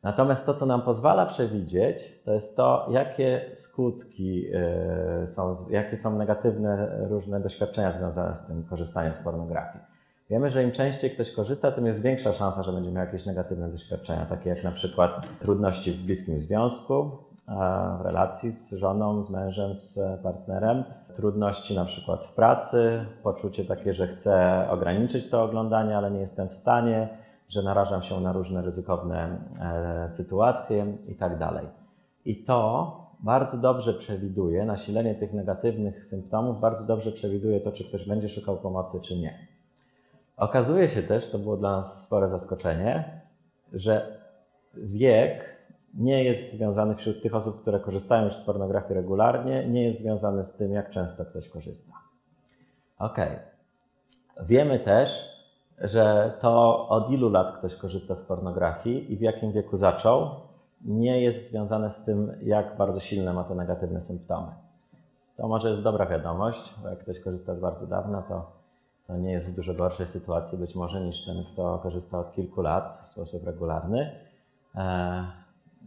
Natomiast 0.02 0.46
to, 0.46 0.54
co 0.54 0.66
nam 0.66 0.82
pozwala 0.82 1.26
przewidzieć, 1.26 2.22
to 2.24 2.32
jest 2.32 2.56
to, 2.56 2.88
jakie 2.90 3.50
skutki 3.54 4.44
e, 4.54 5.26
są, 5.26 5.54
jakie 5.70 5.96
są 5.96 6.18
negatywne 6.18 6.98
różne 7.08 7.40
doświadczenia 7.40 7.92
związane 7.92 8.34
z 8.34 8.44
tym 8.44 8.64
korzystaniem 8.64 9.14
z 9.14 9.18
pornografii. 9.18 9.84
Wiemy, 10.30 10.50
że 10.50 10.62
im 10.62 10.72
częściej 10.72 11.10
ktoś 11.10 11.32
korzysta, 11.32 11.72
tym 11.72 11.86
jest 11.86 12.02
większa 12.02 12.32
szansa, 12.32 12.62
że 12.62 12.72
będzie 12.72 12.90
miał 12.90 13.04
jakieś 13.04 13.26
negatywne 13.26 13.68
doświadczenia, 13.68 14.26
takie 14.26 14.50
jak 14.50 14.64
na 14.64 14.70
przykład 14.70 15.26
trudności 15.38 15.92
w 15.92 16.02
bliskim 16.02 16.40
związku, 16.40 17.27
relacji 18.00 18.50
z 18.50 18.72
żoną, 18.72 19.22
z 19.22 19.30
mężem, 19.30 19.74
z 19.74 19.98
partnerem, 20.22 20.84
trudności 21.14 21.74
na 21.74 21.84
przykład 21.84 22.24
w 22.24 22.32
pracy, 22.32 23.06
poczucie 23.22 23.64
takie, 23.64 23.94
że 23.94 24.08
chcę 24.08 24.66
ograniczyć 24.70 25.30
to 25.30 25.42
oglądanie, 25.42 25.96
ale 25.96 26.10
nie 26.10 26.20
jestem 26.20 26.48
w 26.48 26.54
stanie, 26.54 27.08
że 27.48 27.62
narażam 27.62 28.02
się 28.02 28.20
na 28.20 28.32
różne 28.32 28.62
ryzykowne 28.62 29.38
e, 29.60 30.08
sytuacje 30.08 30.86
i 31.08 31.14
tak 31.14 31.38
dalej. 31.38 31.66
I 32.24 32.44
to 32.44 32.92
bardzo 33.20 33.56
dobrze 33.56 33.94
przewiduje, 33.94 34.64
nasilenie 34.64 35.14
tych 35.14 35.32
negatywnych 35.32 36.04
symptomów 36.04 36.60
bardzo 36.60 36.84
dobrze 36.84 37.12
przewiduje 37.12 37.60
to, 37.60 37.72
czy 37.72 37.84
ktoś 37.84 38.08
będzie 38.08 38.28
szukał 38.28 38.56
pomocy, 38.56 39.00
czy 39.00 39.16
nie. 39.16 39.38
Okazuje 40.36 40.88
się 40.88 41.02
też, 41.02 41.30
to 41.30 41.38
było 41.38 41.56
dla 41.56 41.70
nas 41.70 42.02
spore 42.02 42.28
zaskoczenie, 42.28 43.20
że 43.72 44.18
wiek 44.74 45.57
nie 45.94 46.24
jest 46.24 46.52
związany 46.52 46.94
wśród 46.94 47.22
tych 47.22 47.34
osób, 47.34 47.60
które 47.60 47.80
korzystają 47.80 48.24
już 48.24 48.34
z 48.34 48.40
pornografii 48.40 48.94
regularnie, 48.94 49.68
nie 49.68 49.84
jest 49.84 49.98
związany 49.98 50.44
z 50.44 50.54
tym, 50.54 50.72
jak 50.72 50.90
często 50.90 51.24
ktoś 51.24 51.48
korzysta. 51.48 51.92
Ok. 52.98 53.16
Wiemy 54.46 54.78
też, 54.78 55.38
że 55.78 56.32
to 56.40 56.88
od 56.88 57.10
ilu 57.10 57.30
lat 57.30 57.56
ktoś 57.58 57.76
korzysta 57.76 58.14
z 58.14 58.22
pornografii 58.22 59.12
i 59.12 59.16
w 59.16 59.20
jakim 59.20 59.52
wieku 59.52 59.76
zaczął, 59.76 60.30
nie 60.84 61.22
jest 61.22 61.50
związane 61.50 61.90
z 61.90 62.04
tym, 62.04 62.32
jak 62.42 62.76
bardzo 62.76 63.00
silne 63.00 63.32
ma 63.32 63.44
to 63.44 63.54
negatywne 63.54 64.00
symptomy. 64.00 64.48
To 65.36 65.48
może 65.48 65.70
jest 65.70 65.82
dobra 65.82 66.06
wiadomość, 66.06 66.74
bo 66.82 66.88
jak 66.88 66.98
ktoś 66.98 67.20
korzysta 67.20 67.54
z 67.54 67.60
bardzo 67.60 67.86
dawna, 67.86 68.22
to, 68.22 68.52
to 69.06 69.16
nie 69.16 69.32
jest 69.32 69.46
w 69.46 69.54
dużo 69.54 69.74
gorszej 69.74 70.06
sytuacji 70.06 70.58
być 70.58 70.74
może 70.74 71.00
niż 71.00 71.24
ten, 71.24 71.44
kto 71.52 71.78
korzysta 71.78 72.18
od 72.18 72.32
kilku 72.32 72.62
lat 72.62 73.02
w 73.04 73.08
sposób 73.08 73.44
regularny. 73.44 74.12
E, 74.74 75.26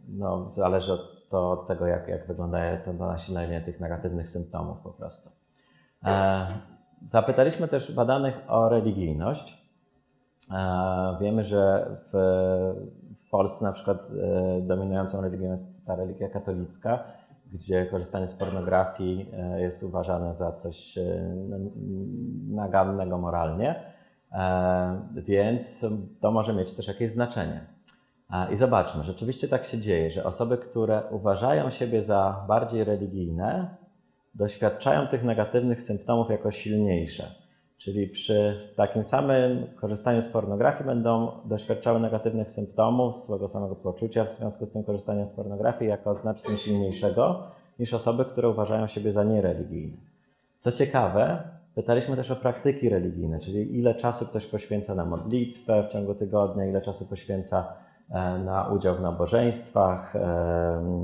no, 0.09 0.49
zależy 0.49 0.93
od, 0.93 1.29
to, 1.29 1.51
od 1.51 1.67
tego, 1.67 1.87
jak, 1.87 2.07
jak 2.07 2.27
wygląda 2.27 2.77
to 2.85 2.93
nasilenie 2.93 3.61
tych 3.61 3.79
negatywnych 3.79 4.29
symptomów 4.29 4.77
po 4.83 4.89
prostu. 4.89 5.29
E, 6.05 6.47
zapytaliśmy 7.05 7.67
też 7.67 7.91
badanych 7.91 8.35
o 8.47 8.69
religijność. 8.69 9.67
E, 10.51 11.17
wiemy, 11.21 11.43
że 11.43 11.87
w, 12.05 12.11
w 13.25 13.29
Polsce 13.29 13.65
na 13.65 13.71
przykład 13.71 14.11
e, 14.57 14.61
dominującą 14.61 15.21
religią 15.21 15.51
jest 15.51 15.85
ta 15.85 15.95
religia 15.95 16.29
katolicka, 16.29 17.03
gdzie 17.53 17.85
korzystanie 17.85 18.27
z 18.27 18.33
pornografii 18.33 19.29
e, 19.33 19.61
jest 19.61 19.83
uważane 19.83 20.35
za 20.35 20.51
coś 20.51 20.97
e, 20.97 21.35
nagannego 22.49 23.17
moralnie, 23.17 23.83
e, 24.31 25.01
więc 25.15 25.85
to 26.21 26.31
może 26.31 26.53
mieć 26.53 26.73
też 26.73 26.87
jakieś 26.87 27.11
znaczenie. 27.11 27.65
I 28.53 28.57
zobaczmy, 28.57 29.03
rzeczywiście 29.03 29.47
tak 29.47 29.65
się 29.65 29.79
dzieje, 29.79 30.11
że 30.11 30.23
osoby, 30.23 30.57
które 30.57 31.03
uważają 31.09 31.69
siebie 31.69 32.03
za 32.03 32.45
bardziej 32.47 32.83
religijne, 32.83 33.75
doświadczają 34.35 35.07
tych 35.07 35.23
negatywnych 35.23 35.81
symptomów 35.81 36.29
jako 36.29 36.51
silniejsze. 36.51 37.35
Czyli 37.77 38.07
przy 38.07 38.69
takim 38.75 39.03
samym 39.03 39.67
korzystaniu 39.75 40.21
z 40.21 40.27
pornografii 40.27 40.85
będą 40.85 41.31
doświadczały 41.45 41.99
negatywnych 41.99 42.51
symptomów, 42.51 43.17
swego 43.17 43.47
samego 43.47 43.75
poczucia 43.75 44.25
w 44.25 44.33
związku 44.33 44.65
z 44.65 44.71
tym 44.71 44.83
korzystaniem 44.83 45.27
z 45.27 45.33
pornografii 45.33 45.89
jako 45.89 46.15
znacznie 46.15 46.57
silniejszego 46.57 47.43
niż 47.79 47.93
osoby, 47.93 48.25
które 48.25 48.49
uważają 48.49 48.87
siebie 48.87 49.11
za 49.11 49.23
niereligijne. 49.23 49.97
Co 50.59 50.71
ciekawe, 50.71 51.43
pytaliśmy 51.75 52.15
też 52.15 52.31
o 52.31 52.35
praktyki 52.35 52.89
religijne, 52.89 53.39
czyli 53.39 53.79
ile 53.79 53.95
czasu 53.95 54.25
ktoś 54.25 54.45
poświęca 54.45 54.95
na 54.95 55.05
modlitwę 55.05 55.83
w 55.83 55.91
ciągu 55.91 56.15
tygodnia, 56.15 56.65
ile 56.65 56.81
czasu 56.81 57.05
poświęca 57.05 57.73
na 58.45 58.67
udział 58.67 58.95
w 58.95 59.01
nabożeństwach, 59.01 60.15
e, 60.15 60.19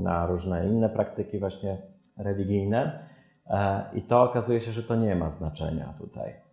na 0.02 0.26
różne 0.26 0.68
inne 0.68 0.88
praktyki 0.88 1.38
właśnie 1.38 1.78
religijne. 2.16 3.08
E, 3.46 3.84
I 3.94 4.02
to 4.02 4.22
okazuje 4.22 4.60
się, 4.60 4.72
że 4.72 4.82
to 4.82 4.96
nie 4.96 5.16
ma 5.16 5.30
znaczenia 5.30 5.94
tutaj. 5.98 6.48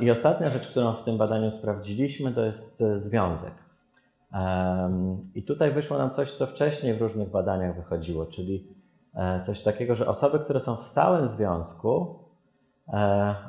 I 0.00 0.10
ostatnia 0.10 0.48
rzecz, 0.48 0.68
którą 0.68 0.94
w 0.94 1.02
tym 1.02 1.18
badaniu 1.18 1.50
sprawdziliśmy, 1.50 2.32
to 2.32 2.44
jest 2.44 2.82
związek. 2.92 3.52
I 5.34 5.42
tutaj 5.42 5.72
wyszło 5.72 5.98
nam 5.98 6.10
coś, 6.10 6.32
co 6.32 6.46
wcześniej 6.46 6.94
w 6.94 7.02
różnych 7.02 7.30
badaniach 7.30 7.76
wychodziło, 7.76 8.26
czyli 8.26 8.66
coś 9.42 9.62
takiego, 9.62 9.94
że 9.94 10.06
osoby, 10.06 10.38
które 10.38 10.60
są 10.60 10.76
w 10.76 10.86
stałym 10.86 11.28
związku, 11.28 12.18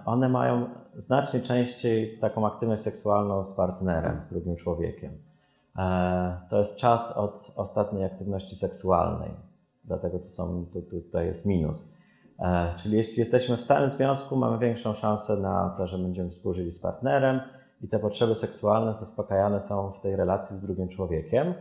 one 0.05 0.29
mają 0.29 0.69
znacznie 0.95 1.39
częściej 1.39 2.17
taką 2.19 2.47
aktywność 2.47 2.81
seksualną 2.81 3.43
z 3.43 3.53
partnerem, 3.53 4.21
z 4.21 4.29
drugim 4.29 4.55
człowiekiem. 4.55 5.28
E, 5.77 6.41
to 6.49 6.57
jest 6.57 6.75
czas 6.75 7.17
od 7.17 7.51
ostatniej 7.55 8.05
aktywności 8.05 8.55
seksualnej. 8.55 9.31
Dlatego 9.83 10.19
tu 10.19 10.29
są, 10.29 10.65
tu, 10.73 10.81
tutaj 10.81 11.25
jest 11.25 11.45
minus. 11.45 11.93
E, 12.39 12.73
czyli 12.75 12.97
jeśli 12.97 13.19
jesteśmy 13.19 13.57
w 13.57 13.61
stałym 13.61 13.89
związku, 13.89 14.35
mamy 14.35 14.57
większą 14.57 14.93
szansę 14.93 15.37
na 15.37 15.75
to, 15.77 15.87
że 15.87 15.97
będziemy 15.97 16.29
współżyli 16.29 16.71
z 16.71 16.79
partnerem 16.79 17.41
i 17.81 17.87
te 17.87 17.99
potrzeby 17.99 18.35
seksualne 18.35 18.95
zaspokajane 18.95 19.61
są 19.61 19.91
w 19.91 20.01
tej 20.01 20.15
relacji 20.15 20.55
z 20.55 20.61
drugim 20.61 20.89
człowiekiem. 20.89 21.53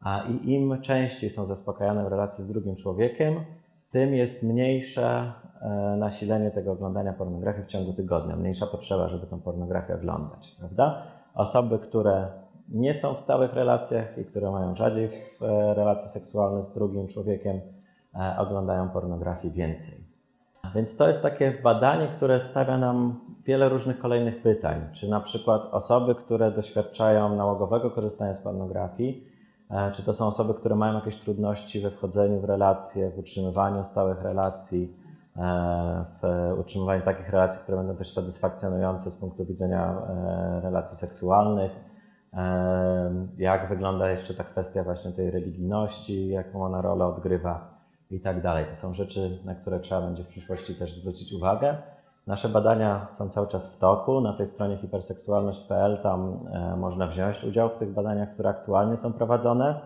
A 0.00 0.22
i 0.22 0.50
im 0.50 0.80
częściej 0.82 1.30
są 1.30 1.46
zaspokajane 1.46 2.04
w 2.04 2.08
relacji 2.08 2.44
z 2.44 2.48
drugim 2.48 2.76
człowiekiem, 2.76 3.34
tym 3.90 4.14
jest 4.14 4.42
mniejsze 4.42 5.32
e, 5.60 5.96
nasilenie 5.98 6.50
tego 6.50 6.72
oglądania 6.72 7.12
pornografii 7.12 7.64
w 7.64 7.66
ciągu 7.66 7.92
tygodnia, 7.92 8.36
mniejsza 8.36 8.66
potrzeba, 8.66 9.08
żeby 9.08 9.26
tą 9.26 9.40
pornografię 9.40 9.94
oglądać, 9.94 10.56
prawda? 10.58 11.02
Osoby, 11.34 11.78
które 11.78 12.28
nie 12.68 12.94
są 12.94 13.14
w 13.14 13.20
stałych 13.20 13.52
relacjach 13.52 14.18
i 14.18 14.24
które 14.24 14.50
mają 14.50 14.76
rzadziej 14.76 15.04
e, 15.04 15.74
relacje 15.74 16.08
seksualne 16.08 16.62
z 16.62 16.72
drugim 16.72 17.08
człowiekiem, 17.08 17.60
e, 18.14 18.36
oglądają 18.38 18.88
pornografię 18.88 19.50
więcej. 19.50 19.94
Więc 20.74 20.96
to 20.96 21.08
jest 21.08 21.22
takie 21.22 21.58
badanie, 21.62 22.08
które 22.16 22.40
stawia 22.40 22.78
nam 22.78 23.20
wiele 23.44 23.68
różnych 23.68 23.98
kolejnych 23.98 24.42
pytań. 24.42 24.88
Czy 24.92 25.08
na 25.08 25.20
przykład 25.20 25.62
osoby, 25.70 26.14
które 26.14 26.50
doświadczają 26.50 27.36
nałogowego 27.36 27.90
korzystania 27.90 28.34
z 28.34 28.40
pornografii, 28.40 29.36
E, 29.70 29.92
czy 29.92 30.02
to 30.02 30.12
są 30.12 30.26
osoby, 30.26 30.54
które 30.54 30.76
mają 30.76 30.94
jakieś 30.94 31.16
trudności 31.16 31.80
we 31.80 31.90
wchodzeniu 31.90 32.40
w 32.40 32.44
relacje, 32.44 33.10
w 33.10 33.18
utrzymywaniu 33.18 33.84
stałych 33.84 34.22
relacji, 34.22 35.06
w 36.22 36.54
utrzymywaniu 36.58 37.02
takich 37.02 37.30
relacji, 37.30 37.60
które 37.60 37.76
będą 37.78 37.96
też 37.96 38.12
satysfakcjonujące 38.12 39.10
z 39.10 39.16
punktu 39.16 39.44
widzenia 39.44 40.02
relacji 40.62 40.96
seksualnych? 40.96 41.72
Jak 43.38 43.68
wygląda 43.68 44.10
jeszcze 44.10 44.34
ta 44.34 44.44
kwestia 44.44 44.84
właśnie 44.84 45.12
tej 45.12 45.30
religijności, 45.30 46.28
jaką 46.28 46.64
ona 46.64 46.82
rolę 46.82 47.06
odgrywa 47.06 47.76
i 48.10 48.20
tak 48.20 48.42
dalej. 48.42 48.64
To 48.70 48.76
są 48.76 48.94
rzeczy, 48.94 49.38
na 49.44 49.54
które 49.54 49.80
trzeba 49.80 50.00
będzie 50.00 50.24
w 50.24 50.28
przyszłości 50.28 50.74
też 50.74 50.94
zwrócić 50.94 51.32
uwagę. 51.32 51.76
Nasze 52.26 52.48
badania 52.48 53.06
są 53.10 53.28
cały 53.28 53.46
czas 53.46 53.76
w 53.76 53.78
toku. 53.78 54.20
Na 54.20 54.32
tej 54.32 54.46
stronie 54.46 54.76
hiperseksualność.pl 54.76 55.98
tam 56.02 56.48
e, 56.52 56.76
można 56.76 57.06
wziąć 57.06 57.44
udział 57.44 57.68
w 57.68 57.76
tych 57.76 57.92
badaniach, 57.92 58.32
które 58.32 58.48
aktualnie 58.48 58.96
są 58.96 59.12
prowadzone. 59.12 59.80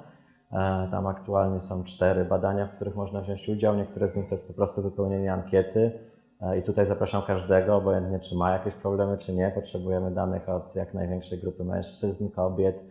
E, 0.52 0.88
tam 0.90 1.06
aktualnie 1.06 1.60
są 1.60 1.84
cztery 1.84 2.24
badania, 2.24 2.66
w 2.66 2.74
których 2.74 2.96
można 2.96 3.20
wziąć 3.20 3.48
udział. 3.48 3.76
Niektóre 3.76 4.08
z 4.08 4.16
nich 4.16 4.26
to 4.28 4.34
jest 4.34 4.48
po 4.48 4.54
prostu 4.54 4.82
wypełnienie 4.82 5.32
ankiety. 5.32 6.09
E, 6.42 6.58
I 6.58 6.62
tutaj 6.62 6.86
zapraszam 6.86 7.22
każdego, 7.22 7.76
obojętnie 7.76 8.20
czy 8.20 8.34
ma 8.34 8.50
jakieś 8.50 8.74
problemy, 8.74 9.18
czy 9.18 9.32
nie. 9.32 9.52
Potrzebujemy 9.54 10.10
danych 10.10 10.48
od 10.48 10.76
jak 10.76 10.94
największej 10.94 11.38
grupy 11.38 11.64
mężczyzn, 11.64 12.28
kobiet, 12.28 12.84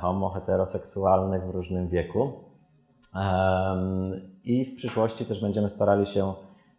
homo, 0.00 0.30
heteroseksualnych 0.30 1.46
w 1.46 1.50
różnym 1.50 1.88
wieku. 1.88 2.32
I 4.44 4.64
w 4.64 4.76
przyszłości 4.76 5.26
też 5.26 5.40
będziemy 5.40 5.68
starali 5.68 6.06
się 6.06 6.34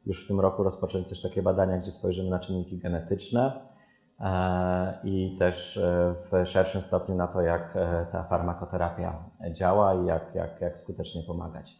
już 0.05 0.25
w 0.25 0.27
tym 0.27 0.39
roku 0.39 0.63
rozpocząć 0.63 1.07
też 1.07 1.21
takie 1.21 1.43
badania, 1.43 1.77
gdzie 1.77 1.91
spojrzymy 1.91 2.29
na 2.29 2.39
czynniki 2.39 2.77
genetyczne 2.77 3.51
e, 4.19 4.99
i 5.03 5.35
też 5.39 5.77
e, 5.77 6.15
w 6.31 6.47
szerszym 6.47 6.81
stopniu 6.81 7.15
na 7.15 7.27
to, 7.27 7.41
jak 7.41 7.75
e, 7.75 8.05
ta 8.11 8.23
farmakoterapia 8.23 9.23
działa 9.51 9.93
i 9.93 10.05
jak, 10.05 10.35
jak, 10.35 10.61
jak 10.61 10.77
skutecznie 10.77 11.23
pomagać. 11.23 11.77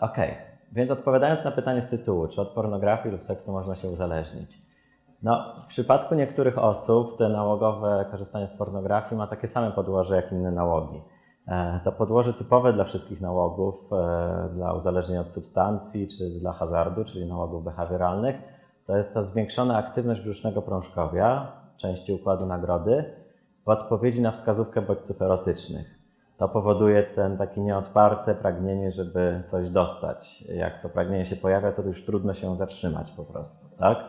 Ok, 0.00 0.16
więc 0.72 0.90
odpowiadając 0.90 1.44
na 1.44 1.50
pytanie 1.50 1.82
z 1.82 1.88
tytułu, 1.88 2.28
czy 2.28 2.40
od 2.40 2.48
pornografii 2.48 3.12
lub 3.12 3.22
seksu 3.22 3.52
można 3.52 3.74
się 3.74 3.88
uzależnić? 3.88 4.58
No, 5.22 5.54
w 5.60 5.66
przypadku 5.66 6.14
niektórych 6.14 6.58
osób 6.58 7.18
te 7.18 7.28
nałogowe 7.28 8.06
korzystanie 8.10 8.48
z 8.48 8.52
pornografii 8.52 9.16
ma 9.16 9.26
takie 9.26 9.48
same 9.48 9.70
podłoże 9.70 10.16
jak 10.16 10.32
inne 10.32 10.50
nałogi. 10.50 11.02
E, 11.48 11.80
to 11.84 11.92
podłoże 11.92 12.34
typowe 12.34 12.72
dla 12.72 12.84
wszystkich 12.84 13.20
nałogów, 13.20 13.92
e, 13.92 14.48
dla 14.52 14.72
uzależnień 14.72 15.18
od 15.18 15.28
substancji 15.28 16.06
czy 16.08 16.30
dla 16.40 16.52
hazardu, 16.52 17.04
czyli 17.04 17.26
nałogów 17.26 17.64
behawioralnych, 17.64 18.36
to 18.86 18.96
jest 18.96 19.14
ta 19.14 19.22
zwiększona 19.22 19.76
aktywność 19.76 20.20
brzusznego 20.20 20.62
prążkowia, 20.62 21.52
części 21.76 22.12
układu 22.12 22.46
nagrody, 22.46 23.04
w 23.64 23.68
odpowiedzi 23.68 24.22
na 24.22 24.30
wskazówkę 24.30 24.82
bodźców 24.82 25.22
erotycznych. 25.22 26.01
To 26.42 26.48
powoduje 26.48 27.02
ten 27.02 27.36
taki 27.36 27.60
nieodparte 27.60 28.34
pragnienie, 28.34 28.90
żeby 28.90 29.42
coś 29.44 29.70
dostać. 29.70 30.42
Jak 30.42 30.82
to 30.82 30.88
pragnienie 30.88 31.24
się 31.24 31.36
pojawia, 31.36 31.72
to 31.72 31.82
już 31.82 32.04
trudno 32.04 32.34
się 32.34 32.56
zatrzymać 32.56 33.10
po 33.10 33.24
prostu, 33.24 33.66
tak? 33.78 34.04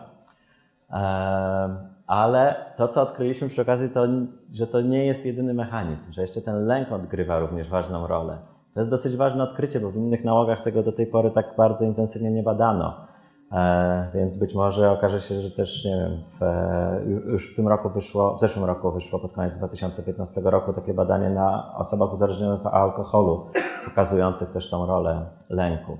Ale 2.07 2.55
to, 2.77 2.88
co 2.88 3.01
odkryliśmy 3.01 3.49
przy 3.49 3.61
okazji, 3.61 3.89
to, 3.89 4.05
że 4.53 4.67
to 4.67 4.81
nie 4.81 5.05
jest 5.05 5.25
jedyny 5.25 5.53
mechanizm, 5.53 6.11
że 6.11 6.21
jeszcze 6.21 6.41
ten 6.41 6.65
lęk 6.65 6.91
odgrywa 6.91 7.39
również 7.39 7.69
ważną 7.69 8.07
rolę. 8.07 8.38
To 8.73 8.79
jest 8.79 8.89
dosyć 8.89 9.15
ważne 9.15 9.43
odkrycie, 9.43 9.79
bo 9.79 9.91
w 9.91 9.95
innych 9.95 10.23
nałogach 10.23 10.63
tego 10.63 10.84
do 10.84 10.91
tej 10.91 11.07
pory 11.07 11.31
tak 11.31 11.45
bardzo 11.57 11.86
intensywnie 11.86 12.31
nie 12.31 12.43
badano. 12.43 13.12
E, 13.54 14.08
więc 14.14 14.38
być 14.38 14.56
może 14.56 14.91
okaże 14.91 15.22
się, 15.22 15.41
że 15.41 15.51
też, 15.51 15.86
nie 15.86 15.95
wiem, 15.95 16.24
w, 16.39 17.32
już 17.32 17.54
w 17.54 17.56
tym 17.56 17.68
roku 17.68 17.89
wyszło, 17.89 18.36
w 18.36 18.39
zeszłym 18.39 18.66
roku 18.66 18.91
wyszło 18.91 19.20
pod 19.20 19.34
koniec 19.34 19.58
2015 19.58 20.41
roku 20.43 20.74
takie 20.74 20.93
badanie 20.93 21.30
na 21.30 21.76
osobach 21.78 22.12
uzależnionych 22.12 22.66
od 22.66 22.74
alkoholu, 22.74 23.45
pokazujących 23.86 24.49
też 24.49 24.70
tą 24.70 24.86
rolę 24.86 25.26
lęku. 25.49 25.97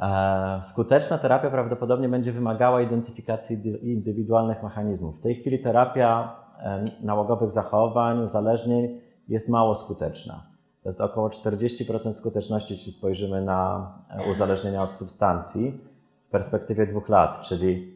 E, 0.00 0.60
skuteczna 0.64 1.18
terapia 1.18 1.50
prawdopodobnie 1.50 2.08
będzie 2.08 2.32
wymagała 2.32 2.82
identyfikacji 2.82 3.62
indywidualnych 3.92 4.62
mechanizmów. 4.62 5.18
W 5.18 5.20
tej 5.20 5.34
chwili 5.34 5.58
terapia 5.58 6.36
e, 6.58 6.84
nałogowych 7.02 7.50
zachowań, 7.50 8.22
uzależnień 8.22 9.00
jest 9.28 9.48
mało 9.48 9.74
skuteczna. 9.74 10.46
To 10.82 10.88
jest 10.88 11.00
około 11.00 11.28
40% 11.28 12.12
skuteczności, 12.12 12.74
jeśli 12.74 12.92
spojrzymy 12.92 13.42
na 13.42 13.92
e, 14.08 14.30
uzależnienia 14.30 14.82
od 14.82 14.92
substancji 14.92 15.93
w 16.28 16.30
perspektywie 16.30 16.86
dwóch 16.86 17.08
lat, 17.08 17.40
czyli 17.40 17.94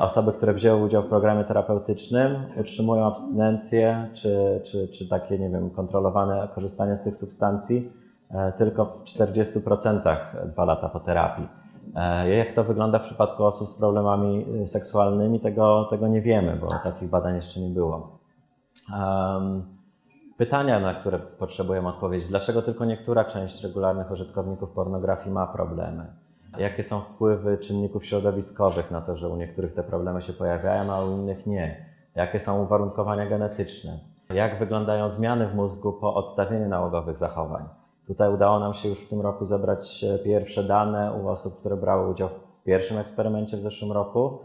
osoby, 0.00 0.32
które 0.32 0.54
wzięły 0.54 0.84
udział 0.84 1.02
w 1.02 1.08
programie 1.08 1.44
terapeutycznym, 1.44 2.36
utrzymują 2.56 3.06
abstynencję 3.06 4.08
czy, 4.12 4.60
czy, 4.64 4.88
czy 4.88 5.08
takie, 5.08 5.38
nie 5.38 5.50
wiem, 5.50 5.70
kontrolowane 5.70 6.48
korzystanie 6.54 6.96
z 6.96 7.00
tych 7.00 7.16
substancji 7.16 7.92
E, 8.32 8.52
tylko 8.52 8.84
w 8.84 9.04
40% 9.04 10.16
dwa 10.46 10.64
lata 10.64 10.88
po 10.88 11.00
terapii. 11.00 11.48
E, 11.94 12.34
jak 12.34 12.54
to 12.54 12.64
wygląda 12.64 12.98
w 12.98 13.02
przypadku 13.02 13.44
osób 13.44 13.68
z 13.68 13.74
problemami 13.74 14.46
seksualnymi, 14.66 15.40
tego, 15.40 15.84
tego 15.90 16.08
nie 16.08 16.20
wiemy, 16.20 16.56
bo 16.56 16.66
takich 16.66 17.08
badań 17.08 17.36
jeszcze 17.36 17.60
nie 17.60 17.68
było. 17.68 18.18
Pytania, 20.36 20.80
na 20.80 20.94
które 20.94 21.18
potrzebujemy 21.18 21.88
odpowiedzieć. 21.88 22.28
Dlaczego 22.28 22.62
tylko 22.62 22.84
niektóra 22.84 23.24
część 23.24 23.62
regularnych 23.62 24.10
użytkowników 24.10 24.70
pornografii 24.70 25.34
ma 25.34 25.46
problemy? 25.46 26.06
Jakie 26.58 26.82
są 26.82 27.00
wpływy 27.00 27.58
czynników 27.58 28.06
środowiskowych 28.06 28.90
na 28.90 29.00
to, 29.00 29.16
że 29.16 29.28
u 29.28 29.36
niektórych 29.36 29.74
te 29.74 29.82
problemy 29.82 30.22
się 30.22 30.32
pojawiają, 30.32 30.92
a 30.92 31.04
u 31.04 31.10
innych 31.10 31.46
nie? 31.46 31.86
Jakie 32.14 32.40
są 32.40 32.62
uwarunkowania 32.62 33.26
genetyczne? 33.26 33.98
Jak 34.34 34.58
wyglądają 34.58 35.10
zmiany 35.10 35.46
w 35.48 35.54
mózgu 35.54 35.92
po 35.92 36.14
odstawieniu 36.14 36.68
nałogowych 36.68 37.16
zachowań? 37.16 37.64
Tutaj 38.06 38.34
udało 38.34 38.58
nam 38.58 38.74
się 38.74 38.88
już 38.88 38.98
w 38.98 39.08
tym 39.08 39.20
roku 39.20 39.44
zebrać 39.44 40.04
e, 40.04 40.18
pierwsze 40.18 40.64
dane 40.64 41.12
u 41.12 41.28
osób, 41.28 41.56
które 41.56 41.76
brały 41.76 42.10
udział 42.10 42.28
w 42.28 42.62
pierwszym 42.62 42.98
eksperymencie 42.98 43.56
w 43.56 43.62
zeszłym 43.62 43.92
roku, 43.92 44.38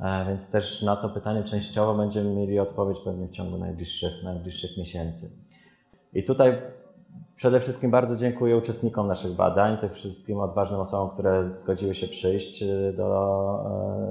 e, 0.00 0.24
więc 0.28 0.50
też 0.50 0.82
na 0.82 0.96
to 0.96 1.08
pytanie 1.08 1.44
częściowo 1.44 1.94
będziemy 1.94 2.34
mieli 2.34 2.58
odpowiedź 2.58 3.00
pewnie 3.04 3.26
w 3.26 3.30
ciągu 3.30 3.58
najbliższych, 3.58 4.12
najbliższych 4.24 4.76
miesięcy. 4.76 5.30
I 6.12 6.24
tutaj 6.24 6.62
przede 7.36 7.60
wszystkim 7.60 7.90
bardzo 7.90 8.16
dziękuję 8.16 8.56
uczestnikom 8.56 9.06
naszych 9.06 9.32
badań, 9.36 9.78
tych 9.78 9.92
wszystkim 9.92 10.40
odważnym 10.40 10.80
osobom, 10.80 11.10
które 11.10 11.44
zgodziły 11.44 11.94
się 11.94 12.08
przyjść 12.08 12.62
e, 12.62 12.92
do 12.92 13.64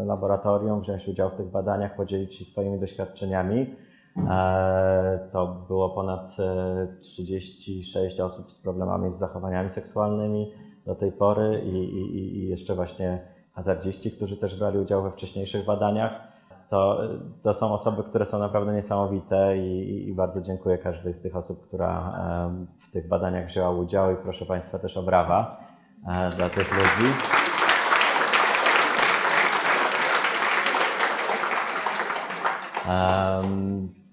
laboratorium, 0.05 0.81
wziąć 0.81 1.07
udział 1.07 1.29
w 1.29 1.35
tych 1.35 1.51
badaniach, 1.51 1.95
podzielić 1.95 2.35
się 2.35 2.45
swoimi 2.45 2.79
doświadczeniami. 2.79 3.75
E, 4.29 5.29
to 5.31 5.65
było 5.67 5.89
ponad 5.89 6.37
36 7.01 8.19
e, 8.19 8.25
osób 8.25 8.51
z 8.51 8.59
problemami 8.59 9.11
z 9.11 9.15
zachowaniami 9.15 9.69
seksualnymi 9.69 10.51
do 10.85 10.95
tej 10.95 11.11
pory 11.11 11.61
i, 11.65 11.75
i, 11.75 12.37
i 12.37 12.49
jeszcze 12.49 12.75
właśnie 12.75 13.27
hazardziści, 13.53 14.11
którzy 14.11 14.37
też 14.37 14.59
brali 14.59 14.79
udział 14.79 15.03
we 15.03 15.11
wcześniejszych 15.11 15.65
badaniach. 15.65 16.28
To, 16.69 17.01
to 17.43 17.53
są 17.53 17.73
osoby, 17.73 18.03
które 18.03 18.25
są 18.25 18.39
naprawdę 18.39 18.73
niesamowite 18.73 19.57
i, 19.57 20.07
i, 20.07 20.13
bardzo 20.13 20.41
dziękuję 20.41 20.77
każdej 20.77 21.13
z 21.13 21.21
tych 21.21 21.35
osób, 21.35 21.67
która 21.67 22.13
e, 22.17 22.65
w 22.79 22.91
tych 22.91 23.07
badaniach 23.07 23.45
wzięła 23.45 23.69
udział 23.71 24.11
i 24.13 24.15
proszę 24.15 24.45
Państwa 24.45 24.79
też 24.79 24.97
o 24.97 25.03
brawa 25.03 25.57
dla 26.37 26.49
tych 26.49 26.71
ludzi. 26.71 27.13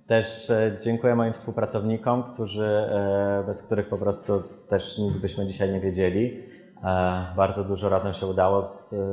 Też 0.06 0.50
e, 0.50 0.78
dziękuję 0.82 1.14
moim 1.14 1.32
współpracownikom, 1.32 2.22
którzy, 2.22 2.66
e, 2.66 3.44
bez 3.46 3.62
których 3.62 3.88
po 3.88 3.98
prostu 3.98 4.42
też 4.68 4.98
nic 4.98 5.18
byśmy 5.18 5.46
dzisiaj 5.46 5.72
nie 5.72 5.80
wiedzieli. 5.80 6.42
E, 6.84 7.26
bardzo 7.36 7.64
dużo 7.64 7.88
razem 7.88 8.12
się 8.12 8.26
udało 8.26 8.62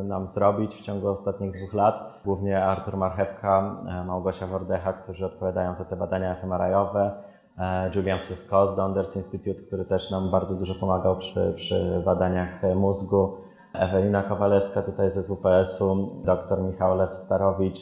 nam 0.03 0.27
zrobić 0.27 0.75
w 0.75 0.81
ciągu 0.81 1.07
ostatnich 1.07 1.51
dwóch 1.51 1.73
lat. 1.73 2.19
Głównie 2.25 2.65
Artur 2.65 2.97
Marchewka, 2.97 3.75
Małgosia 4.05 4.47
Wordecha, 4.47 4.93
którzy 4.93 5.25
odpowiadają 5.25 5.75
za 5.75 5.85
te 5.85 5.95
badania 5.95 6.35
fMRI-owe, 6.35 7.11
Julian 7.95 8.19
Sysko 8.19 8.67
z 8.67 8.75
Donders 8.75 9.15
Institute, 9.15 9.61
który 9.61 9.85
też 9.85 10.11
nam 10.11 10.31
bardzo 10.31 10.55
dużo 10.55 10.75
pomagał 10.75 11.17
przy, 11.17 11.53
przy 11.55 12.01
badaniach 12.05 12.61
mózgu, 12.75 13.37
Ewelina 13.73 14.23
Kowalewska 14.23 14.81
tutaj 14.81 15.11
ze 15.11 15.21
WPS-u, 15.21 16.21
dr 16.25 16.61
Michał 16.61 16.97
Lew-Starowicz, 16.97 17.79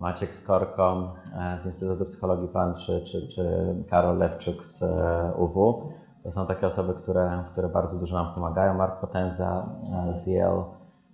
Maciek 0.00 0.34
Skorko 0.34 1.14
e, 1.38 1.60
z 1.60 1.66
Instytutu 1.66 2.04
Psychologii 2.04 2.48
PAN 2.48 2.74
czy, 2.86 3.04
czy, 3.04 3.28
czy 3.28 3.74
Karol 3.90 4.18
Lewczuk 4.18 4.64
z 4.64 4.82
e, 4.82 5.32
UW. 5.38 5.82
To 6.28 6.32
są 6.32 6.46
takie 6.46 6.66
osoby, 6.66 6.94
które, 6.94 7.44
które 7.52 7.68
bardzo 7.68 7.98
dużo 7.98 8.14
nam 8.22 8.34
pomagają. 8.34 8.74
Mark 8.74 9.00
Potenza 9.00 9.66
e, 10.08 10.14
z 10.14 10.26
Yale 10.26 10.64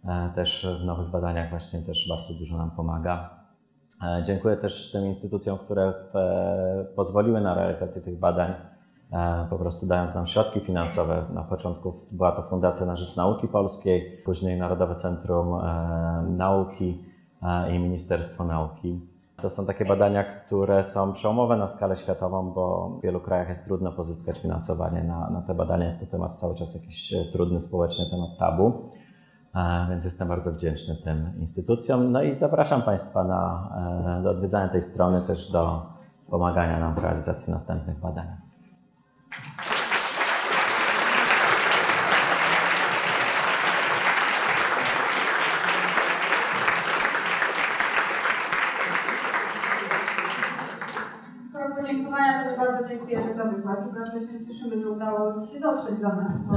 e, 0.04 0.32
też 0.34 0.66
w 0.82 0.84
nowych 0.84 1.10
badaniach 1.10 1.50
właśnie 1.50 1.82
też 1.82 2.08
bardzo 2.08 2.34
dużo 2.34 2.56
nam 2.56 2.70
pomaga. 2.70 3.30
E, 4.02 4.22
Dziękuję 4.22 4.56
też 4.56 4.92
tym 4.92 5.06
instytucjom, 5.06 5.58
które 5.58 5.94
pozwoliły 6.96 7.40
na 7.40 7.54
realizację 7.54 8.02
tych 8.02 8.18
badań, 8.18 8.54
po 9.50 9.58
prostu 9.58 9.86
dając 9.86 10.14
nam 10.14 10.26
środki 10.26 10.60
finansowe. 10.60 11.24
Na 11.34 11.42
początku 11.42 11.94
była 12.10 12.32
to 12.32 12.42
Fundacja 12.42 12.86
na 12.86 12.96
Rzecz 12.96 13.16
Nauki 13.16 13.48
Polskiej, 13.48 14.22
później 14.24 14.58
Narodowe 14.58 14.94
Centrum 14.94 15.62
Nauki 16.36 17.04
i 17.72 17.78
Ministerstwo 17.78 18.44
Nauki. 18.44 19.13
To 19.44 19.50
są 19.50 19.66
takie 19.66 19.84
badania, 19.84 20.24
które 20.24 20.84
są 20.84 21.12
przełomowe 21.12 21.56
na 21.56 21.66
skalę 21.66 21.96
światową, 21.96 22.52
bo 22.52 22.88
w 22.88 23.02
wielu 23.02 23.20
krajach 23.20 23.48
jest 23.48 23.64
trudno 23.64 23.92
pozyskać 23.92 24.38
finansowanie 24.38 25.02
na, 25.02 25.30
na 25.30 25.42
te 25.42 25.54
badania. 25.54 25.84
Jest 25.84 26.00
to 26.00 26.06
temat 26.06 26.40
cały 26.40 26.54
czas 26.54 26.74
jakiś 26.74 27.14
e, 27.14 27.24
trudny 27.24 27.60
społecznie, 27.60 28.04
temat 28.10 28.38
tabu. 28.38 28.90
E, 29.54 29.86
Więc 29.90 30.04
jestem 30.04 30.28
bardzo 30.28 30.52
wdzięczny 30.52 30.96
tym 31.04 31.32
instytucjom. 31.40 32.12
No 32.12 32.22
i 32.22 32.34
zapraszam 32.34 32.82
Państwa 32.82 33.24
na, 33.24 33.68
e, 34.18 34.22
do 34.22 34.30
odwiedzania 34.30 34.68
tej 34.68 34.82
strony, 34.82 35.20
też 35.20 35.50
do 35.52 35.82
pomagania 36.30 36.80
nam 36.80 36.94
w 36.94 36.98
realizacji 36.98 37.52
następnych 37.52 38.00
badań. 38.00 38.26
Skoro 51.54 51.74
podziękowania, 51.76 52.50
to 52.50 52.56
bardzo 52.60 52.88
dziękujemy 52.88 53.34
za 53.34 53.44
wykład 53.44 53.90
i 53.90 53.94
bardzo 53.94 54.20
się 54.20 54.46
cieszymy, 54.46 54.82
że 54.82 54.90
udało 54.90 55.40
Ci 55.40 55.52
się 55.52 55.60
dotrzeć 55.74 56.00
do 56.00 56.08
nas, 56.08 56.38
bo 56.38 56.54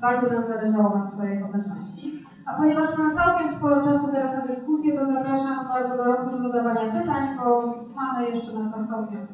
bardzo 0.00 0.30
nam 0.30 0.46
zależało 0.46 0.98
na 0.98 1.10
Twojej 1.10 1.42
obecności. 1.42 2.24
A 2.46 2.56
ponieważ 2.56 2.98
mamy 2.98 3.14
całkiem 3.14 3.48
sporo 3.48 3.84
czasu 3.84 4.08
teraz 4.12 4.32
na 4.32 4.46
dyskusję, 4.46 4.98
to 4.98 5.06
zapraszam 5.06 5.68
bardzo 5.68 5.96
gorąco 5.96 6.30
do 6.30 6.42
zadawania 6.42 7.00
pytań, 7.00 7.36
bo 7.36 7.74
mamy 7.96 8.30
jeszcze 8.30 8.52
na 8.52 8.72
to 8.72 8.86
całkiem 8.86 9.26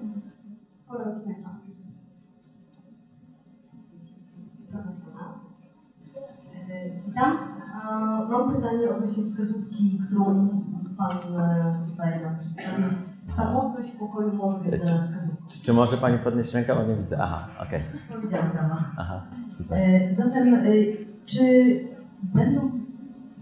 sporo 0.85 1.05
odcinek 1.05 1.37
czasu. 1.43 1.71
Witam. 7.07 7.37
Mam 8.31 8.55
pytanie 8.55 8.91
odnośnie 8.91 9.25
wskazówki, 9.25 10.01
którą 10.07 10.49
Pan 10.99 11.17
e, 11.41 11.87
tutaj 11.89 12.23
nam 12.23 12.37
przedstawił. 12.37 13.10
Samotność 13.37 13.91
w 13.91 13.99
pokoju 13.99 14.33
może 14.35 14.59
być 14.59 14.71
dla 14.71 14.95
nas. 14.95 15.13
Czy, 15.49 15.63
czy 15.63 15.73
może 15.73 15.97
Pani 15.97 16.19
podnieść 16.19 16.55
rękę? 16.55 16.75
Bo 16.75 16.83
nie 16.83 16.97
widzę. 16.97 17.19
Aha, 17.21 17.49
okej. 17.67 17.81
Powiedziałam 18.15 18.51
prawa. 18.51 18.85
Aha, 18.97 19.23
super. 19.57 19.79
E, 19.79 20.15
Zatem, 20.15 20.55
e, 20.55 20.61
czy 21.27 21.43
będą, 22.23 22.71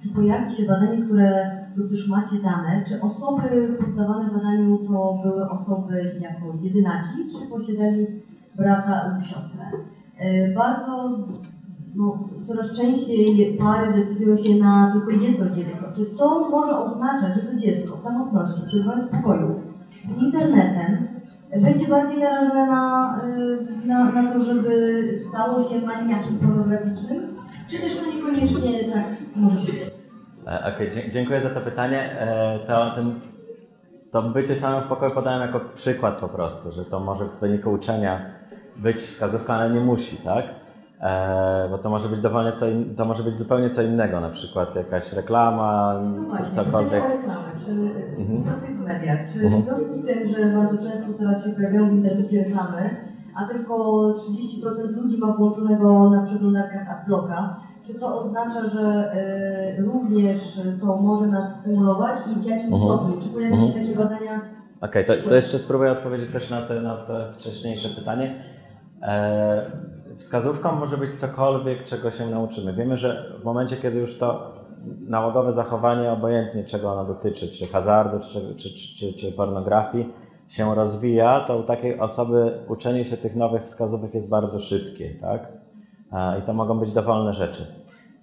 czy 0.03 0.09
pojawi 0.09 0.55
się 0.55 0.67
badanie, 0.67 1.03
które, 1.03 1.59
lub 1.77 1.91
też 1.91 2.09
macie 2.09 2.37
dane, 2.43 2.85
czy 2.89 3.01
osoby 3.03 3.77
poddawane 3.81 4.31
badaniu 4.31 4.79
to 4.79 5.21
były 5.23 5.51
osoby 5.51 6.19
jako 6.21 6.59
jedynaki, 6.63 7.19
czy 7.33 7.51
posiadali 7.51 8.07
brata 8.57 9.15
lub 9.15 9.25
siostrę? 9.25 9.65
E, 10.19 10.55
Bardzo, 10.55 11.19
no, 11.95 12.25
coraz 12.47 12.73
częściej 12.73 13.59
pary 13.61 13.93
decydują 13.93 14.37
się 14.37 14.55
na 14.55 14.93
tylko 14.93 15.11
jedno 15.11 15.51
dziecko. 15.51 15.87
Czy 15.97 16.05
to 16.07 16.49
może 16.51 16.79
oznaczać, 16.79 17.35
że 17.35 17.41
to 17.41 17.57
dziecko 17.57 17.97
w 17.97 18.01
samotności, 18.03 18.67
przebywając 18.67 19.05
w 19.05 19.11
pokoju 19.11 19.61
z 20.09 20.23
internetem, 20.23 21.09
będzie 21.63 21.89
bardziej 21.89 22.19
narażone 22.21 22.67
na, 22.67 23.21
y, 23.85 23.87
na, 23.87 24.05
na 24.13 24.33
to, 24.33 24.41
żeby 24.45 25.03
stało 25.29 25.63
się 25.63 25.87
maniakiem 25.87 26.39
pornograficznym? 26.39 27.37
Czy 27.69 27.79
też 27.79 27.97
to 27.97 28.07
niekoniecznie 28.17 28.85
tak 28.93 29.05
może 29.37 29.61
być? 29.61 29.75
E, 30.47 30.75
Okej, 30.75 30.91
dzie- 30.91 31.11
dziękuję 31.11 31.41
za 31.41 31.51
to 31.51 31.61
pytanie. 31.61 32.13
E, 32.21 32.59
To, 32.67 32.91
ten, 32.95 33.21
to 34.11 34.23
bycie 34.23 34.57
samym 34.57 34.81
w 34.81 34.87
pokoju 34.87 35.11
podałem 35.15 35.41
jako 35.41 35.61
przykład 35.75 36.17
po 36.19 36.29
prostu, 36.29 36.73
że 36.73 36.85
to 36.85 37.01
może 37.01 37.25
w 37.25 37.41
wyniku 37.41 37.71
uczenia 37.71 38.21
być 38.77 38.97
wskazówką, 38.97 39.53
ale 39.53 39.71
nie 39.71 39.81
musi, 39.81 40.17
tak? 40.17 40.45
E, 41.01 41.69
bo 41.71 41.79
to 41.79 41.91
może 41.91 42.09
być 42.09 42.21
dowolnie 42.21 42.53
co 42.53 42.67
in, 42.69 42.95
to 42.97 43.05
może 43.05 43.23
być 43.23 43.37
zupełnie 43.37 43.71
co 43.71 43.83
innego, 43.83 44.21
na 44.21 44.29
przykład 44.31 44.75
jakaś 44.75 45.13
reklama, 45.13 45.95
No 46.17 46.23
właśnie, 46.23 46.65
cokolwiek. 46.65 46.93
reklamę, 47.05 47.51
czy 47.65 47.71
Mhm. 48.19 48.59
w 48.77 48.81
mediach, 48.87 49.19
czy 49.33 49.45
Mhm. 49.45 49.63
w 49.63 49.65
związku 49.65 49.95
z 49.95 50.07
tym, 50.07 50.27
że 50.29 50.57
bardzo 50.57 50.79
często 50.91 51.13
teraz 51.19 51.45
się 51.45 51.51
pojawiają 51.51 51.89
w 51.91 51.93
internecie 51.93 52.45
reklamy, 52.45 52.97
a 53.35 53.45
tylko 53.45 53.75
30% 54.15 54.97
ludzi 54.97 55.19
ma 55.19 55.33
włączonego 55.37 56.11
na 56.11 56.23
przeglądarkach 56.23 56.89
adblocka, 57.01 57.57
czy 57.87 57.95
to 57.95 58.21
oznacza, 58.21 58.65
że 58.67 59.13
y, 59.79 59.83
również 59.83 60.61
to 60.81 60.97
może 60.97 61.27
nas 61.27 61.61
stymulować 61.61 62.19
i 62.37 62.41
w 62.41 62.45
jakim 62.45 62.75
Mhm. 62.75 62.83
stopniu? 62.83 63.21
Czy 63.23 63.29
pojawią 63.29 63.67
się 63.67 63.73
takie 63.73 63.97
badania? 63.97 64.41
Okej, 64.81 65.05
to, 65.05 65.13
to 65.29 65.35
jeszcze 65.35 65.59
spróbuję 65.59 65.93
odpowiedzieć 65.93 66.31
też 66.31 66.51
na 66.51 66.63
te, 66.63 66.81
na 66.81 66.97
te 66.97 67.33
wcześniejsze 67.33 67.89
pytanie. 67.89 68.45
E, 69.03 69.71
wskazówką 70.17 70.73
może 70.73 70.97
być 70.97 71.21
cokolwiek, 71.21 71.85
czego 71.85 72.11
się 72.11 72.27
nauczymy. 72.27 72.73
Wiemy, 72.73 72.97
że 72.97 73.33
w 73.41 73.45
momencie, 73.45 73.77
kiedy 73.77 73.99
już 73.99 74.19
to 74.19 74.55
nałogowe 75.01 75.53
zachowanie, 75.53 76.13
obojętnie 76.13 76.65
czego 76.65 76.93
ono 76.93 77.05
dotyczy, 77.05 77.49
czy 77.49 77.67
hazardu, 77.67 78.19
czy, 78.29 78.55
czy, 78.55 78.75
czy, 78.75 79.13
czy, 79.13 79.33
pornografii, 79.33 80.13
się 80.49 80.75
rozwija, 80.75 81.41
to 81.41 81.59
u 81.59 81.63
takiej 81.63 82.01
osoby 82.01 82.59
uczenie 82.69 83.05
się 83.05 83.17
tych 83.17 83.37
nowych 83.37 83.63
wskazówek 83.63 84.15
jest 84.15 84.29
bardzo 84.29 84.59
szybkie, 84.59 85.15
tak? 85.21 85.49
E, 86.13 86.39
I 86.39 86.43
to 86.43 86.53
mogą 86.53 86.79
być 86.79 86.93
dowolne 86.93 87.35
rzeczy. 87.35 87.67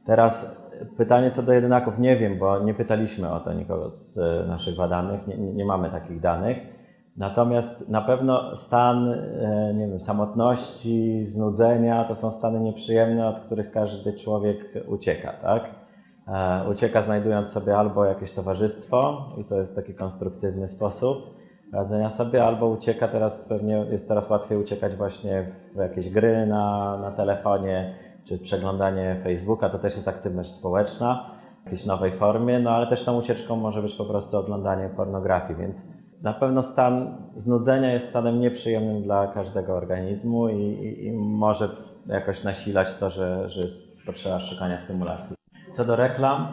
Teraz 0.05 0.61
pytanie 0.97 1.29
co 1.29 1.43
do 1.43 1.53
jedynaków, 1.53 1.99
nie 1.99 2.17
wiem, 2.17 2.39
bo 2.39 2.59
nie 2.59 2.73
pytaliśmy 2.73 3.31
o 3.31 3.39
to 3.39 3.53
nikogo 3.53 3.89
z 3.89 4.17
e, 4.17 4.47
naszych 4.47 4.75
badanych, 4.75 5.27
nie 5.27 5.37
nie 5.37 5.65
mamy 5.65 5.89
takich 5.89 6.19
danych. 6.19 6.74
Natomiast 7.17 7.89
na 7.89 8.01
pewno 8.01 8.55
stan, 8.55 9.09
e, 9.09 9.73
nie 9.73 9.87
wiem, 9.87 9.99
samotności, 9.99 11.25
znudzenia 11.25 12.03
to 12.03 12.15
są 12.15 12.31
stany 12.31 12.59
nieprzyjemne, 12.59 13.27
od 13.27 13.39
których 13.39 13.71
każdy 13.71 14.13
człowiek 14.13 14.57
ucieka, 14.87 15.33
tak? 15.41 15.69
E, 16.27 16.69
Ucieka 16.71 17.01
znajdując 17.01 17.49
sobie 17.49 17.77
albo 17.77 18.05
jakieś 18.05 18.31
towarzystwo, 18.31 19.25
i 19.37 19.43
to 19.43 19.55
jest 19.55 19.75
taki 19.75 19.93
konstruktywny 19.93 20.67
sposób 20.67 21.17
radzenia 21.73 22.09
sobie, 22.09 22.45
albo 22.45 22.67
ucieka 22.67 23.07
teraz, 23.07 23.45
pewnie 23.45 23.85
jest 23.91 24.07
coraz 24.07 24.29
łatwiej 24.29 24.57
uciekać 24.57 24.95
właśnie 24.95 25.51
w 25.73 25.77
jakieś 25.77 26.09
gry 26.09 26.45
na, 26.45 26.97
na 26.97 27.11
telefonie, 27.11 27.95
czy 28.25 28.39
przeglądanie 28.39 29.19
Facebooka, 29.23 29.69
to 29.69 29.79
też 29.79 29.95
jest 29.95 30.07
aktywność 30.07 30.51
społeczna 30.51 31.29
w 31.61 31.65
jakiejś 31.65 31.85
nowej 31.85 32.11
formie, 32.11 32.59
no 32.59 32.71
ale 32.71 32.87
też 32.87 33.03
tą 33.03 33.19
ucieczką 33.19 33.55
może 33.55 33.81
być 33.81 33.95
po 33.95 34.05
prostu 34.05 34.37
oglądanie 34.37 34.89
pornografii, 34.89 35.59
więc 35.59 35.83
na 36.21 36.33
pewno 36.33 36.63
stan 36.63 37.17
znudzenia 37.35 37.93
jest 37.93 38.07
stanem 38.07 38.39
nieprzyjemnym 38.39 39.03
dla 39.03 39.27
każdego 39.27 39.73
organizmu 39.73 40.49
i, 40.49 40.61
i, 40.61 41.05
i 41.05 41.11
może 41.13 41.69
jakoś 42.07 42.43
nasilać 42.43 42.95
to, 42.95 43.09
że, 43.09 43.49
że 43.49 43.61
jest 43.61 44.05
potrzeba 44.05 44.39
szukania 44.39 44.77
stymulacji. 44.77 45.35
Co 45.73 45.85
do 45.85 45.95
reklam, 45.95 46.47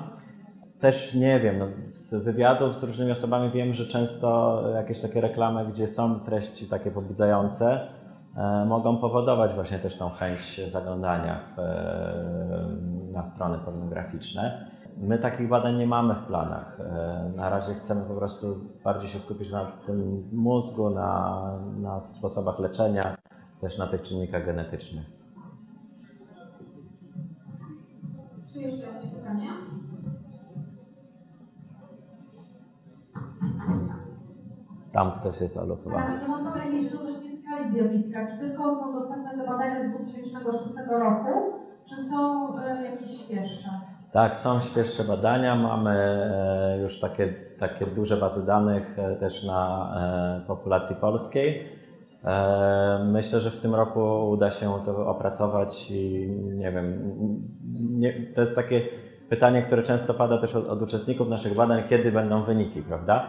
też 0.81 1.15
nie 1.15 1.41
wiem. 1.41 1.59
No, 1.59 1.67
z 1.87 2.15
wywiadów 2.15 2.77
z 2.77 2.85
różnymi 2.85 3.13
osobami 3.13 3.51
wiem, 3.51 3.75
że 3.75 3.87
często 3.87 4.63
jakieś 4.75 5.01
takie 5.01 5.21
reklamy, 5.21 5.67
gdzie 5.67 5.89
są 5.89 6.21
treści 6.21 6.67
takie 6.67 6.91
pobudzające, 6.91 7.89
e, 8.37 8.65
mogą 8.65 8.97
powodować 8.97 9.55
właśnie 9.55 9.79
też 9.79 9.97
tą 9.97 10.11
chęć 10.11 10.61
zaglądania 10.69 11.41
w, 11.57 11.59
e, 11.59 13.13
na 13.13 13.25
strony 13.25 13.59
pornograficzne. 13.59 14.67
My 14.97 15.19
takich 15.19 15.49
badań 15.49 15.77
nie 15.77 15.87
mamy 15.87 16.15
w 16.15 16.23
planach. 16.23 16.81
E, 16.81 17.33
na 17.37 17.51
razie 17.51 17.75
chcemy 17.75 18.05
po 18.05 18.15
prostu 18.15 18.61
bardziej 18.85 19.11
się 19.11 19.21
skupić 19.21 19.51
na 19.51 19.67
tym 19.87 20.29
mózgu, 20.33 20.91
na, 20.91 21.43
na 21.81 22.01
sposobach 22.01 22.59
leczenia, 22.59 23.17
też 23.61 23.79
na 23.79 23.87
tych 23.87 24.03
czynnikach 24.03 24.47
genetycznych. 24.47 25.07
Czy 28.53 28.61
jeszcze 28.61 28.87
jakieś 28.87 29.11
pytania? 29.11 29.51
Tam 34.93 35.13
ktoś 35.13 35.41
jest, 35.41 35.57
Olu, 35.57 35.77
chyba. 35.85 35.97
Tak, 35.97 36.21
to 36.21 36.29
mam 36.29 36.53
pytanie 36.53 36.83
jeszcze 36.83 36.99
odnośnie 36.99 37.31
skali 37.37 37.71
zjawiska. 37.71 38.27
Czy 38.27 38.39
tylko 38.39 38.77
są 38.77 38.93
dostępne 38.93 39.39
te 39.39 39.47
badania 39.47 39.89
z 39.89 39.91
2006 39.91 40.65
roku, 40.89 41.53
czy 41.85 42.05
są 42.05 42.49
e, 42.59 42.85
jakieś 42.85 43.11
świeższe? 43.11 43.92
Tak, 44.13 44.39
są 44.39 44.61
świeższe 44.61 45.05
badania. 45.05 45.57
Mamy 45.57 45.91
e, 45.91 46.79
już 46.83 47.01
takie, 47.01 47.35
takie 47.59 47.87
duże 47.87 48.17
bazy 48.17 48.47
danych 48.47 48.99
e, 48.99 49.17
też 49.17 49.43
na 49.43 49.93
e, 50.45 50.47
populacji 50.47 50.97
polskiej. 50.97 51.83
Myślę, 53.05 53.41
że 53.41 53.51
w 53.51 53.61
tym 53.61 53.75
roku 53.75 54.31
uda 54.31 54.51
się 54.51 54.73
to 54.85 55.07
opracować 55.07 55.91
i 55.91 56.31
nie 56.43 56.73
wiem, 56.73 57.15
nie, 57.75 58.27
to 58.35 58.41
jest 58.41 58.57
takie 58.57 58.83
pytanie, 59.29 59.63
które 59.63 59.83
często 59.83 60.15
pada 60.15 60.39
też 60.39 60.55
od, 60.55 60.69
od 60.69 60.83
uczestników 60.83 61.29
naszych 61.29 61.55
badań, 61.55 61.83
kiedy 61.89 62.13
będą 62.13 62.43
wyniki, 62.43 62.83
prawda? 62.83 63.29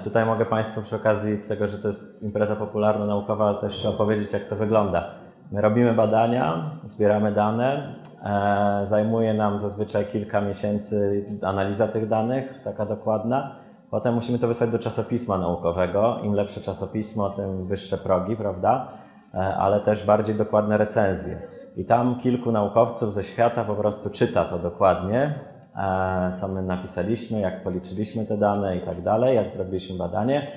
I 0.00 0.04
Tutaj 0.04 0.26
mogę 0.26 0.46
Państwu 0.46 0.82
przy 0.82 0.96
okazji 0.96 1.38
tego, 1.38 1.68
że 1.68 1.78
to 1.78 1.88
jest 1.88 2.22
impreza 2.22 2.56
popularno-naukowa, 2.56 3.54
też 3.54 3.86
opowiedzieć, 3.86 4.32
jak 4.32 4.44
to 4.44 4.56
wygląda. 4.56 5.23
My 5.52 5.60
robimy 5.60 5.94
badania, 5.94 6.70
zbieramy 6.86 7.32
dane. 7.32 7.94
E, 8.24 8.86
zajmuje 8.86 9.34
nam 9.34 9.58
zazwyczaj 9.58 10.06
kilka 10.06 10.40
miesięcy 10.40 11.24
analiza 11.42 11.88
tych 11.88 12.08
danych, 12.08 12.60
taka 12.64 12.86
dokładna. 12.86 13.56
Potem 13.90 14.14
musimy 14.14 14.38
to 14.38 14.48
wysłać 14.48 14.70
do 14.70 14.78
czasopisma 14.78 15.38
naukowego. 15.38 16.18
Im 16.22 16.32
lepsze 16.32 16.60
czasopismo, 16.60 17.30
tym 17.30 17.66
wyższe 17.66 17.98
progi, 17.98 18.36
prawda? 18.36 18.88
E, 19.34 19.38
ale 19.38 19.80
też 19.80 20.06
bardziej 20.06 20.34
dokładne 20.34 20.78
recenzje. 20.78 21.42
I 21.76 21.84
tam 21.84 22.20
kilku 22.20 22.52
naukowców 22.52 23.12
ze 23.12 23.24
świata 23.24 23.64
po 23.64 23.74
prostu 23.74 24.10
czyta 24.10 24.44
to 24.44 24.58
dokładnie, 24.58 25.34
e, 25.76 26.32
co 26.34 26.48
my 26.48 26.62
napisaliśmy, 26.62 27.40
jak 27.40 27.62
policzyliśmy 27.62 28.26
te 28.26 28.36
dane 28.36 28.76
i 28.76 28.80
tak 28.80 29.02
dalej, 29.02 29.36
jak 29.36 29.50
zrobiliśmy 29.50 29.98
badanie. 29.98 30.52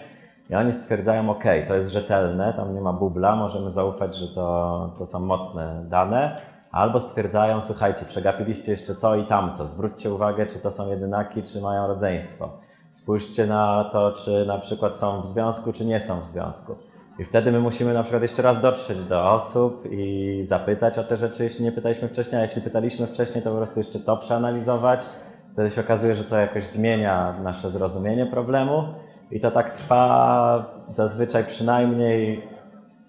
I 0.50 0.56
oni 0.56 0.74
stwierdzają, 0.74 1.30
OK, 1.30 1.44
to 1.68 1.76
jest 1.76 1.90
rzetelne, 1.90 2.54
tam 2.54 2.76
nie 2.76 2.82
ma 2.82 2.94
bubla, 2.94 3.36
możemy 3.36 3.72
zaufać, 3.72 4.16
że 4.16 4.28
to, 4.28 4.90
to 4.98 5.06
są 5.06 5.20
mocne 5.20 5.86
dane. 5.90 6.42
Albo 6.72 7.00
stwierdzają, 7.00 7.62
słuchajcie, 7.62 8.06
przegapiliście 8.06 8.72
jeszcze 8.72 8.96
to 8.96 9.16
i 9.16 9.24
tamto, 9.24 9.68
zwróćcie 9.68 10.14
uwagę, 10.14 10.46
czy 10.46 10.60
to 10.60 10.72
są 10.72 10.90
jedynaki, 10.90 11.44
czy 11.44 11.62
mają 11.62 11.88
rodzeństwo. 11.88 12.50
Spójrzcie 12.92 13.48
na 13.48 13.90
to, 13.92 14.12
czy 14.12 14.46
na 14.46 14.58
przykład 14.58 14.96
są 14.96 15.22
w 15.22 15.26
związku, 15.26 15.74
czy 15.74 15.86
nie 15.86 16.00
są 16.00 16.22
w 16.22 16.26
związku. 16.26 16.76
I 17.20 17.24
wtedy 17.24 17.52
my 17.52 17.60
musimy 17.60 17.94
na 17.94 18.04
przykład 18.04 18.22
jeszcze 18.22 18.42
raz 18.42 18.62
dotrzeć 18.62 19.04
do 19.04 19.32
osób 19.32 19.84
i 19.92 20.40
zapytać 20.44 20.98
o 20.98 21.04
te 21.04 21.18
rzeczy, 21.18 21.44
jeśli 21.44 21.66
nie 21.66 21.72
pytaliśmy 21.72 22.08
wcześniej, 22.08 22.40
a 22.40 22.42
jeśli 22.42 22.62
pytaliśmy 22.62 23.08
wcześniej, 23.08 23.44
to 23.44 23.50
po 23.50 23.58
prostu 23.58 23.80
jeszcze 23.80 24.00
to 24.00 24.18
przeanalizować. 24.18 25.06
Wtedy 25.54 25.72
się 25.72 25.82
okazuje, 25.82 26.16
że 26.16 26.24
to 26.24 26.36
jakoś 26.36 26.68
zmienia 26.68 27.36
nasze 27.44 27.70
zrozumienie 27.70 28.26
problemu. 28.26 28.84
I 29.32 29.40
to 29.40 29.52
tak 29.52 29.70
trwa 29.70 30.66
zazwyczaj 30.88 31.46
przynajmniej 31.46 32.48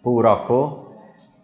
pół 0.02 0.22
roku, 0.22 0.72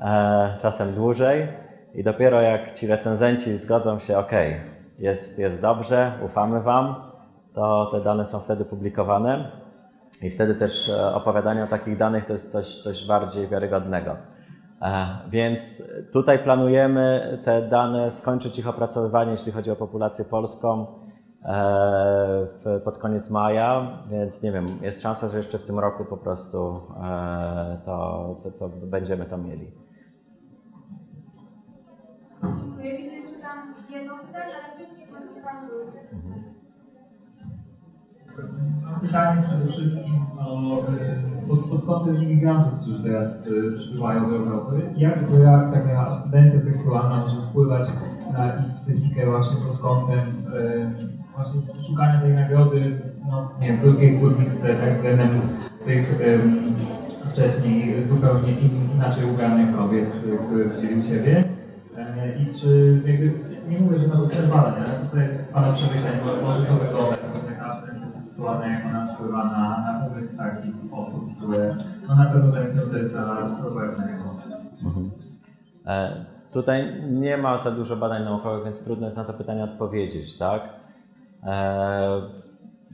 e, 0.00 0.56
czasem 0.62 0.94
dłużej. 0.94 1.48
I 1.94 2.04
dopiero 2.04 2.40
jak 2.40 2.74
ci 2.74 2.86
recenzenci 2.86 3.58
zgodzą 3.58 3.98
się, 3.98 4.18
OK, 4.18 4.32
jest, 4.98 5.38
jest 5.38 5.60
dobrze, 5.60 6.12
ufamy 6.24 6.62
Wam, 6.62 6.94
to 7.54 7.86
te 7.92 8.00
dane 8.00 8.26
są 8.26 8.40
wtedy 8.40 8.64
publikowane. 8.64 9.50
I 10.22 10.30
wtedy 10.30 10.54
też 10.54 10.88
e, 10.88 11.14
opowiadanie 11.14 11.64
o 11.64 11.66
takich 11.66 11.96
danych 11.96 12.26
to 12.26 12.32
jest 12.32 12.52
coś, 12.52 12.82
coś 12.82 13.06
bardziej 13.06 13.48
wiarygodnego. 13.48 14.16
E, 14.82 15.06
Więc 15.28 15.82
tutaj 16.12 16.38
planujemy 16.38 17.38
te 17.44 17.62
dane, 17.62 18.10
skończyć 18.10 18.58
ich 18.58 18.68
opracowywanie, 18.68 19.32
jeśli 19.32 19.52
chodzi 19.52 19.70
o 19.70 19.76
populację 19.76 20.24
polską, 20.24 20.86
w, 21.44 22.80
pod 22.84 22.98
koniec 22.98 23.30
maja, 23.30 23.98
więc 24.10 24.42
nie 24.42 24.52
wiem, 24.52 24.66
jest 24.82 25.02
szansa, 25.02 25.28
że 25.28 25.38
jeszcze 25.38 25.58
w 25.58 25.64
tym 25.64 25.78
roku 25.78 26.04
po 26.04 26.16
prostu 26.16 26.80
e, 27.04 27.78
to, 27.84 28.36
to, 28.42 28.50
to 28.50 28.68
będziemy 28.68 29.24
to 29.24 29.38
mieli. 29.38 29.72
Dziękuję. 32.42 32.96
Widzę 32.96 33.16
jeszcze 33.16 33.40
tam 33.40 33.74
jedno 33.90 34.14
pytanie, 34.18 34.52
ale 34.54 34.74
wcześniej 34.74 35.08
właśnie 35.10 35.42
Pan 35.42 35.68
był. 35.68 35.78
Mam 38.82 39.00
pytanie 39.00 39.42
przede 39.42 39.66
wszystkim 39.66 40.14
o, 40.38 40.78
y, 40.78 41.48
pod, 41.48 41.70
pod 41.70 41.84
kątem 41.86 42.22
imigrantów, 42.22 42.80
którzy 42.80 43.02
teraz 43.02 43.46
y, 43.46 43.72
przybywają 43.76 44.30
do 44.30 44.36
Europy. 44.36 44.92
Jak 44.96 45.28
to 45.28 45.38
jak 45.38 45.72
taka 45.72 46.06
abstynencja 46.08 46.60
seksualna 46.60 47.20
może 47.20 47.42
wpływać 47.50 47.88
na 48.32 48.56
ich 48.56 48.76
psychikę 48.76 49.26
właśnie 49.26 49.56
pod 49.56 49.78
kątem 49.78 50.28
y, 50.28 51.23
właśnie 51.34 51.60
szukania 51.88 52.20
tej 52.20 52.32
nagrody 52.32 53.00
no, 53.30 53.50
nie 53.60 53.68
wiem, 53.68 53.80
krótkiej 53.80 54.12
spódniczce, 54.12 54.74
tak 54.74 54.92
względem 54.92 55.28
tych 55.84 56.20
y, 56.20 56.40
wcześniej 57.32 58.02
zupełnie 58.02 58.52
in, 58.52 58.90
inaczej 58.94 59.24
ubranych 59.30 59.76
kobiet, 59.76 60.10
które 60.46 60.64
widzieli 60.68 61.00
u 61.00 61.02
siebie. 61.02 61.44
E, 61.98 62.38
I 62.38 62.54
czy 62.54 63.00
jakby, 63.06 63.32
nie 63.68 63.78
mówię, 63.78 63.98
że 63.98 64.08
na 64.08 64.16
podstawie 64.16 64.48
badań, 64.48 64.74
ale 64.76 64.98
podstawie 64.98 65.28
Pana 65.52 65.72
przemyśleń, 65.72 66.12
może, 66.24 66.42
może 66.42 66.66
to 66.66 66.74
wygląda 66.74 68.66
jak 68.66 68.86
ona 68.86 69.14
wpływa 69.14 69.44
na, 69.44 69.68
na 69.68 70.06
umysł 70.06 70.36
takich 70.36 70.74
osób, 70.92 71.36
które 71.36 71.76
no 72.08 72.16
na 72.16 72.24
pewno 72.24 72.52
tęsknią 72.52 72.82
też 72.82 73.06
za 73.06 73.50
za 73.50 73.70
pewnego. 73.70 74.24
E, 75.86 76.24
Tutaj 76.52 77.02
nie 77.10 77.36
ma 77.36 77.62
za 77.62 77.70
dużo 77.70 77.96
badań 77.96 78.24
naukowych, 78.24 78.64
więc 78.64 78.84
trudno 78.84 79.06
jest 79.06 79.16
na 79.16 79.24
to 79.24 79.32
pytanie 79.32 79.64
odpowiedzieć, 79.64 80.38
tak? 80.38 80.62
E, 81.46 82.44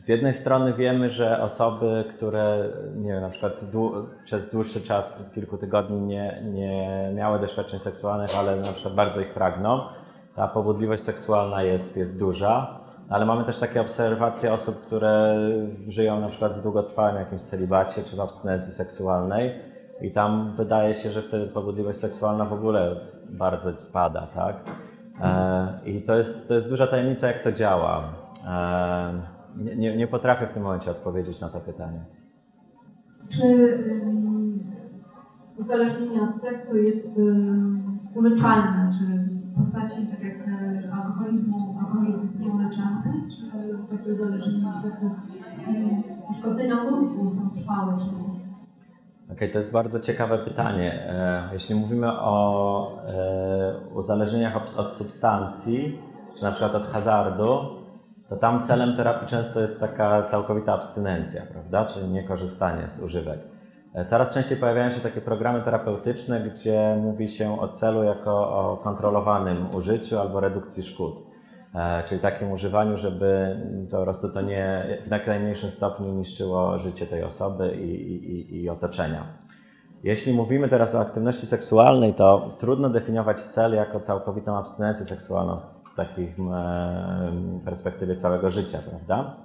Z 0.03 0.09
jednej 0.09 0.35
strony 0.35 0.73
wiemy, 0.73 1.11
że 1.11 1.43
osoby, 1.43 2.05
które 2.17 2.69
nie 2.97 3.13
wiem, 3.13 3.21
na 3.21 3.29
przykład 3.31 3.65
dłu- 3.73 4.05
przez 4.25 4.51
dłuższy 4.51 4.81
czas, 4.81 5.31
kilku 5.35 5.59
tygodni 5.59 6.01
nie, 6.01 6.43
nie 6.45 7.11
miały 7.15 7.39
doświadczeń 7.39 7.79
seksualnych, 7.81 8.39
ale 8.39 8.57
na 8.57 8.73
przykład 8.73 8.95
bardzo 8.95 9.21
ich 9.21 9.35
pragną, 9.35 9.81
ta 10.37 10.49
pobudliwość 10.49 11.03
seksualna 11.03 11.63
jest, 11.63 11.97
jest 11.97 12.19
duża. 12.19 12.81
Ale 13.09 13.27
mamy 13.27 13.45
też 13.45 13.59
takie 13.59 13.81
obserwacje 13.81 14.53
osób, 14.53 14.81
które 14.87 15.37
żyją 15.89 16.21
na 16.21 16.29
przykład 16.29 16.53
w 16.59 16.63
długotrwałym 16.63 17.17
jakimś 17.17 17.41
celibacie 17.41 18.03
czy 18.03 18.17
w 18.17 18.21
abstynencji 18.21 18.73
seksualnej 18.73 19.55
i 20.01 20.11
tam 20.11 20.53
wydaje 20.57 20.95
się, 20.95 21.11
że 21.11 21.23
wtedy 21.23 21.47
pobudliwość 21.47 21.99
seksualna 21.99 22.45
w 22.45 22.53
ogóle 22.53 22.97
bardzo 23.29 23.77
spada, 23.77 24.27
tak? 24.35 24.57
E, 25.23 25.69
I 25.85 26.03
to 26.03 26.17
jest, 26.17 26.49
to 26.49 26.55
jest 26.55 26.69
duża 26.69 26.87
tajemnica, 26.87 27.27
jak 27.27 27.39
to 27.39 27.53
działa. 27.53 28.03
E, 28.47 29.13
nie, 29.57 29.97
nie, 29.97 30.07
potrafię 30.07 30.47
w 30.47 30.51
tym 30.53 30.63
momencie 30.63 30.91
odpowiedzieć 30.91 31.41
na 31.41 31.49
to 31.49 31.61
pytanie. 31.61 32.05
Czy 33.29 33.79
uzależnienie 35.57 36.23
od 36.23 36.37
seksu 36.37 36.77
jest 36.77 37.21
uleczalne? 38.15 38.91
Czy 38.99 39.05
w 39.05 39.59
postaci 39.59 40.07
tak 40.07 40.25
jak 40.25 40.49
y, 40.49 40.93
alkoholizmu, 40.93 41.77
alkoholizm 41.81 42.23
jest 42.23 42.41
nieuleczalny? 42.41 43.29
Czy 43.31 43.51
takie 43.97 44.13
uzależnienie 44.13 44.69
od 44.69 44.83
seksu 44.83 45.11
uszkodzenia 46.31 46.85
mózgu 46.85 47.29
są 47.29 47.51
trwałe? 47.51 47.97
Czy 47.99 48.05
nie? 48.05 48.31
Okej, 49.33 49.53
to 49.53 49.59
jest 49.59 49.73
bardzo 49.73 50.01
ciekawe 50.01 50.39
pytanie. 50.39 50.93
E, 50.93 51.49
Jeśli 51.53 51.75
mówimy 51.75 52.13
o 52.13 53.03
e, 53.07 53.75
uzależnieniach 53.95 54.57
od 54.77 54.93
substancji, 54.93 55.99
czy 56.37 56.43
na 56.43 56.51
przykład 56.51 56.75
od 56.75 56.87
hazardu, 56.87 57.80
to 58.31 58.37
tam 58.37 58.63
celem 58.63 58.97
terapii 58.97 59.29
często 59.29 59.61
jest 59.61 59.81
taka 59.81 60.23
całkowita 60.23 60.73
abstynencja, 60.75 61.43
prawda? 61.53 61.85
Czyli 61.87 62.09
niekorzystanie 62.09 62.89
z 62.89 63.01
używek. 63.01 63.41
E, 63.95 64.05
Coraz 64.05 64.31
częściej 64.35 64.57
pojawiają 64.59 64.91
się 64.91 65.01
takie 65.01 65.21
programy 65.21 65.63
terapeutyczne, 65.63 66.41
gdzie 66.41 66.97
mówi 67.03 67.29
się 67.29 67.61
o 67.61 67.69
celu 67.69 68.03
jako 68.05 68.33
o 68.33 68.77
kontrolowanym 68.77 69.67
użyciu 69.77 70.19
albo 70.19 70.41
redukcji 70.41 70.83
szkód. 70.83 71.23
E, 71.75 72.03
Czyli 72.05 72.21
takim 72.21 72.53
używaniu, 72.53 72.97
żeby 72.97 73.57
po 73.91 74.03
prostu 74.03 74.29
to 74.33 74.41
nie 74.41 74.85
w 75.07 75.27
najmniejszym 75.27 75.71
stopniu 75.71 76.13
niszczyło 76.13 76.79
życie 76.79 77.07
tej 77.07 77.23
osoby 77.25 77.73
i, 77.77 77.91
i, 78.15 78.63
i- 78.63 78.71
otoczenia. 78.71 79.25
Jeśli 80.03 80.33
mówimy 80.33 80.69
teraz 80.69 80.95
o 80.95 81.01
aktywności 81.01 81.47
seksualnej, 81.47 82.15
to 82.15 82.55
trudno 82.59 82.91
definiować 82.91 83.41
cel 83.41 83.75
jako 83.75 84.01
całkowitą 84.01 84.57
abstynencję 84.59 85.05
seksualną 85.07 85.61
takiej 86.07 86.35
perspektywie 87.65 88.17
całego 88.17 88.51
życia, 88.51 88.79
prawda? 88.91 89.37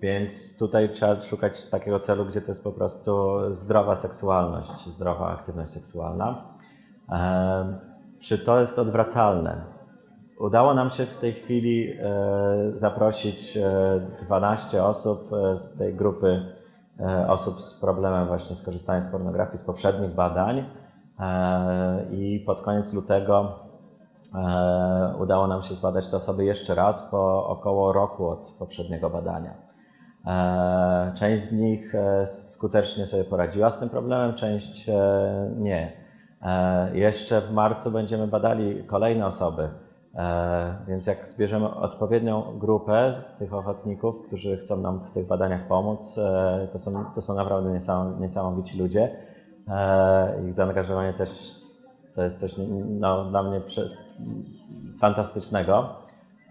Więc 0.00 0.58
tutaj 0.58 0.88
trzeba 0.88 1.20
szukać 1.20 1.70
takiego 1.70 1.98
celu, 1.98 2.24
gdzie 2.24 2.40
to 2.40 2.50
jest 2.50 2.64
po 2.64 2.72
prostu 2.72 3.38
zdrowa 3.50 3.96
seksualność, 3.96 4.86
zdrowa 4.86 5.28
aktywność 5.28 5.72
seksualna. 5.72 6.44
Czy 8.20 8.38
to 8.38 8.60
jest 8.60 8.78
odwracalne? 8.78 9.76
Udało 10.38 10.74
nam 10.74 10.90
się 10.90 11.06
w 11.06 11.16
tej 11.16 11.32
chwili 11.32 11.92
e, 11.92 12.72
zaprosić 12.74 13.56
e, 13.56 14.00
12 14.24 14.84
osób 14.84 15.32
e, 15.32 15.56
z 15.56 15.76
tej 15.76 15.94
grupy 15.94 16.54
e, 17.00 17.28
osób 17.28 17.60
z 17.60 17.74
problemem 17.74 18.26
właśnie 18.26 18.56
skorzystania 18.56 19.00
z 19.00 19.08
pornografii 19.08 19.58
z 19.58 19.62
poprzednich 19.62 20.14
badań 20.14 20.64
e, 21.20 22.06
i 22.12 22.40
pod 22.46 22.62
koniec 22.62 22.92
lutego 22.92 23.58
e, 23.64 23.65
udało 25.20 25.46
nam 25.46 25.62
się 25.62 25.74
zbadać 25.74 26.08
te 26.08 26.16
osoby 26.16 26.44
jeszcze 26.44 26.74
raz 26.74 27.02
po 27.02 27.46
około 27.46 27.92
roku 27.92 28.28
od 28.28 28.54
poprzedniego 28.58 29.10
badania. 29.10 29.54
E, 30.26 31.12
Część 31.14 31.42
z 31.42 31.52
nich 31.52 31.94
e, 31.94 32.26
skutecznie 32.26 33.06
sobie 33.06 33.24
poradziła 33.24 33.70
z 33.70 33.78
tym 33.78 33.88
problemem, 33.88 34.34
część 34.34 34.88
e, 34.88 35.50
nie. 35.56 35.92
E, 36.42 36.96
Jeszcze 36.98 37.40
w 37.40 37.52
marcu 37.52 37.90
będziemy 37.90 38.26
badali 38.26 38.84
kolejne 38.84 39.26
osoby, 39.26 39.68
E, 40.16 40.74
więc 40.88 41.06
jak 41.06 41.28
zbierzemy 41.28 41.74
odpowiednią 41.74 42.58
grupę 42.58 43.22
tych 43.38 43.54
ochotników, 43.54 44.22
którzy 44.26 44.56
chcą 44.56 44.76
nam 44.76 45.00
w 45.00 45.10
tych 45.10 45.26
badaniach 45.26 45.68
pomóc, 45.68 46.18
e, 46.18 46.68
to 46.72 46.78
są, 46.78 46.92
to 47.14 47.20
są 47.20 47.34
naprawdę 47.34 47.72
niesam, 47.72 48.20
niesamowici 48.20 48.78
ludzie. 48.78 49.16
E, 49.68 50.42
Ich 50.46 50.52
zaangażowanie 50.52 51.12
też 51.12 51.54
to 52.16 52.22
jest 52.22 52.40
coś 52.40 52.54
no, 52.88 53.24
dla 53.24 53.42
mnie 53.42 53.60
fantastycznego. 55.00 55.88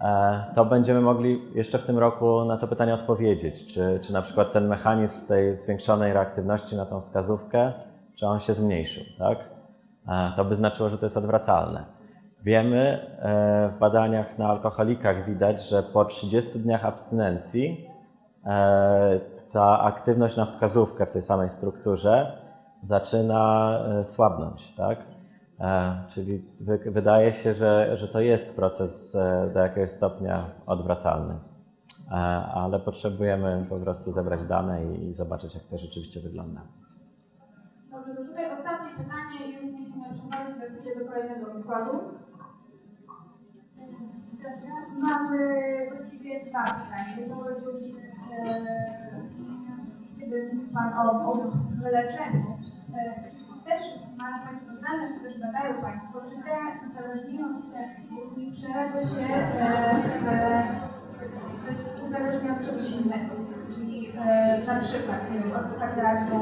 E, 0.02 0.44
To 0.56 0.66
będziemy 0.66 1.02
mogli 1.02 1.42
jeszcze 1.56 1.80
w 1.80 1.84
tym 1.84 1.98
roku 1.98 2.46
na 2.46 2.58
to 2.58 2.68
pytanie 2.68 2.94
odpowiedzieć, 2.94 3.74
czy, 3.74 4.00
czy 4.04 4.14
na 4.14 4.22
przykład 4.22 4.52
ten 4.54 4.68
mechanizm 4.68 5.28
tej 5.28 5.56
zwiększonej 5.56 6.14
reaktywności 6.14 6.76
na 6.76 6.86
tą 6.86 7.02
wskazówkę 7.02 7.74
czy 8.16 8.28
on 8.28 8.40
się 8.40 8.54
zmniejszył, 8.54 9.04
tak? 9.20 9.40
E, 10.08 10.32
To 10.36 10.46
by 10.46 10.56
znaczyło, 10.56 10.90
że 10.90 10.98
to 10.98 11.06
jest 11.06 11.18
odwracalne. 11.18 11.86
Wiemy, 12.44 12.80
e, 13.20 13.70
w 13.70 13.80
badaniach 13.80 14.38
na 14.38 14.50
alkoholikach 14.50 15.26
widać, 15.26 15.70
że 15.70 15.84
po 15.84 16.06
30 16.06 16.60
dniach 16.60 16.86
abstynencji 16.86 17.90
ta 19.52 19.80
aktywność 19.82 20.36
na 20.36 20.46
wskazówkę 20.46 21.06
w 21.06 21.12
tej 21.12 21.22
samej 21.22 21.50
strukturze 21.50 22.38
zaczyna 22.82 23.80
słabnąć, 24.04 24.76
tak? 24.76 25.15
E, 25.60 26.04
Czyli 26.08 26.42
wy- 26.60 26.92
wydaje 26.92 27.34
się, 27.34 27.54
że, 27.54 27.98
że 27.98 28.08
to 28.08 28.20
jest 28.20 28.56
proces 28.56 29.16
e, 29.16 29.50
do 29.54 29.60
jakiegoś 29.60 29.90
stopnia 29.90 30.46
odwracalny. 30.66 31.34
E, 32.12 32.14
Ale 32.54 32.80
potrzebujemy 32.80 33.66
po 33.70 33.80
prostu 33.80 34.12
zebrać 34.12 34.46
dane 34.46 34.86
i, 34.96 35.14
zobaczyć, 35.14 35.56
jak 35.56 35.64
to 35.64 35.78
rzeczywiście 35.78 36.22
wygląda. 36.22 36.62
Dobrze, 37.92 38.16
to 38.16 38.26
tutaj 38.26 38.52
ostatnie 38.52 38.90
pytanie 39.04 39.48
i 39.48 39.54
już 39.54 39.64
musimy 39.96 40.16
przechodzić 40.60 41.00
do 41.00 41.06
kolejnego 41.12 41.54
wykładu. 41.54 41.92
Mamy 45.00 45.38
właściwie 45.96 46.46
dwa 46.50 46.64
pytania. 46.64 47.18
Jedno 47.20 47.44
rodziło 47.44 47.72
się, 47.80 48.02
e, 48.48 49.20
kiedy 50.20 50.54
mówi 50.54 50.68
Pan 50.74 50.94
o, 50.94 51.32
o. 51.34 51.38
E, 53.76 53.78
czy 53.78 53.84
też 53.84 54.18
mają 54.18 54.38
Państwo 54.48 54.72
dane, 54.86 55.04
czy 55.14 55.20
też 55.24 55.40
badają 55.40 55.82
Państwo, 55.82 56.22
czy 56.30 56.36
te 56.44 56.56
uzależnienie 56.90 57.46
od 57.46 57.64
seksu 57.74 58.16
nie 58.38 58.52
przeradza 58.52 59.00
się 59.00 59.26
e, 59.60 60.64
w, 61.66 62.00
w 62.00 62.04
uzależnienie 62.06 62.54
od 62.58 62.66
czegoś 62.68 62.92
innego? 62.92 63.34
Czyli 63.76 64.12
e, 64.26 64.60
na 64.68 64.80
przykład 64.80 65.20
nie 65.32 65.40
wiem, 65.40 65.52
od 65.62 65.80
hazardu, 65.80 66.38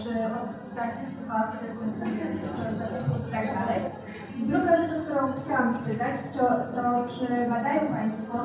czy 0.00 0.12
od 0.40 0.50
substancji 0.58 1.06
psychoaktywnych 1.12 1.94
i 3.28 3.32
tak 3.32 3.46
dalej. 3.58 3.80
I 4.36 4.42
druga 4.42 4.76
rzecz, 4.76 4.92
o 4.96 5.02
którą 5.04 5.22
chciałam 5.40 5.76
spytać, 5.76 6.16
to, 6.32 6.46
to 6.74 6.82
czy 7.14 7.26
badają 7.50 7.80
Państwo, 7.98 8.38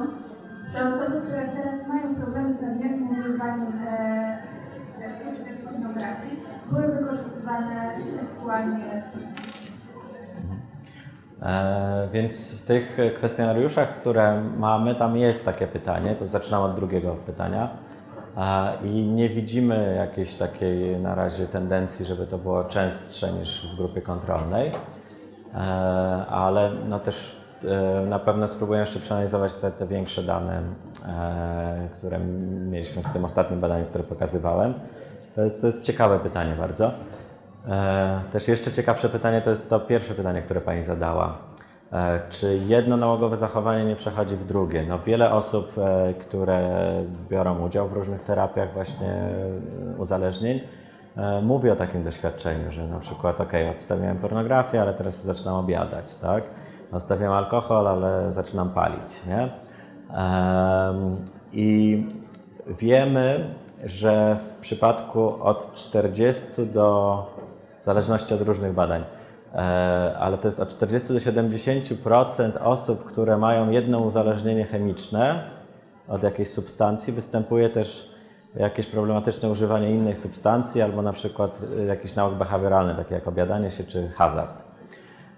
że 0.74 0.80
osoby, 0.90 1.22
które 1.22 1.44
teraz 1.56 1.88
mają 1.88 2.16
problemy 2.16 2.54
z 2.54 2.62
nadmiernym 2.62 3.10
używaniem 3.10 3.74
e, 3.88 4.38
seksu, 5.00 5.26
czy 5.36 5.44
też 5.46 5.56
pornografii, 5.66 6.41
były 6.72 6.88
wykorzystywane 6.88 7.92
seksualnie 8.20 9.04
E, 11.42 12.08
Więc 12.12 12.52
w 12.52 12.66
tych 12.66 12.98
kwestionariuszach, 13.16 13.96
które 13.96 14.42
mamy, 14.58 14.96
tam 14.96 15.18
jest 15.18 15.46
takie 15.46 15.68
pytanie, 15.68 16.16
to 16.16 16.28
zaczynam 16.28 16.64
od 16.64 16.76
drugiego 16.76 17.16
pytania. 17.16 17.70
E, 18.38 18.88
I 18.88 19.04
nie 19.04 19.30
widzimy 19.30 19.96
jakiejś 19.98 20.36
takiej 20.36 21.00
na 21.00 21.16
razie 21.16 21.48
tendencji, 21.48 22.06
żeby 22.06 22.28
to 22.28 22.38
było 22.38 22.64
częstsze 22.64 23.34
niż 23.34 23.74
w 23.74 23.78
grupie 23.78 24.02
kontrolnej, 24.02 24.72
E, 25.56 25.60
ale 26.28 26.72
no 26.90 27.00
też 27.00 27.36
e, 27.64 28.06
na 28.06 28.20
pewno 28.20 28.48
spróbuję 28.48 28.80
jeszcze 28.80 29.00
przeanalizować 29.00 29.56
te, 29.56 29.72
te 29.72 29.88
większe 29.88 30.24
dane, 30.24 30.62
e, 31.08 31.90
które 31.98 32.20
mieliśmy 32.70 33.04
w 33.04 33.14
tym 33.14 33.26
ostatnim 33.26 33.60
badaniu, 33.60 33.86
które 33.86 34.04
pokazywałem. 34.04 34.74
To 35.36 35.42
jest, 35.42 35.62
to 35.62 35.68
jest 35.68 35.84
ciekawe 35.86 36.20
pytanie 36.20 36.56
bardzo. 36.60 36.92
E, 37.68 38.22
Też 38.32 38.48
jeszcze 38.48 38.72
ciekawsze 38.72 39.10
pytanie 39.10 39.42
to 39.42 39.50
jest 39.50 39.70
to 39.70 39.80
pierwsze 39.80 40.14
pytanie, 40.14 40.42
które 40.42 40.62
Pani 40.62 40.84
zadała. 40.84 41.38
E, 41.94 42.20
Czy 42.30 42.60
jedno 42.68 42.98
nałogowe 42.98 43.38
zachowanie 43.38 43.86
nie 43.86 43.96
przechodzi 43.96 44.36
w 44.36 44.46
drugie? 44.46 44.86
No 44.90 45.00
wiele 45.00 45.32
osób, 45.32 45.72
e, 45.78 46.14
które 46.14 46.70
biorą 47.30 47.66
udział 47.66 47.88
w 47.90 47.94
różnych 47.94 48.22
terapiach 48.24 48.74
właśnie 48.74 49.24
uzależnień, 49.98 50.60
mówi 51.42 51.70
o 51.70 51.76
takim 51.76 52.04
doświadczeniu, 52.04 52.72
że 52.72 52.88
na 52.88 53.00
przykład 53.00 53.42
ok, 53.42 53.52
odstawiłem 53.72 54.18
pornografię, 54.18 54.82
ale 54.82 54.94
teraz 54.94 55.24
zaczynam 55.24 55.56
obiadać, 55.56 56.16
tak? 56.16 56.44
Odstawiam 56.92 57.32
alkohol, 57.32 57.88
ale 57.88 58.32
zaczynam 58.32 58.70
palić, 58.70 59.26
nie? 59.28 59.50
I 61.54 62.04
wiemy, 62.68 63.54
że 63.84 64.38
w 64.52 64.56
przypadku 64.56 65.44
od 65.44 65.74
40 65.74 66.66
do, 66.66 67.26
w 67.82 67.86
zależności 67.86 68.34
od 68.34 68.42
różnych 68.42 68.74
badań, 68.74 69.04
e, 69.54 69.58
ale 70.20 70.38
to 70.38 70.48
jest 70.48 70.60
od 70.60 70.70
40 70.70 71.14
do 71.14 71.20
70% 71.20 72.52
osób, 72.64 73.04
które 73.06 73.38
mają 73.38 73.70
jedno 73.70 74.00
uzależnienie 74.00 74.66
chemiczne 74.66 75.44
od 76.08 76.24
jakiejś 76.24 76.50
substancji, 76.50 77.14
występuje 77.14 77.70
też 77.70 78.12
jakieś 78.56 78.88
problematyczne 78.88 79.50
używanie 79.50 79.92
innej 79.92 80.16
substancji 80.16 80.82
albo 80.82 81.02
na 81.02 81.14
przykład 81.14 81.62
y, 81.80 81.86
jakiś 81.86 82.16
nauk 82.16 82.34
behawioralny, 82.34 82.96
taki 82.96 83.14
jak 83.14 83.28
obiadanie 83.28 83.72
się 83.72 83.84
czy 83.84 84.10
hazard. 84.10 84.64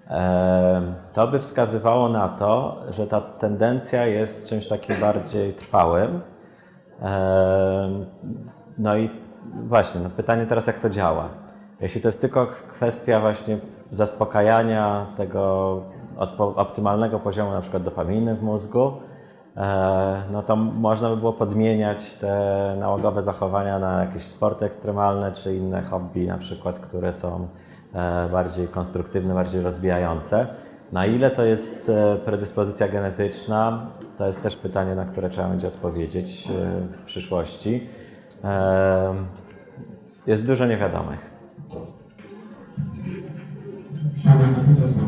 Em, 0.08 0.94
To 1.14 1.28
by 1.28 1.40
wskazywało 1.40 2.10
na 2.10 2.30
to, 2.30 2.82
że 2.90 3.08
ta 3.08 3.22
tendencja 3.22 4.06
jest 4.06 4.50
czymś 4.50 4.68
takim 4.68 4.96
bardziej 5.02 5.54
trwałym. 5.54 6.22
Em, 7.02 8.06
No 8.78 8.98
i 8.98 9.10
właśnie, 9.68 10.02
no 10.02 10.10
pytanie 10.10 10.46
teraz, 10.46 10.68
jak 10.68 10.80
to 10.80 10.90
działa? 10.90 11.30
Jeśli 11.82 12.02
to 12.02 12.08
jest 12.08 12.22
tylko 12.22 12.48
kwestia 12.48 13.20
właśnie 13.20 13.58
zaspokajania 13.90 15.06
tego 15.18 15.82
optymalnego 16.56 17.20
poziomu 17.20 17.52
na 17.52 17.62
przykład 17.62 17.84
dopaminy 17.84 18.36
w 18.36 18.44
mózgu, 18.44 18.92
e, 19.58 20.24
no 20.32 20.42
to 20.42 20.56
można 20.56 21.10
by 21.10 21.18
było 21.18 21.34
podmieniać 21.34 22.14
te 22.14 22.76
nałogowe 22.80 23.22
zachowania 23.22 23.80
na 23.80 24.04
jakieś 24.04 24.24
sporty 24.24 24.66
ekstremalne 24.66 25.32
czy 25.32 25.56
inne 25.56 25.82
hobby 25.82 26.28
na 26.28 26.38
przykład, 26.38 26.80
które 26.80 27.14
są 27.14 27.48
e, 27.94 28.30
bardziej 28.32 28.68
konstruktywne, 28.68 29.34
bardziej 29.34 29.62
rozwijające. 29.62 30.48
Na 30.94 31.06
ile 31.06 31.32
to 31.32 31.46
jest 31.46 31.90
e, 31.90 32.18
predyspozycja 32.26 32.88
genetyczna, 32.88 33.88
to 34.18 34.28
jest 34.28 34.44
też 34.44 34.56
pytanie, 34.56 34.96
na 34.96 35.06
które 35.06 35.30
trzeba 35.30 35.50
będzie 35.50 35.68
odpowiedzieć 35.68 36.48
e, 36.48 36.52
w 36.98 37.02
przyszłości. 37.06 37.88
E, 38.44 39.14
Jest 40.28 40.48
dużo 40.48 40.66
niewiadomych. 40.66 41.30
Chciałbym 44.20 44.54
zapytać, 44.54 44.92
bo 44.96 45.04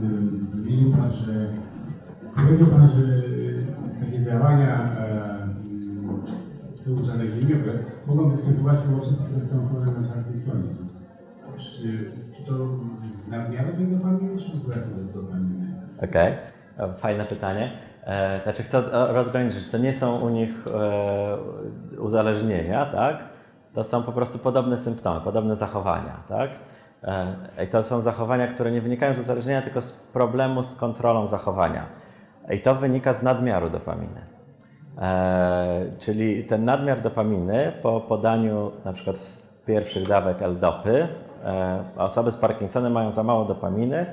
wy- 0.00 0.56
wymienił 0.62 0.90
Pan, 0.92 1.12
że 1.12 1.32
powiedział 2.36 2.66
Pan, 2.68 2.88
że 2.90 3.22
takie 4.06 4.18
działania 4.24 4.96
e, 6.86 6.90
uzależnieniowe 7.00 7.72
mogą 8.06 8.28
występować 8.30 8.78
u 8.94 8.98
osób, 9.00 9.24
które 9.24 9.44
są 9.44 9.68
chore 9.68 9.86
na 10.00 10.08
Parkinsonizm. 10.08 10.88
Czy 11.58 12.12
to 12.46 12.52
z 13.10 13.28
nadmiaru 13.28 13.72
tej 13.72 13.86
dopaminy, 13.86 14.38
czy 14.38 14.56
z 14.56 14.60
braku 14.60 14.88
dopaminy? 15.14 15.74
Okej, 16.04 16.34
E, 16.78 16.92
fajne 16.94 17.24
pytanie. 17.24 17.70
E, 18.04 18.40
Znaczy 18.42 18.62
chcę 18.62 18.82
rozgraniczyć, 18.90 19.70
to 19.70 19.78
nie 19.78 19.92
są 19.92 20.20
u 20.20 20.28
nich 20.28 20.50
e, 20.66 22.00
uzależnienia, 22.00 22.86
tak? 22.86 23.18
To 23.74 23.84
są 23.84 24.02
po 24.02 24.12
prostu 24.12 24.38
podobne 24.38 24.78
symptomy, 24.78 25.20
podobne 25.20 25.56
zachowania, 25.56 26.22
tak? 26.28 26.50
I 27.64 27.66
to 27.66 27.82
są 27.82 28.00
zachowania, 28.00 28.46
które 28.46 28.70
nie 28.70 28.80
wynikają 28.80 29.14
z 29.14 29.18
uzależnienia, 29.18 29.62
tylko 29.62 29.80
z 29.80 29.92
problemu 29.92 30.62
z 30.62 30.74
kontrolą 30.74 31.26
zachowania. 31.26 31.86
I 32.50 32.60
to 32.60 32.74
wynika 32.74 33.14
z 33.14 33.22
nadmiaru 33.22 33.70
dopaminy. 33.70 34.20
Czyli 35.98 36.44
ten 36.44 36.64
nadmiar 36.64 37.00
dopaminy 37.00 37.72
po 37.82 38.00
podaniu 38.00 38.72
na 38.84 38.92
przykład 38.92 39.16
pierwszych 39.66 40.08
dawek 40.08 40.42
L-dopy, 40.42 41.08
e, 41.44 41.84
osoby 41.96 42.30
z 42.30 42.36
Parkinsonem 42.36 42.92
mają 42.92 43.10
za 43.10 43.22
mało 43.22 43.44
dopaminy, 43.44 44.06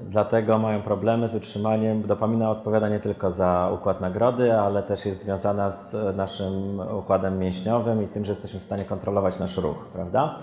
dlatego 0.00 0.58
mają 0.58 0.82
problemy 0.82 1.28
z 1.28 1.34
utrzymaniem. 1.34 2.02
Dopamina 2.02 2.50
odpowiada 2.50 2.88
nie 2.88 3.00
tylko 3.00 3.30
za 3.30 3.70
układ 3.74 4.00
nagrody, 4.00 4.54
ale 4.54 4.82
też 4.82 5.06
jest 5.06 5.20
związana 5.20 5.70
z 5.70 6.16
naszym 6.16 6.80
układem 6.98 7.38
mięśniowym 7.38 8.02
i 8.02 8.06
tym, 8.08 8.24
że 8.24 8.32
jesteśmy 8.32 8.60
w 8.60 8.64
stanie 8.64 8.84
kontrolować 8.84 9.38
nasz 9.38 9.56
ruch, 9.56 9.86
prawda? 9.92 10.38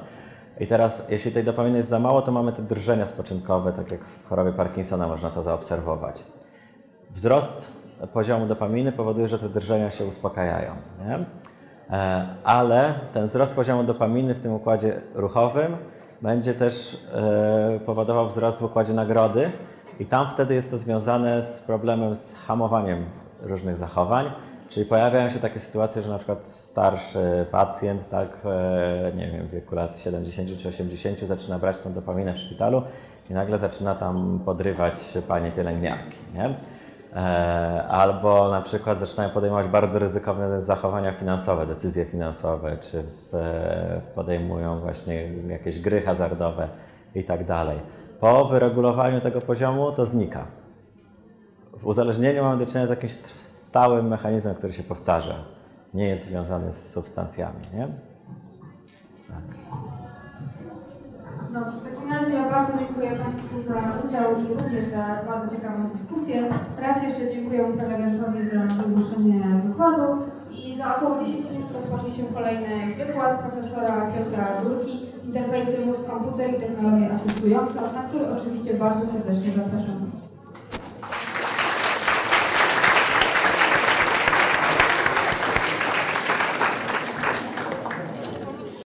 I 0.59 0.67
teraz, 0.67 1.05
jeśli 1.09 1.31
tej 1.31 1.43
dopaminy 1.43 1.77
jest 1.77 1.89
za 1.89 1.99
mało, 1.99 2.21
to 2.21 2.31
mamy 2.31 2.53
te 2.53 2.61
drżenia 2.61 3.05
spoczynkowe, 3.05 3.73
tak 3.73 3.91
jak 3.91 4.03
w 4.03 4.27
chorobie 4.27 4.53
Parkinsona 4.53 5.07
można 5.07 5.29
to 5.29 5.41
zaobserwować. 5.41 6.23
Wzrost 7.11 7.71
poziomu 8.13 8.45
dopaminy 8.45 8.91
powoduje, 8.91 9.27
że 9.27 9.39
te 9.39 9.49
drżenia 9.49 9.91
się 9.91 10.05
uspokajają. 10.05 10.71
Nie? 10.99 11.25
E, 11.97 12.27
Ale 12.43 12.93
ten 13.13 13.27
wzrost 13.27 13.55
poziomu 13.55 13.83
dopaminy 13.83 14.33
w 14.33 14.39
tym 14.39 14.53
układzie 14.53 15.01
ruchowym 15.13 15.77
będzie 16.21 16.53
też 16.53 16.97
e, 17.13 17.79
powodował 17.85 18.27
wzrost 18.27 18.59
w 18.59 18.63
układzie 18.63 18.93
nagrody 18.93 19.51
i 19.99 20.05
tam 20.05 20.27
wtedy 20.31 20.53
jest 20.53 20.71
to 20.71 20.77
związane 20.77 21.43
z 21.43 21.59
problemem 21.59 22.15
z 22.15 22.33
hamowaniem 22.33 23.05
różnych 23.41 23.77
zachowań. 23.77 24.31
Czyli 24.69 24.85
pojawiają 24.85 25.29
się 25.29 25.39
takie 25.39 25.59
sytuacje, 25.59 26.01
że 26.01 26.09
na 26.09 26.17
przykład 26.17 26.43
starszy 26.43 27.45
pacjent, 27.51 28.09
tak, 28.09 28.29
e, 28.45 29.11
nie 29.15 29.31
wiem, 29.31 29.47
w 29.47 29.51
wieku 29.51 29.75
lat 29.75 29.99
70 29.99 30.57
czy 30.57 30.67
80 30.67 31.19
zaczyna 31.19 31.59
brać 31.59 31.79
tą 31.79 31.93
dopaminę 31.93 32.33
w 32.33 32.37
szpitalu 32.37 32.83
i 33.29 33.33
nagle 33.33 33.59
zaczyna 33.59 33.95
tam 33.95 34.39
podrywać 34.45 35.17
panie 35.27 35.51
pielęgniarki. 35.51 36.17
Nie? 36.33 36.55
E, 37.15 37.87
Albo 37.87 38.49
na 38.49 38.61
przykład 38.61 38.99
zaczynają 38.99 39.29
podejmować 39.29 39.67
bardzo 39.67 39.99
ryzykowne 39.99 40.61
zachowania 40.61 41.13
finansowe, 41.13 41.65
decyzje 41.65 42.05
finansowe, 42.05 42.77
czy 42.77 43.03
e, 43.33 44.01
podejmują 44.15 44.79
właśnie 44.79 45.31
jakieś 45.47 45.79
gry 45.79 46.01
hazardowe 46.01 46.69
i 47.15 47.23
tak 47.23 47.45
dalej. 47.45 47.79
Po 48.19 48.45
wyregulowaniu 48.45 49.21
tego 49.21 49.41
poziomu 49.41 49.91
to 49.91 50.05
znika. 50.05 50.45
W 51.73 51.87
uzależnieniu 51.87 52.43
mamy 52.43 52.57
do 52.57 52.65
czynienia 52.65 52.87
z 52.87 52.89
jakimś 52.89 53.11
stałym 53.11 54.07
mechanizmem, 54.07 54.55
który 54.55 54.73
się 54.73 54.83
powtarza. 54.83 55.35
Nie 55.93 56.07
jest 56.07 56.25
związany 56.25 56.71
z 56.71 56.91
substancjami. 56.91 57.59
Nie? 57.73 57.87
No, 61.51 61.59
w 61.59 61.83
takim 61.83 62.11
razie 62.11 62.33
ja 62.33 62.40
bardzo 62.51 62.73
dziękuję 62.79 63.11
Państwu 63.11 63.55
za 63.69 63.79
udział 64.03 64.27
i 64.41 64.43
również 64.53 64.85
za 64.95 65.05
bardzo 65.27 65.55
ciekawą 65.55 65.89
dyskusję. 65.89 66.35
Raz 66.81 67.03
jeszcze 67.03 67.33
dziękuję 67.33 67.73
prelegentowi 67.77 68.39
za 68.49 68.59
wygłoszenie 68.83 69.39
wykładu 69.65 70.07
i 70.51 70.77
za 70.77 70.95
około 70.95 71.23
10 71.23 71.51
minut 71.51 71.71
rozpocznie 71.73 72.11
się 72.13 72.23
kolejny 72.33 72.95
wykład 72.95 73.39
profesora 73.39 73.93
Piotra 74.11 74.47
Durki 74.63 74.95
Interfejsy 75.27 75.85
mózg-komputer 75.85 76.49
i 76.49 76.59
technologie 76.59 77.11
asystujące, 77.13 77.81
na 77.81 78.03
który 78.09 78.25
oczywiście 78.37 78.73
bardzo 78.73 79.05
serdecznie 79.11 79.51
zapraszam. 79.55 80.11